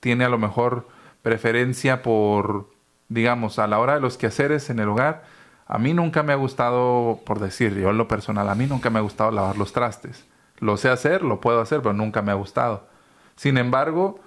tiene 0.00 0.24
a 0.24 0.28
lo 0.28 0.38
mejor 0.38 0.88
preferencia 1.22 2.02
por, 2.02 2.68
digamos, 3.08 3.60
a 3.60 3.68
la 3.68 3.78
hora 3.78 3.94
de 3.94 4.00
los 4.00 4.18
quehaceres 4.18 4.68
en 4.68 4.80
el 4.80 4.88
hogar. 4.88 5.22
A 5.68 5.78
mí 5.78 5.94
nunca 5.94 6.24
me 6.24 6.32
ha 6.32 6.36
gustado, 6.36 7.20
por 7.24 7.38
decir, 7.38 7.72
yo 7.76 7.90
en 7.90 7.98
lo 7.98 8.08
personal, 8.08 8.48
a 8.48 8.56
mí 8.56 8.66
nunca 8.66 8.90
me 8.90 8.98
ha 8.98 9.02
gustado 9.02 9.30
lavar 9.30 9.56
los 9.56 9.72
trastes. 9.72 10.26
Lo 10.58 10.76
sé 10.76 10.88
hacer, 10.88 11.22
lo 11.22 11.40
puedo 11.40 11.60
hacer, 11.60 11.82
pero 11.82 11.92
nunca 11.92 12.20
me 12.20 12.32
ha 12.32 12.34
gustado. 12.34 12.88
Sin 13.36 13.58
embargo, 13.58 14.18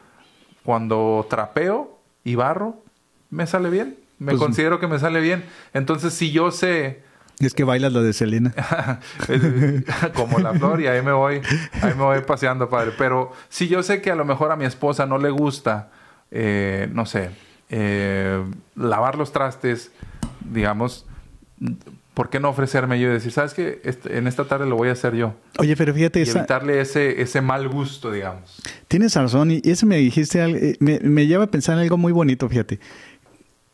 cuando 0.64 1.28
trapeo 1.30 2.00
y 2.24 2.36
barro, 2.36 2.87
me 3.30 3.48
sale 3.48 3.70
bien. 3.70 3.98
Me 4.20 4.32
pues 4.32 4.42
considero 4.42 4.80
que 4.80 4.88
me 4.88 4.98
sale 5.00 5.22
bien. 5.22 5.44
Entonces, 5.74 6.14
si 6.14 6.32
yo 6.32 6.52
sé 6.52 7.04
Es 7.40 7.54
que 7.54 7.64
bailas 7.64 7.94
lo 7.94 8.02
de 8.02 8.14
Selena. 8.14 8.54
Como 10.16 10.40
la 10.40 10.54
flor 10.54 10.82
y 10.82 10.88
ahí 10.88 11.04
me 11.04 11.12
voy, 11.12 11.42
ahí 11.82 11.94
me 11.96 12.04
voy 12.04 12.22
paseando, 12.22 12.70
padre. 12.70 12.94
Pero 12.98 13.32
si 13.50 13.68
yo 13.68 13.84
sé 13.84 14.02
que 14.02 14.12
a 14.12 14.16
lo 14.16 14.26
mejor 14.26 14.52
a 14.52 14.56
mi 14.56 14.66
esposa 14.66 15.06
no 15.06 15.20
le 15.20 15.30
gusta, 15.30 15.92
eh, 16.32 16.90
no 16.92 17.06
sé, 17.06 17.30
eh, 17.70 18.44
lavar 18.76 19.18
los 19.18 19.32
trastes, 19.32 19.92
digamos, 20.50 21.06
¿por 22.14 22.30
qué 22.30 22.40
no 22.40 22.50
ofrecerme 22.50 23.00
yo 23.00 23.10
y 23.10 23.12
decir, 23.12 23.32
sabes 23.32 23.54
que 23.54 23.82
en 24.06 24.26
esta 24.26 24.46
tarde 24.46 24.66
lo 24.66 24.76
voy 24.76 24.90
a 24.90 24.94
hacer 24.94 25.14
yo? 25.14 25.36
Oye, 25.60 25.76
pero 25.76 25.94
fíjate... 25.94 26.24
Y 26.24 26.30
evitarle 26.30 26.82
ese, 26.82 27.22
ese 27.22 27.42
mal 27.42 27.68
gusto, 27.68 28.12
digamos. 28.12 28.60
Tienes 28.88 29.14
razón 29.14 29.52
y 29.52 29.62
eso 29.64 29.86
me 29.86 29.98
dijiste, 29.98 30.44
eh, 30.44 30.78
me, 30.80 31.00
me 31.02 31.28
lleva 31.28 31.44
a 31.44 31.52
pensar 31.52 31.76
en 31.76 31.82
algo 31.82 31.98
muy 31.98 32.14
bonito, 32.14 32.50
fíjate. 32.50 32.80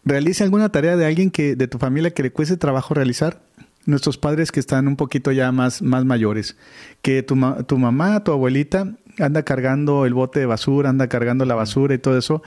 Realice 0.06 0.43
alguna 0.43 0.70
tarea 0.70 0.97
de 0.97 1.06
alguien 1.06 1.32
que 1.32 1.56
de 1.56 1.68
tu 1.68 1.78
familia 1.78 2.12
que 2.12 2.24
le 2.24 2.32
cueste 2.32 2.58
trabajo 2.58 2.93
realizar. 2.93 3.41
Nuestros 3.86 4.18
padres 4.18 4.51
que 4.51 4.62
están 4.62 4.88
un 4.88 4.95
poquito 4.95 5.32
ya 5.34 5.51
más, 5.51 5.82
más 5.82 6.06
mayores. 6.06 6.56
Que 7.01 7.22
tu, 7.22 7.36
tu 7.68 7.78
mamá, 7.78 8.24
tu 8.24 8.32
abuelita 8.32 8.95
anda 9.20 9.43
cargando 9.43 10.06
el 10.06 10.14
bote 10.14 10.39
de 10.39 10.45
basura, 10.45 10.89
anda 10.89 11.08
cargando 11.08 11.45
la 11.45 11.56
basura 11.56 11.93
y 11.93 11.99
todo 11.99 12.18
eso 12.18 12.41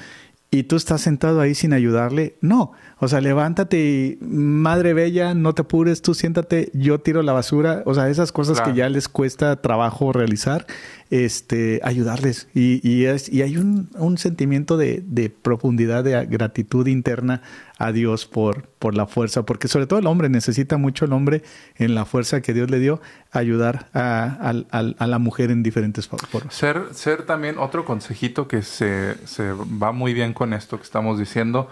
y 0.50 0.64
tú 0.64 0.76
estás 0.76 1.00
sentado 1.02 1.40
ahí 1.40 1.54
sin 1.54 1.72
ayudarle. 1.72 2.36
No, 2.40 2.72
o 2.98 3.08
sea, 3.08 3.20
levántate 3.20 3.78
y 3.78 4.18
madre 4.24 4.94
bella, 4.94 5.34
no 5.34 5.54
te 5.54 5.62
apures, 5.62 6.00
tú 6.00 6.14
siéntate, 6.14 6.70
yo 6.72 6.98
tiro 6.98 7.22
la 7.22 7.34
basura. 7.34 7.82
O 7.84 7.92
sea, 7.92 8.08
esas 8.08 8.32
cosas 8.32 8.62
que 8.62 8.72
ya 8.72 8.88
les 8.88 9.10
cuesta 9.10 9.60
trabajo 9.60 10.14
realizar, 10.14 10.66
este, 11.10 11.80
ayudarles. 11.84 12.48
Y, 12.54 12.80
y, 12.88 13.04
es, 13.04 13.28
y 13.28 13.42
hay 13.42 13.58
un, 13.58 13.90
un 13.98 14.16
sentimiento 14.16 14.78
de, 14.78 15.02
de, 15.06 15.28
profundidad, 15.28 16.04
de 16.04 16.24
gratitud 16.24 16.86
interna 16.86 17.42
a 17.76 17.92
Dios 17.92 18.24
por, 18.24 18.68
por 18.78 18.94
la 18.94 19.06
fuerza, 19.06 19.42
porque 19.44 19.68
sobre 19.68 19.86
todo 19.86 19.98
el 19.98 20.06
hombre 20.06 20.30
necesita 20.30 20.78
mucho 20.78 21.04
el 21.04 21.12
hombre 21.12 21.42
en 21.76 21.94
la 21.94 22.06
fuerza 22.06 22.40
que 22.40 22.54
Dios 22.54 22.70
le 22.70 22.78
dio 22.78 23.02
ayudar 23.30 23.90
a, 23.92 24.54
a, 24.70 24.78
a 24.78 25.06
la 25.06 25.18
mujer 25.18 25.50
en 25.50 25.62
diferentes 25.62 26.08
formas. 26.08 26.54
Ser, 26.54 26.84
ser 26.92 27.24
también 27.26 27.58
otro 27.58 27.84
consejito 27.84 28.48
que 28.48 28.62
se, 28.62 29.16
se 29.26 29.52
va 29.52 29.92
muy 29.92 30.14
bien 30.14 30.32
con 30.32 30.54
esto 30.54 30.78
que 30.78 30.84
estamos 30.84 31.18
diciendo, 31.18 31.68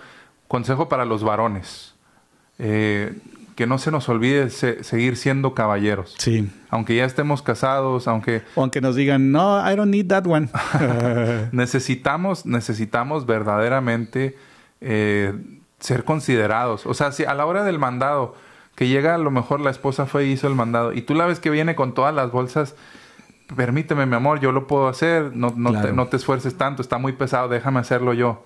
consejo 0.55 0.89
para 0.89 1.05
los 1.05 1.25
varones. 1.25 1.97
Eh, 2.61 3.13
que 3.57 3.67
no 3.67 3.79
se 3.79 3.91
nos 3.91 4.09
olvide 4.09 4.51
se, 4.51 4.85
seguir 4.85 5.17
siendo 5.17 5.53
caballeros. 5.53 6.15
Sí. 6.19 6.49
Aunque 6.71 6.95
ya 6.95 7.05
estemos 7.05 7.43
casados, 7.43 8.07
aunque... 8.07 8.43
O 8.55 8.61
aunque 8.61 8.81
nos 8.81 8.95
digan, 8.95 9.33
no, 9.33 9.59
I 9.69 9.75
don't 9.75 9.91
need 9.91 10.07
that 10.07 10.25
one. 10.29 10.49
necesitamos, 11.53 12.47
necesitamos 12.47 13.27
verdaderamente 13.27 14.37
eh, 14.81 15.35
ser 15.81 16.05
considerados. 16.05 16.87
O 16.87 16.95
sea, 16.95 17.11
si 17.11 17.25
a 17.25 17.35
la 17.35 17.47
hora 17.47 17.65
del 17.65 17.81
mandado, 17.81 18.37
que 18.77 18.87
llega 18.87 19.17
a 19.17 19.19
lo 19.19 19.33
mejor 19.33 19.59
la 19.59 19.71
esposa 19.71 20.07
fue 20.07 20.27
y 20.27 20.33
hizo 20.33 20.47
el 20.47 20.55
mandado, 20.55 20.93
y 20.93 21.03
tú 21.03 21.17
la 21.17 21.27
ves 21.27 21.41
que 21.41 21.51
viene 21.51 21.75
con 21.75 21.95
todas 21.95 22.15
las 22.15 22.31
bolsas, 22.31 22.77
permíteme 23.57 24.07
mi 24.07 24.15
amor, 24.15 24.39
yo 24.39 24.53
lo 24.53 24.69
puedo 24.69 24.87
hacer, 24.87 25.35
no, 25.35 25.53
no, 25.57 25.81
te, 25.83 25.93
no 25.93 26.07
te 26.07 26.17
esfuerces 26.17 26.57
tanto, 26.57 26.81
está 26.81 26.99
muy 26.99 27.13
pesado, 27.13 27.49
déjame 27.49 27.81
hacerlo 27.81 28.15
yo. 28.15 28.45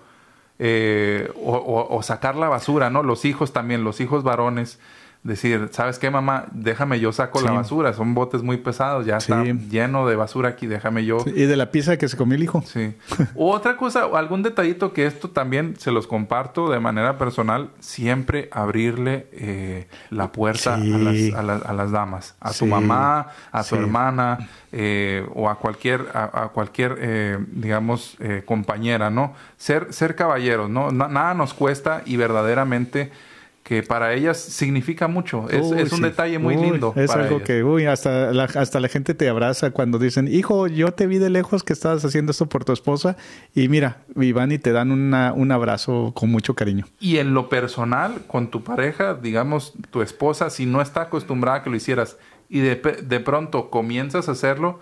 Eh, 0.61 1.31
o, 1.41 1.53
o, 1.55 1.95
o, 1.95 2.03
sacar 2.03 2.35
la 2.35 2.49
basura, 2.49 2.89
¿no? 2.89 3.01
Los 3.01 3.23
hijos 3.23 3.53
también, 3.53 3.85
los 3.85 4.01
hijos 4.01 4.23
varones, 4.23 4.77
decir, 5.23 5.69
¿sabes 5.71 5.99
qué, 5.99 6.09
mamá? 6.09 6.45
Déjame 6.51 6.99
yo 6.99 7.11
saco 7.11 7.39
sí. 7.39 7.45
la 7.45 7.51
basura, 7.51 7.93
son 7.93 8.13
botes 8.13 8.41
muy 8.41 8.57
pesados, 8.57 9.05
ya 9.05 9.19
sí. 9.19 9.31
está 9.31 9.43
lleno 9.43 10.07
de 10.07 10.15
basura 10.15 10.49
aquí, 10.49 10.65
déjame 10.65 11.05
yo. 11.05 11.19
Sí. 11.19 11.31
Y 11.35 11.45
de 11.45 11.57
la 11.57 11.71
pieza 11.71 11.97
que 11.97 12.07
se 12.07 12.15
comió 12.15 12.35
el 12.35 12.43
hijo. 12.43 12.63
Sí. 12.65 12.93
otra 13.35 13.75
cosa, 13.75 14.05
algún 14.13 14.43
detallito 14.43 14.93
que 14.93 15.05
esto 15.05 15.29
también 15.29 15.75
se 15.77 15.91
los 15.91 16.07
comparto 16.07 16.69
de 16.69 16.79
manera 16.79 17.17
personal, 17.17 17.69
siempre 17.79 18.49
abrirle 18.51 19.27
eh, 19.33 19.87
la 20.09 20.31
puerta 20.31 20.75
a 20.75 20.77
las, 20.77 21.33
a, 21.33 21.43
las, 21.43 21.65
a, 21.65 21.73
las, 21.73 21.91
damas, 21.91 22.35
a 22.39 22.53
tu 22.53 22.65
mamá, 22.65 23.27
a 23.51 23.63
tu 23.63 23.75
hermana, 23.75 24.49
eh, 24.71 25.25
o 25.33 25.49
a 25.49 25.55
cualquier, 25.55 26.07
a, 26.13 26.43
a 26.43 26.47
cualquier, 26.49 26.97
eh, 26.99 27.37
digamos, 27.51 28.15
eh, 28.19 28.43
compañera, 28.45 29.09
¿no? 29.09 29.33
Ser, 29.57 29.91
ser 29.91 30.15
caballeros, 30.15 30.69
¿no? 30.69 30.91
nada 30.91 31.33
nos 31.33 31.53
cuesta 31.53 32.03
y 32.05 32.17
verdaderamente 32.17 33.11
que 33.69 33.83
para 33.83 34.15
ellas 34.15 34.39
significa 34.39 35.07
mucho. 35.07 35.47
Es, 35.47 35.61
uy, 35.61 35.79
es 35.79 35.91
un 35.91 35.99
sí. 35.99 36.03
detalle 36.05 36.39
muy 36.39 36.57
uy, 36.57 36.71
lindo. 36.71 36.91
Es 36.95 37.11
algo 37.11 37.35
ellas. 37.35 37.45
que, 37.45 37.63
uy, 37.63 37.85
hasta 37.85 38.33
la, 38.33 38.45
hasta 38.45 38.79
la 38.79 38.87
gente 38.87 39.13
te 39.13 39.29
abraza 39.29 39.69
cuando 39.69 39.99
dicen, 39.99 40.27
hijo, 40.27 40.65
yo 40.65 40.91
te 40.91 41.05
vi 41.05 41.19
de 41.19 41.29
lejos 41.29 41.63
que 41.63 41.73
estabas 41.73 42.03
haciendo 42.03 42.31
esto 42.31 42.47
por 42.47 42.65
tu 42.65 42.73
esposa 42.73 43.15
y 43.53 43.67
mira, 43.69 43.97
y 44.15 44.31
van 44.31 44.51
y 44.51 44.57
te 44.57 44.71
dan 44.71 44.91
una, 44.91 45.33
un 45.33 45.51
abrazo 45.51 46.13
con 46.15 46.31
mucho 46.31 46.55
cariño. 46.55 46.85
Y 46.99 47.17
en 47.17 47.35
lo 47.35 47.47
personal, 47.47 48.23
con 48.25 48.49
tu 48.49 48.63
pareja, 48.63 49.13
digamos, 49.13 49.73
tu 49.91 50.01
esposa, 50.01 50.49
si 50.49 50.65
no 50.65 50.81
está 50.81 51.01
acostumbrada 51.01 51.59
a 51.59 51.63
que 51.63 51.69
lo 51.69 51.75
hicieras 51.75 52.17
y 52.49 52.61
de, 52.61 52.75
de 52.75 53.19
pronto 53.19 53.69
comienzas 53.69 54.29
a 54.29 54.31
hacerlo, 54.31 54.79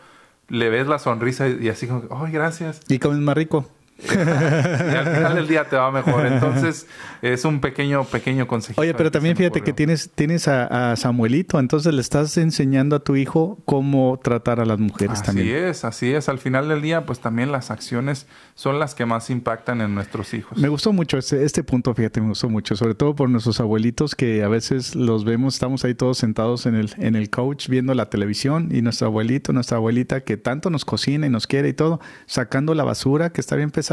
le 0.47 0.69
ves 0.69 0.88
la 0.88 0.99
sonrisa 0.99 1.49
y 1.49 1.67
así 1.67 1.88
como, 1.88 2.03
¡ay, 2.23 2.31
gracias! 2.31 2.79
Y 2.88 2.99
comes 2.99 3.19
más 3.19 3.35
rico. 3.35 3.65
Y 3.99 4.95
al 4.95 5.05
final 5.05 5.35
del 5.35 5.47
día 5.47 5.65
te 5.65 5.75
va 5.75 5.91
mejor. 5.91 6.25
Entonces, 6.25 6.87
es 7.21 7.45
un 7.45 7.59
pequeño, 7.59 8.03
pequeño 8.03 8.47
consejo. 8.47 8.79
Oye, 8.81 8.93
pero 8.93 9.11
también 9.11 9.35
fíjate 9.35 9.61
que 9.61 9.73
tienes, 9.73 10.09
tienes 10.13 10.47
a, 10.47 10.91
a, 10.91 10.95
Samuelito, 10.95 11.59
entonces 11.59 11.93
le 11.93 12.01
estás 12.01 12.37
enseñando 12.37 12.95
a 12.95 12.99
tu 12.99 13.15
hijo 13.15 13.59
cómo 13.65 14.19
tratar 14.23 14.59
a 14.59 14.65
las 14.65 14.79
mujeres 14.79 15.13
así 15.13 15.23
también. 15.23 15.47
Así 15.47 15.55
es, 15.55 15.85
así 15.85 16.13
es. 16.13 16.29
Al 16.29 16.39
final 16.39 16.69
del 16.69 16.81
día, 16.81 17.05
pues 17.05 17.19
también 17.19 17.51
las 17.51 17.71
acciones 17.71 18.27
son 18.55 18.79
las 18.79 18.95
que 18.95 19.05
más 19.05 19.29
impactan 19.29 19.81
en 19.81 19.93
nuestros 19.95 20.33
hijos. 20.33 20.57
Me 20.57 20.69
gustó 20.69 20.93
mucho 20.93 21.17
este, 21.17 21.43
este 21.43 21.63
punto, 21.63 21.93
fíjate, 21.93 22.21
me 22.21 22.29
gustó 22.29 22.49
mucho, 22.49 22.75
sobre 22.75 22.95
todo 22.95 23.15
por 23.15 23.29
nuestros 23.29 23.59
abuelitos 23.59 24.15
que 24.15 24.43
a 24.43 24.47
veces 24.47 24.95
los 24.95 25.25
vemos, 25.25 25.55
estamos 25.55 25.85
ahí 25.85 25.93
todos 25.93 26.17
sentados 26.17 26.65
en 26.65 26.75
el, 26.75 26.91
en 26.97 27.15
el 27.15 27.29
couch 27.29 27.67
viendo 27.67 27.93
la 27.93 28.09
televisión 28.09 28.69
y 28.71 28.81
nuestro 28.81 29.07
abuelito, 29.07 29.53
nuestra 29.53 29.77
abuelita 29.77 30.21
que 30.21 30.37
tanto 30.37 30.69
nos 30.69 30.85
cocina 30.85 31.27
y 31.27 31.29
nos 31.29 31.47
quiere 31.47 31.69
y 31.69 31.73
todo, 31.73 31.99
sacando 32.25 32.73
la 32.73 32.83
basura 32.83 33.31
que 33.31 33.41
está 33.41 33.55
bien 33.55 33.71
pesada, 33.71 33.86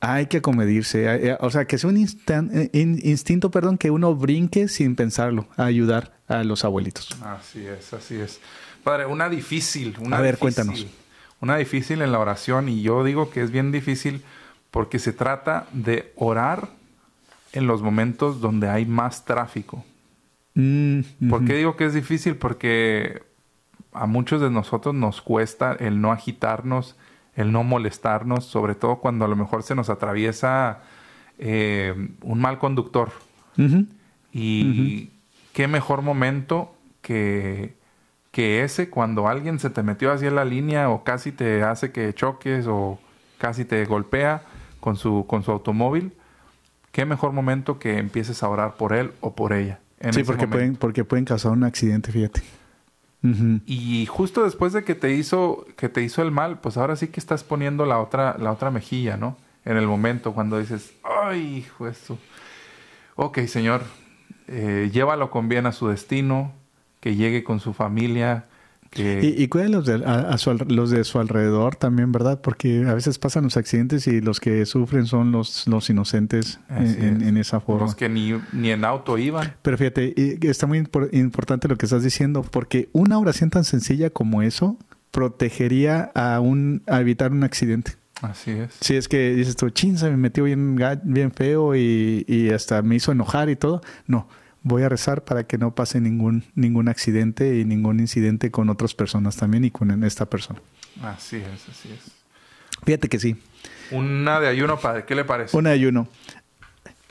hay 0.00 0.26
que 0.26 0.42
comedirse. 0.42 1.36
O 1.40 1.50
sea, 1.50 1.64
que 1.66 1.78
sea 1.78 1.88
un 1.90 1.96
instinto, 1.96 3.50
perdón, 3.50 3.78
que 3.78 3.90
uno 3.90 4.14
brinque 4.14 4.68
sin 4.68 4.96
pensarlo, 4.96 5.46
a 5.56 5.64
ayudar 5.64 6.12
a 6.28 6.42
los 6.44 6.64
abuelitos. 6.64 7.08
Así 7.22 7.66
es, 7.66 7.92
así 7.92 8.16
es. 8.16 8.40
Padre, 8.82 9.06
una 9.06 9.28
difícil. 9.28 9.96
Una 10.00 10.18
a 10.18 10.20
ver, 10.20 10.34
difícil, 10.34 10.40
cuéntanos. 10.40 10.86
Una 11.40 11.56
difícil 11.56 12.02
en 12.02 12.12
la 12.12 12.18
oración 12.18 12.68
y 12.68 12.82
yo 12.82 13.04
digo 13.04 13.30
que 13.30 13.42
es 13.42 13.50
bien 13.50 13.72
difícil 13.72 14.22
porque 14.70 14.98
se 14.98 15.12
trata 15.12 15.66
de 15.72 16.12
orar 16.16 16.68
en 17.52 17.66
los 17.66 17.82
momentos 17.82 18.40
donde 18.40 18.68
hay 18.68 18.86
más 18.86 19.24
tráfico. 19.24 19.84
Mm, 20.54 20.98
uh 20.98 21.02
-huh. 21.02 21.30
¿Por 21.30 21.44
qué 21.44 21.54
digo 21.54 21.76
que 21.76 21.84
es 21.84 21.94
difícil? 21.94 22.36
Porque 22.36 23.22
a 23.92 24.06
muchos 24.06 24.40
de 24.40 24.50
nosotros 24.50 24.94
nos 24.94 25.20
cuesta 25.20 25.76
el 25.78 26.00
no 26.00 26.12
agitarnos, 26.12 26.96
el 27.34 27.52
no 27.52 27.64
molestarnos, 27.64 28.44
sobre 28.44 28.74
todo 28.74 28.96
cuando 28.96 29.24
a 29.24 29.28
lo 29.28 29.36
mejor 29.36 29.62
se 29.62 29.74
nos 29.74 29.88
atraviesa 29.90 30.80
eh, 31.38 31.94
un 32.22 32.40
mal 32.40 32.58
conductor. 32.58 33.10
Uh 33.56 33.62
-huh. 33.62 33.86
Y 34.32 34.62
uh 34.62 34.74
-huh. 34.74 35.08
qué 35.52 35.68
mejor 35.68 36.02
momento 36.02 36.74
que, 37.00 37.74
que 38.30 38.62
ese 38.64 38.90
cuando 38.90 39.28
alguien 39.28 39.58
se 39.58 39.70
te 39.70 39.82
metió 39.82 40.12
así 40.12 40.26
en 40.26 40.34
la 40.34 40.44
línea 40.44 40.90
o 40.90 41.04
casi 41.04 41.32
te 41.32 41.62
hace 41.62 41.92
que 41.92 42.12
choques 42.14 42.66
o 42.68 42.98
casi 43.38 43.64
te 43.64 43.84
golpea 43.84 44.42
con 44.80 44.96
su, 44.96 45.26
con 45.26 45.42
su 45.42 45.50
automóvil. 45.50 46.12
Qué 46.92 47.06
mejor 47.06 47.32
momento 47.32 47.78
que 47.78 47.98
empieces 47.98 48.42
a 48.42 48.48
orar 48.48 48.74
por 48.74 48.92
él 48.92 49.12
o 49.20 49.34
por 49.34 49.52
ella. 49.52 49.80
sí, 50.10 50.24
porque 50.24 50.46
pueden, 50.46 50.76
porque 50.76 51.04
pueden 51.04 51.24
causar 51.24 51.52
un 51.52 51.64
accidente, 51.64 52.12
fíjate. 52.12 52.42
Y 53.66 54.06
justo 54.06 54.42
después 54.42 54.72
de 54.72 54.82
que 54.82 54.96
te 54.96 55.12
hizo 55.14 55.64
que 55.76 55.88
te 55.88 56.02
hizo 56.02 56.22
el 56.22 56.32
mal, 56.32 56.58
pues 56.58 56.76
ahora 56.76 56.96
sí 56.96 57.08
que 57.08 57.20
estás 57.20 57.44
poniendo 57.44 57.86
la 57.86 58.00
otra 58.00 58.36
la 58.38 58.50
otra 58.50 58.70
mejilla, 58.70 59.16
¿no? 59.16 59.36
En 59.64 59.76
el 59.76 59.86
momento 59.86 60.32
cuando 60.32 60.58
dices, 60.58 60.92
"Ay, 61.04 61.58
hijo 61.58 61.86
esto." 61.86 62.18
Ok, 63.14 63.38
Señor, 63.46 63.82
eh, 64.48 64.90
llévalo 64.92 65.30
con 65.30 65.48
bien 65.48 65.66
a 65.66 65.72
su 65.72 65.86
destino, 65.88 66.52
que 67.00 67.14
llegue 67.14 67.44
con 67.44 67.60
su 67.60 67.72
familia, 67.72 68.46
que... 68.92 69.20
Y, 69.22 69.42
y 69.42 69.48
cuida 69.48 69.68
los 69.68 69.86
de, 69.86 70.04
a, 70.04 70.20
a 70.20 70.38
su, 70.38 70.52
los 70.68 70.90
de 70.90 71.02
su 71.02 71.18
alrededor 71.18 71.74
también, 71.74 72.12
¿verdad? 72.12 72.40
Porque 72.40 72.84
a 72.86 72.94
veces 72.94 73.18
pasan 73.18 73.44
los 73.44 73.56
accidentes 73.56 74.06
y 74.06 74.20
los 74.20 74.38
que 74.38 74.64
sufren 74.66 75.06
son 75.06 75.32
los, 75.32 75.66
los 75.66 75.90
inocentes 75.90 76.60
en, 76.68 77.02
en, 77.02 77.22
en, 77.22 77.36
esa 77.36 77.60
forma. 77.60 77.86
Los 77.86 77.94
que 77.96 78.08
ni, 78.08 78.34
ni 78.52 78.70
en 78.70 78.84
auto 78.84 79.18
iban. 79.18 79.54
Pero 79.62 79.76
fíjate, 79.78 80.38
está 80.48 80.66
muy 80.66 80.86
importante 81.12 81.66
lo 81.66 81.76
que 81.76 81.86
estás 81.86 82.04
diciendo, 82.04 82.42
porque 82.42 82.88
una 82.92 83.18
oración 83.18 83.50
tan 83.50 83.64
sencilla 83.64 84.10
como 84.10 84.42
eso 84.42 84.76
protegería 85.10 86.10
a, 86.14 86.40
un, 86.40 86.82
a 86.86 87.00
evitar 87.00 87.32
un 87.32 87.44
accidente. 87.44 87.92
Así 88.22 88.52
es. 88.52 88.70
Si 88.80 88.94
es 88.94 89.08
que 89.08 89.34
dices 89.34 89.56
tú, 89.56 89.70
chin, 89.70 89.98
se 89.98 90.08
me 90.08 90.16
metió 90.16 90.44
bien, 90.44 90.78
bien 91.02 91.32
feo 91.32 91.74
y, 91.74 92.24
y 92.28 92.50
hasta 92.50 92.80
me 92.82 92.94
hizo 92.94 93.10
enojar 93.10 93.50
y 93.50 93.56
todo. 93.56 93.80
No, 94.06 94.28
voy 94.62 94.82
a 94.82 94.88
rezar 94.88 95.24
para 95.24 95.44
que 95.44 95.58
no 95.58 95.74
pase 95.74 96.00
ningún, 96.00 96.44
ningún 96.54 96.88
accidente 96.88 97.58
y 97.58 97.64
ningún 97.64 98.00
incidente 98.00 98.50
con 98.50 98.70
otras 98.70 98.94
personas 98.94 99.36
también 99.36 99.64
y 99.64 99.70
con 99.70 100.04
esta 100.04 100.26
persona. 100.26 100.60
Así 101.02 101.36
es, 101.36 101.68
así 101.68 101.92
es. 101.92 102.10
Fíjate 102.84 103.08
que 103.08 103.18
sí. 103.18 103.36
Una 103.90 104.40
de 104.40 104.48
ayuno, 104.48 104.78
padre, 104.78 105.04
¿qué 105.04 105.14
le 105.14 105.24
parece? 105.24 105.56
Una 105.56 105.70
de 105.70 105.76
ayuno. 105.76 106.08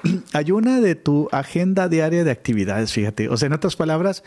ayuna 0.33 0.81
de 0.81 0.95
tu 0.95 1.29
agenda 1.31 1.87
diaria 1.87 2.23
de 2.23 2.31
actividades, 2.31 2.91
fíjate. 2.93 3.29
O 3.29 3.37
sea, 3.37 3.47
en 3.47 3.53
otras 3.53 3.75
palabras, 3.75 4.23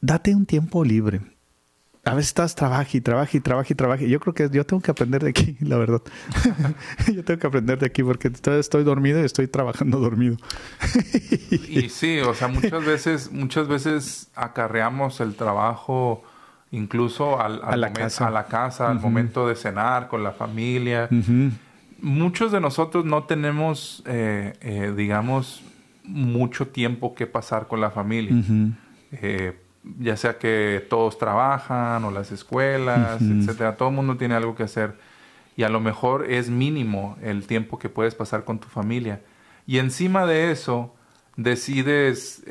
date 0.00 0.34
un 0.34 0.46
tiempo 0.46 0.84
libre. 0.84 1.20
A 2.08 2.14
veces 2.14 2.28
estás 2.28 2.54
trabaja 2.54 2.88
y 2.96 3.00
trabaja 3.00 3.36
y 3.36 3.40
trabaja 3.40 3.72
y 3.72 3.74
trabaja. 3.74 4.04
Yo 4.04 4.20
creo 4.20 4.34
que 4.34 4.48
yo 4.50 4.64
tengo 4.64 4.82
que 4.82 4.90
aprender 4.90 5.22
de 5.22 5.30
aquí, 5.30 5.56
la 5.60 5.76
verdad. 5.76 6.00
yo 7.14 7.24
tengo 7.24 7.40
que 7.40 7.46
aprender 7.46 7.78
de 7.78 7.86
aquí 7.86 8.02
porque 8.02 8.30
estoy 8.58 8.84
dormido 8.84 9.20
y 9.20 9.24
estoy 9.24 9.46
trabajando 9.46 9.98
dormido. 10.00 10.36
y 11.68 11.88
sí, 11.88 12.20
o 12.20 12.34
sea, 12.34 12.48
muchas 12.48 12.84
veces, 12.84 13.32
muchas 13.32 13.68
veces 13.68 14.30
acarreamos 14.34 15.20
el 15.20 15.34
trabajo 15.34 16.22
incluso 16.70 17.40
al, 17.40 17.60
a, 17.64 17.76
la 17.76 17.92
casa. 17.92 18.26
a 18.26 18.30
la 18.30 18.46
casa, 18.46 18.90
al 18.90 19.00
momento 19.00 19.48
de 19.48 19.56
cenar 19.56 20.08
con 20.08 20.22
la 20.22 20.32
familia. 20.32 21.08
Muchos 22.00 22.52
de 22.52 22.60
nosotros 22.60 23.04
no 23.04 23.24
tenemos, 23.24 24.02
eh, 24.06 24.52
eh, 24.60 24.92
digamos, 24.96 25.62
mucho 26.04 26.68
tiempo 26.68 27.14
que 27.14 27.26
pasar 27.26 27.66
con 27.66 27.80
la 27.80 27.90
familia. 27.90 28.34
Eh, 29.12 29.58
ya 29.98 30.16
sea 30.16 30.38
que 30.38 30.86
todos 30.88 31.18
trabajan 31.18 32.04
o 32.04 32.10
las 32.10 32.32
escuelas, 32.32 33.20
etcétera. 33.22 33.76
Todo 33.76 33.88
el 33.88 33.94
mundo 33.94 34.16
tiene 34.16 34.34
algo 34.34 34.54
que 34.54 34.64
hacer. 34.64 34.96
Y 35.56 35.64
a 35.64 35.68
lo 35.68 35.80
mejor 35.80 36.30
es 36.30 36.50
mínimo 36.50 37.16
el 37.22 37.46
tiempo 37.46 37.78
que 37.78 37.88
puedes 37.88 38.14
pasar 38.14 38.44
con 38.44 38.58
tu 38.58 38.68
familia. 38.68 39.20
Y 39.66 39.78
encima 39.78 40.26
de 40.26 40.50
eso, 40.50 40.94
decides 41.36 42.42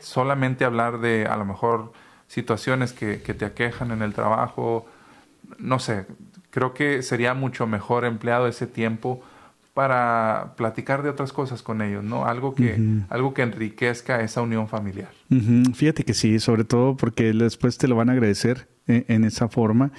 solamente 0.00 0.64
hablar 0.64 1.00
de 1.00 1.26
a 1.26 1.36
lo 1.36 1.44
mejor 1.44 1.92
situaciones 2.28 2.92
que, 2.92 3.16
te 3.16 3.44
aquejan 3.44 3.90
en 3.90 4.00
el 4.00 4.14
trabajo. 4.14 4.86
No 5.58 5.78
sé, 5.78 6.06
creo 6.50 6.72
que 6.72 7.02
sería 7.02 7.34
mucho 7.34 7.66
mejor 7.66 8.04
empleado 8.04 8.46
ese 8.46 8.66
tiempo 8.66 9.22
para 9.74 10.54
platicar 10.56 11.02
de 11.02 11.08
otras 11.08 11.32
cosas 11.32 11.62
con 11.62 11.80
ellos, 11.80 12.04
¿no? 12.04 12.26
Algo 12.26 12.54
que, 12.54 12.78
algo 13.08 13.32
que 13.32 13.42
enriquezca 13.42 14.20
esa 14.20 14.42
unión 14.42 14.68
familiar. 14.68 15.10
Fíjate 15.74 16.04
que 16.04 16.14
sí, 16.14 16.38
sobre 16.40 16.64
todo 16.64 16.96
porque 16.96 17.32
después 17.32 17.78
te 17.78 17.88
lo 17.88 17.96
van 17.96 18.10
a 18.10 18.12
agradecer 18.12 18.68
en, 18.86 19.04
en 19.08 19.24
esa 19.24 19.48
forma 19.48 19.92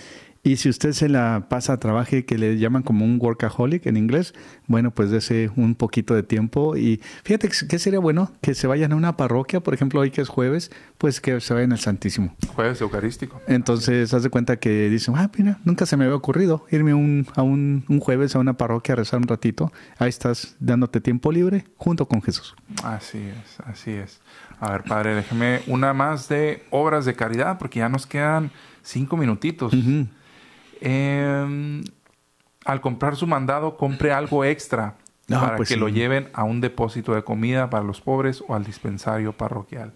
y 0.46 0.58
si 0.58 0.68
usted 0.68 0.92
se 0.92 1.08
la 1.08 1.46
pasa 1.50 1.74
a 1.74 1.78
trabaje, 1.78 2.26
que 2.26 2.38
le 2.38 2.58
llaman 2.58 2.84
como 2.84 3.06
un 3.06 3.18
workaholic 3.18 3.86
en 3.86 3.96
inglés, 3.96 4.34
bueno, 4.68 4.92
pues 4.92 5.10
dese 5.10 5.50
un 5.56 5.74
poquito 5.74 6.16
de 6.16 6.24
tiempo. 6.24 6.76
Y 6.76 7.02
fíjate 7.24 7.50
que 7.70 7.80
sería 7.80 8.00
bueno 8.00 8.30
que 8.42 8.54
se 8.54 8.68
vayan 8.68 8.92
a 8.92 8.98
una 8.98 9.16
parroquia, 9.16 9.62
por 9.62 9.74
ejemplo, 9.74 10.02
hoy 10.02 10.12
que 10.12 10.20
es 10.20 10.28
jueves, 10.28 10.70
pues 10.98 11.22
que 11.22 11.40
se 11.40 11.54
vayan 11.54 11.72
al 11.72 11.80
Santísimo. 11.80 12.36
Jueves 12.56 12.82
eucarístico. 12.82 13.42
Entonces, 13.48 14.14
haz 14.14 14.24
de 14.24 14.30
cuenta 14.30 14.58
que 14.58 14.90
dicen, 14.90 15.16
ah, 15.18 15.32
mira, 15.38 15.60
nunca 15.64 15.86
se 15.86 15.96
me 15.96 16.04
había 16.04 16.18
ocurrido 16.18 16.66
irme 16.72 16.94
un, 16.94 17.26
a 17.36 17.42
un, 17.42 17.86
un 17.88 18.00
jueves 18.02 18.36
a 18.36 18.40
una 18.40 18.58
parroquia 18.58 18.94
a 18.94 18.96
rezar 18.98 19.22
un 19.22 19.28
ratito. 19.28 19.72
Ahí 19.98 20.10
estás 20.10 20.58
dándote 20.60 21.00
tiempo 21.00 21.32
libre 21.32 21.66
junto 21.78 22.06
con 22.10 22.22
Jesús. 22.22 22.54
Así 22.84 23.20
es, 23.20 23.60
así 23.66 23.92
es. 23.92 24.20
A 24.60 24.72
ver, 24.74 24.84
padre, 24.84 25.16
déjeme 25.16 25.62
una 25.68 25.94
más 25.94 26.28
de 26.28 26.64
obras 26.70 27.06
de 27.06 27.16
caridad, 27.16 27.58
porque 27.58 27.80
ya 27.80 27.88
nos 27.88 28.06
quedan 28.06 28.52
cinco 28.82 29.16
minutitos. 29.16 29.74
Eh, 30.86 31.82
al 32.66 32.82
comprar 32.82 33.16
su 33.16 33.26
mandado, 33.26 33.78
compre 33.78 34.12
algo 34.12 34.44
extra 34.44 34.96
para 35.28 35.56
pues 35.56 35.70
que 35.70 35.78
lo 35.78 35.88
lleven 35.88 36.30
a 36.34 36.44
un 36.44 36.60
depósito 36.60 37.16
de 37.16 37.24
comida 37.24 37.70
para 37.70 37.84
los 37.84 38.02
pobres 38.02 38.44
o 38.48 38.54
al 38.54 38.66
dispensario 38.66 39.34
parroquial. 39.34 39.94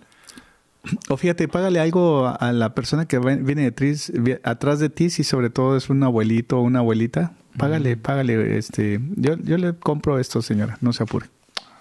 O 1.09 1.17
fíjate, 1.17 1.49
págale 1.49 1.81
algo 1.81 2.27
a 2.27 2.51
la 2.53 2.73
persona 2.73 3.05
que 3.05 3.19
viene 3.19 3.71
de 3.71 4.41
atrás 4.43 4.79
de 4.79 4.89
ti, 4.89 5.09
si 5.09 5.25
sobre 5.25 5.49
todo 5.49 5.75
es 5.75 5.89
un 5.89 6.01
abuelito 6.03 6.59
o 6.59 6.61
una 6.61 6.79
abuelita, 6.79 7.33
págale, 7.57 7.97
págale, 7.97 8.57
este, 8.57 9.01
yo, 9.17 9.35
yo 9.37 9.57
le 9.57 9.75
compro 9.75 10.17
esto, 10.19 10.41
señora, 10.41 10.77
no 10.79 10.93
se 10.93 11.03
apure. 11.03 11.27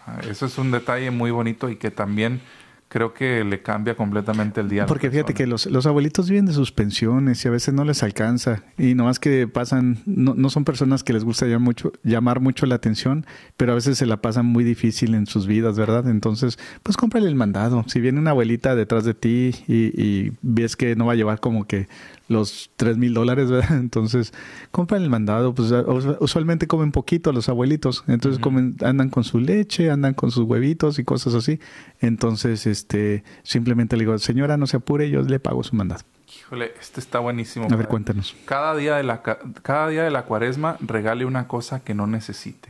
Ah, 0.07 0.21
eso 0.29 0.47
es 0.47 0.59
un 0.59 0.73
detalle 0.73 1.13
muy 1.13 1.31
bonito 1.31 1.69
y 1.69 1.77
que 1.77 1.93
también 1.93 2.41
creo 2.89 3.15
que 3.15 3.45
le 3.45 3.63
cambia 3.63 3.97
completamente 3.97 4.61
el 4.61 4.69
día. 4.69 4.87
Porque 4.87 5.11
fíjate 5.11 5.35
que 5.35 5.47
los, 5.47 5.67
los, 5.67 5.87
abuelitos 5.87 6.29
viven 6.29 6.47
de 6.47 6.53
sus 6.53 6.73
pensiones 6.73 7.45
y 7.45 7.49
a 7.49 7.51
veces 7.51 7.75
no 7.75 7.85
les 7.85 8.03
alcanza. 8.03 8.63
Y 8.79 8.95
nomás 8.95 9.19
que 9.19 9.49
pasan, 9.49 9.99
no, 10.07 10.35
no 10.35 10.51
son 10.51 10.65
personas 10.65 11.03
que 11.03 11.13
les 11.13 11.25
gusta 11.25 11.47
llamar 11.47 11.61
mucho, 11.61 11.93
llamar 12.05 12.41
mucho 12.41 12.67
la 12.67 12.77
atención, 12.77 13.27
pero 13.57 13.73
a 13.73 13.75
veces 13.75 13.99
se 13.99 14.07
la 14.07 14.19
pasan 14.19 14.47
muy 14.47 14.63
difícil 14.63 15.15
en 15.15 15.27
sus 15.27 15.47
vidas, 15.47 15.77
¿verdad? 15.77 16.09
Entonces, 16.09 16.59
pues 16.83 16.97
cómprale 16.97 17.29
el 17.29 17.35
mandado. 17.35 17.85
Si 17.89 18.01
viene 18.01 18.21
una 18.21 18.31
abuelita 18.31 18.77
detrás 18.77 19.05
de 19.05 19.15
ti 19.15 19.53
y, 19.67 20.01
y 20.01 20.33
ves 20.43 20.77
que 20.77 20.95
no 20.95 21.07
va 21.07 21.15
a 21.15 21.17
llevar 21.17 21.41
como 21.41 21.67
que 21.67 21.89
los 22.29 22.71
tres 22.77 22.97
mil 22.97 23.15
dólares, 23.15 23.51
¿verdad? 23.51 23.77
Entonces, 23.79 24.33
compran 24.71 25.03
el 25.03 25.11
mandado. 25.11 25.55
Pues 25.55 25.73
usualmente 26.21 26.67
comen 26.67 26.93
poquito 26.93 27.33
los 27.33 27.49
abuelitos. 27.49 28.05
Entonces, 28.07 28.41
comen, 28.41 28.77
andan 28.83 29.11
con 29.11 29.25
su 29.25 29.39
leche, 29.39 29.91
andan 29.91 30.15
con 30.15 30.31
sus 30.31 30.45
huevitos 30.45 30.99
y 30.99 31.05
cosas 31.05 31.35
así. 31.35 31.61
Entonces, 32.01 32.67
este, 32.67 33.25
simplemente 33.43 33.97
le 33.97 34.05
digo, 34.05 34.19
señora, 34.19 34.57
no 34.57 34.67
se 34.67 34.79
apure, 34.79 35.11
yo 35.11 35.23
le 35.23 35.39
pago 35.39 35.63
su 35.63 35.77
mandado. 35.77 36.03
Híjole, 36.41 36.73
este 36.81 37.01
está 37.01 37.21
buenísimo. 37.21 37.69
A 37.71 37.77
ver, 37.77 37.89
cuéntanos. 37.89 38.35
Cada 38.45 38.75
día 38.77 38.97
de 38.97 39.05
la, 39.05 39.23
cada 39.23 39.89
día 39.89 40.03
de 40.03 40.11
la 40.11 40.25
cuaresma 40.25 40.77
regale 40.81 41.25
una 41.25 41.49
cosa 41.49 41.81
que 41.81 41.95
no 41.95 42.07
necesite. 42.07 42.69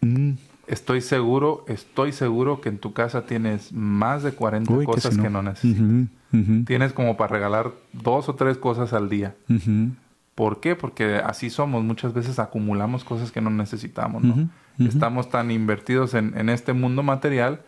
Mm. 0.00 0.32
Estoy 0.66 1.00
seguro, 1.00 1.64
estoy 1.66 2.12
seguro 2.12 2.60
que 2.60 2.68
en 2.68 2.78
tu 2.78 2.92
casa 2.92 3.24
tienes 3.24 3.72
más 3.72 4.22
de 4.22 4.32
40 4.32 4.84
cosas 4.84 5.16
que 5.16 5.30
no, 5.30 5.42
necesitas. 5.42 6.08
Tienes 6.66 6.92
como 6.92 7.16
para 7.16 7.32
regalar 7.32 7.72
dos 7.92 8.28
o 8.28 8.34
tres 8.34 8.58
cosas 8.58 8.92
al 8.92 9.08
día. 9.08 9.34
¿Por 10.34 10.60
qué? 10.60 10.76
Porque 10.76 11.16
así 11.16 11.50
somos. 11.50 11.82
Muchas 11.82 12.12
veces 12.12 12.38
acumulamos 12.38 13.04
cosas 13.04 13.32
que 13.32 13.40
no 13.40 13.50
necesitamos, 13.50 14.22
¿no? 14.22 14.48
Estamos 14.78 15.28
tan 15.30 15.50
invertidos 15.50 16.14
en, 16.14 16.38
en, 16.38 16.48
este 16.48 16.72
mundo 16.72 17.02
material 17.02 17.62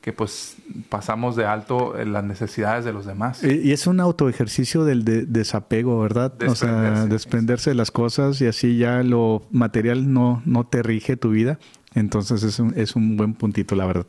que 0.00 0.12
pues 0.12 0.56
pasamos 0.88 1.36
de 1.36 1.44
alto 1.44 1.94
las 2.04 2.24
necesidades 2.24 2.84
de 2.84 2.92
los 2.92 3.06
demás. 3.06 3.42
Y, 3.44 3.72
es 3.72 3.86
un 3.86 4.00
autoejercicio 4.00 4.84
del 4.84 5.04
desapego, 5.04 6.00
¿verdad? 6.00 6.32
O 6.44 6.54
sea, 6.54 7.06
desprenderse 7.06 7.70
de 7.70 7.76
las 7.76 7.90
cosas 7.90 8.40
y 8.40 8.46
así 8.46 8.78
ya 8.78 9.02
lo 9.02 9.46
material 9.50 10.12
no, 10.12 10.42
no 10.44 10.64
te 10.64 10.82
rige 10.82 11.16
tu 11.16 11.30
vida. 11.30 11.58
Entonces 11.94 12.42
es 12.42 12.58
un, 12.58 12.72
es 12.76 12.96
un 12.96 13.16
buen 13.16 13.34
puntito, 13.34 13.74
la 13.74 13.86
verdad. 13.86 14.06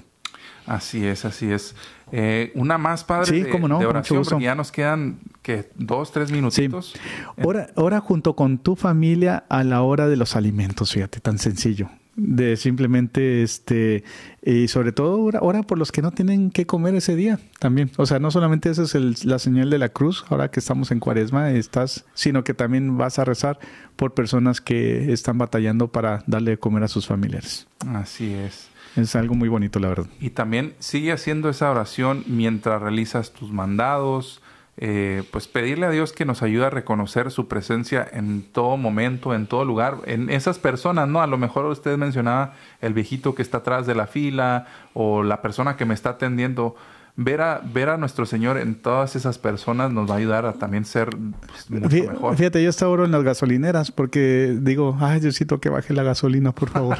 Así 0.65 1.05
es, 1.05 1.25
así 1.25 1.51
es. 1.51 1.75
Eh, 2.11 2.51
una 2.55 2.77
más, 2.77 3.03
padre, 3.03 3.25
sí, 3.25 3.41
de, 3.43 3.49
cómo 3.49 3.67
no, 3.67 3.79
de 3.79 3.85
oración, 3.85 4.23
porque 4.23 4.43
ya 4.43 4.55
nos 4.55 4.71
quedan 4.71 5.19
que 5.41 5.69
dos, 5.75 6.11
tres 6.11 6.31
minutitos. 6.31 6.93
Sí. 6.93 7.43
Ora, 7.75 7.99
junto 7.99 8.35
con 8.35 8.57
tu 8.57 8.75
familia 8.75 9.45
a 9.49 9.63
la 9.63 9.81
hora 9.81 10.07
de 10.07 10.15
los 10.15 10.35
alimentos, 10.35 10.93
fíjate, 10.93 11.19
tan 11.19 11.37
sencillo. 11.37 11.89
De 12.15 12.57
simplemente, 12.57 13.43
este, 13.43 14.03
y 14.43 14.67
sobre 14.67 14.91
todo 14.91 15.21
ora, 15.41 15.63
por 15.63 15.77
los 15.77 15.91
que 15.93 16.01
no 16.01 16.11
tienen 16.11 16.51
que 16.51 16.65
comer 16.65 16.93
ese 16.95 17.15
día 17.15 17.39
también. 17.59 17.91
O 17.95 18.05
sea, 18.05 18.19
no 18.19 18.29
solamente 18.29 18.69
esa 18.69 18.83
es 18.83 19.23
la 19.23 19.39
señal 19.39 19.69
de 19.69 19.77
la 19.77 19.89
cruz, 19.89 20.25
ahora 20.29 20.51
que 20.51 20.59
estamos 20.59 20.91
en 20.91 20.99
cuaresma, 20.99 21.51
estás, 21.51 22.05
sino 22.13 22.43
que 22.43 22.53
también 22.53 22.97
vas 22.97 23.19
a 23.19 23.25
rezar 23.25 23.59
por 23.95 24.13
personas 24.13 24.59
que 24.59 25.13
están 25.13 25.37
batallando 25.37 25.89
para 25.89 26.23
darle 26.27 26.51
de 26.51 26.57
comer 26.57 26.83
a 26.83 26.87
sus 26.89 27.07
familiares. 27.07 27.67
Así 27.87 28.33
es. 28.33 28.68
Es 28.95 29.15
algo 29.15 29.35
muy 29.35 29.49
bonito, 29.49 29.79
la 29.79 29.89
verdad. 29.89 30.07
Y 30.19 30.31
también 30.31 30.73
sigue 30.79 31.11
haciendo 31.11 31.49
esa 31.49 31.69
oración 31.69 32.23
mientras 32.27 32.81
realizas 32.81 33.31
tus 33.31 33.51
mandados. 33.51 34.41
Eh, 34.81 35.23
pues 35.31 35.49
pedirle 35.49 35.87
a 35.87 35.89
Dios 35.89 36.13
que 36.13 36.23
nos 36.23 36.41
ayude 36.41 36.65
a 36.65 36.69
reconocer 36.69 37.31
su 37.31 37.49
presencia 37.49 38.07
en 38.13 38.43
todo 38.43 38.77
momento, 38.77 39.35
en 39.35 39.45
todo 39.45 39.65
lugar, 39.65 39.97
en 40.05 40.29
esas 40.29 40.57
personas, 40.57 41.05
¿no? 41.09 41.21
A 41.21 41.27
lo 41.27 41.37
mejor 41.37 41.65
usted 41.65 41.97
mencionaba 41.97 42.53
el 42.79 42.93
viejito 42.93 43.35
que 43.35 43.41
está 43.41 43.57
atrás 43.57 43.85
de 43.85 43.93
la 43.93 44.07
fila 44.07 44.67
o 44.93 45.21
la 45.21 45.41
persona 45.41 45.75
que 45.75 45.83
me 45.83 45.93
está 45.93 46.11
atendiendo 46.11 46.77
ver 47.15 47.41
a, 47.41 47.61
ver 47.73 47.89
a 47.89 47.97
nuestro 47.97 48.25
Señor 48.25 48.57
en 48.57 48.75
todas 48.75 49.15
esas 49.15 49.37
personas 49.37 49.91
nos 49.91 50.09
va 50.09 50.15
a 50.15 50.17
ayudar 50.17 50.45
a 50.45 50.53
también 50.53 50.85
ser 50.85 51.09
pues, 51.09 51.69
mucho 51.69 51.89
fíjate, 51.89 52.13
mejor. 52.13 52.35
Fíjate, 52.37 52.63
yo 52.63 52.69
estaba 52.69 52.91
oro 52.91 53.05
en 53.05 53.11
las 53.11 53.23
gasolineras 53.23 53.91
porque 53.91 54.57
digo, 54.61 54.97
ay, 54.99 55.19
Diosito, 55.19 55.59
que 55.59 55.69
baje 55.69 55.93
la 55.93 56.03
gasolina, 56.03 56.51
por 56.53 56.69
favor. 56.69 56.97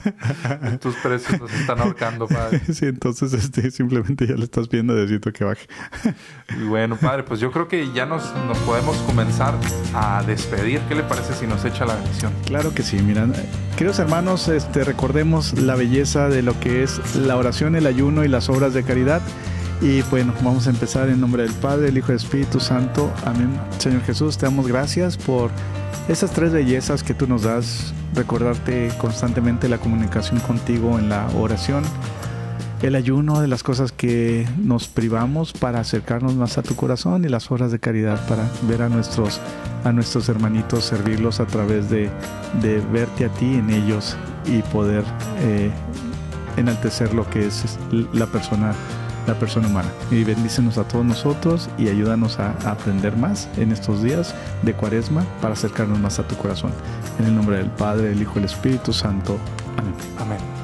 Tus 0.80 0.94
precios 0.96 1.40
nos 1.40 1.52
están 1.52 1.80
ahorcando, 1.80 2.26
Padre. 2.26 2.60
Sí, 2.76 2.86
entonces 2.86 3.32
este, 3.32 3.70
simplemente 3.70 4.26
ya 4.26 4.34
le 4.34 4.44
estás 4.44 4.68
viendo, 4.68 4.94
Diosito, 4.94 5.32
que 5.32 5.44
baje. 5.44 5.66
y 6.60 6.64
bueno, 6.64 6.96
Padre, 6.96 7.22
pues 7.22 7.40
yo 7.40 7.50
creo 7.50 7.68
que 7.68 7.92
ya 7.92 8.06
nos, 8.06 8.34
nos 8.46 8.58
podemos 8.58 8.96
comenzar 8.98 9.54
a 9.94 10.22
despedir. 10.26 10.80
¿Qué 10.88 10.94
le 10.94 11.02
parece 11.02 11.32
si 11.34 11.46
nos 11.46 11.64
echa 11.64 11.86
la 11.86 11.94
bendición? 11.94 12.32
Claro 12.46 12.74
que 12.74 12.82
sí, 12.82 12.98
mira. 13.02 13.26
Queridos 13.76 13.98
hermanos, 13.98 14.48
este, 14.48 14.84
recordemos 14.84 15.58
la 15.58 15.74
belleza 15.74 16.28
de 16.28 16.42
lo 16.42 16.58
que 16.60 16.82
es 16.82 17.16
la 17.16 17.36
oración, 17.36 17.76
el 17.76 17.86
ayuno 17.86 18.24
y 18.24 18.28
las 18.28 18.48
obras 18.48 18.74
de 18.74 18.82
caridad. 18.82 19.22
Y 19.80 20.00
bueno, 20.02 20.32
vamos 20.42 20.66
a 20.66 20.70
empezar 20.70 21.08
en 21.10 21.20
nombre 21.20 21.42
del 21.42 21.52
Padre, 21.52 21.88
el 21.88 21.98
Hijo 21.98 22.12
y 22.12 22.16
Espíritu 22.16 22.60
Santo. 22.60 23.12
Amén. 23.24 23.50
Señor 23.78 24.02
Jesús, 24.02 24.38
te 24.38 24.46
damos 24.46 24.66
gracias 24.66 25.18
por 25.18 25.50
esas 26.08 26.30
tres 26.30 26.52
bellezas 26.52 27.02
que 27.02 27.12
tú 27.12 27.26
nos 27.26 27.42
das. 27.42 27.92
Recordarte 28.14 28.90
constantemente 28.96 29.68
la 29.68 29.78
comunicación 29.78 30.40
contigo 30.40 30.98
en 30.98 31.10
la 31.10 31.28
oración, 31.36 31.84
el 32.80 32.94
ayuno 32.94 33.40
de 33.42 33.48
las 33.48 33.62
cosas 33.62 33.92
que 33.92 34.48
nos 34.58 34.88
privamos 34.88 35.52
para 35.52 35.80
acercarnos 35.80 36.34
más 36.34 36.56
a 36.56 36.62
tu 36.62 36.74
corazón 36.74 37.26
y 37.26 37.28
las 37.28 37.50
obras 37.50 37.70
de 37.70 37.78
caridad 37.78 38.26
para 38.28 38.48
ver 38.62 38.80
a 38.80 38.88
nuestros, 38.88 39.40
a 39.84 39.92
nuestros 39.92 40.30
hermanitos, 40.30 40.84
servirlos 40.84 41.38
a 41.40 41.46
través 41.46 41.90
de, 41.90 42.08
de 42.62 42.80
verte 42.92 43.26
a 43.26 43.28
ti 43.28 43.56
en 43.56 43.68
ellos 43.68 44.16
y 44.46 44.62
poder 44.62 45.04
eh, 45.40 45.70
enaltecer 46.56 47.12
lo 47.12 47.28
que 47.28 47.46
es 47.46 47.78
la 48.14 48.26
persona 48.26 48.72
la 49.26 49.34
persona 49.34 49.68
humana. 49.68 49.88
Y 50.10 50.24
bendícenos 50.24 50.78
a 50.78 50.86
todos 50.86 51.04
nosotros 51.04 51.68
y 51.78 51.88
ayúdanos 51.88 52.38
a, 52.38 52.52
aprender 52.70 53.16
más 53.16 53.48
en 53.56 53.72
estos 53.72 54.02
días 54.02 54.34
de 54.62 54.72
cuaresma 54.74 55.24
para 55.40 55.54
acercarnos 55.54 55.98
más 55.98 56.18
a 56.18 56.26
tu 56.26 56.36
corazón. 56.36 56.72
En 57.18 57.26
el 57.26 57.34
nombre 57.34 57.58
del 57.58 57.70
Padre, 57.70 58.08
del 58.08 58.22
Hijo 58.22 58.32
y 58.32 58.36
del 58.36 58.44
Espíritu 58.46 58.92
Santo. 58.92 59.38
Amén. 59.76 59.94
Amén. 60.18 60.55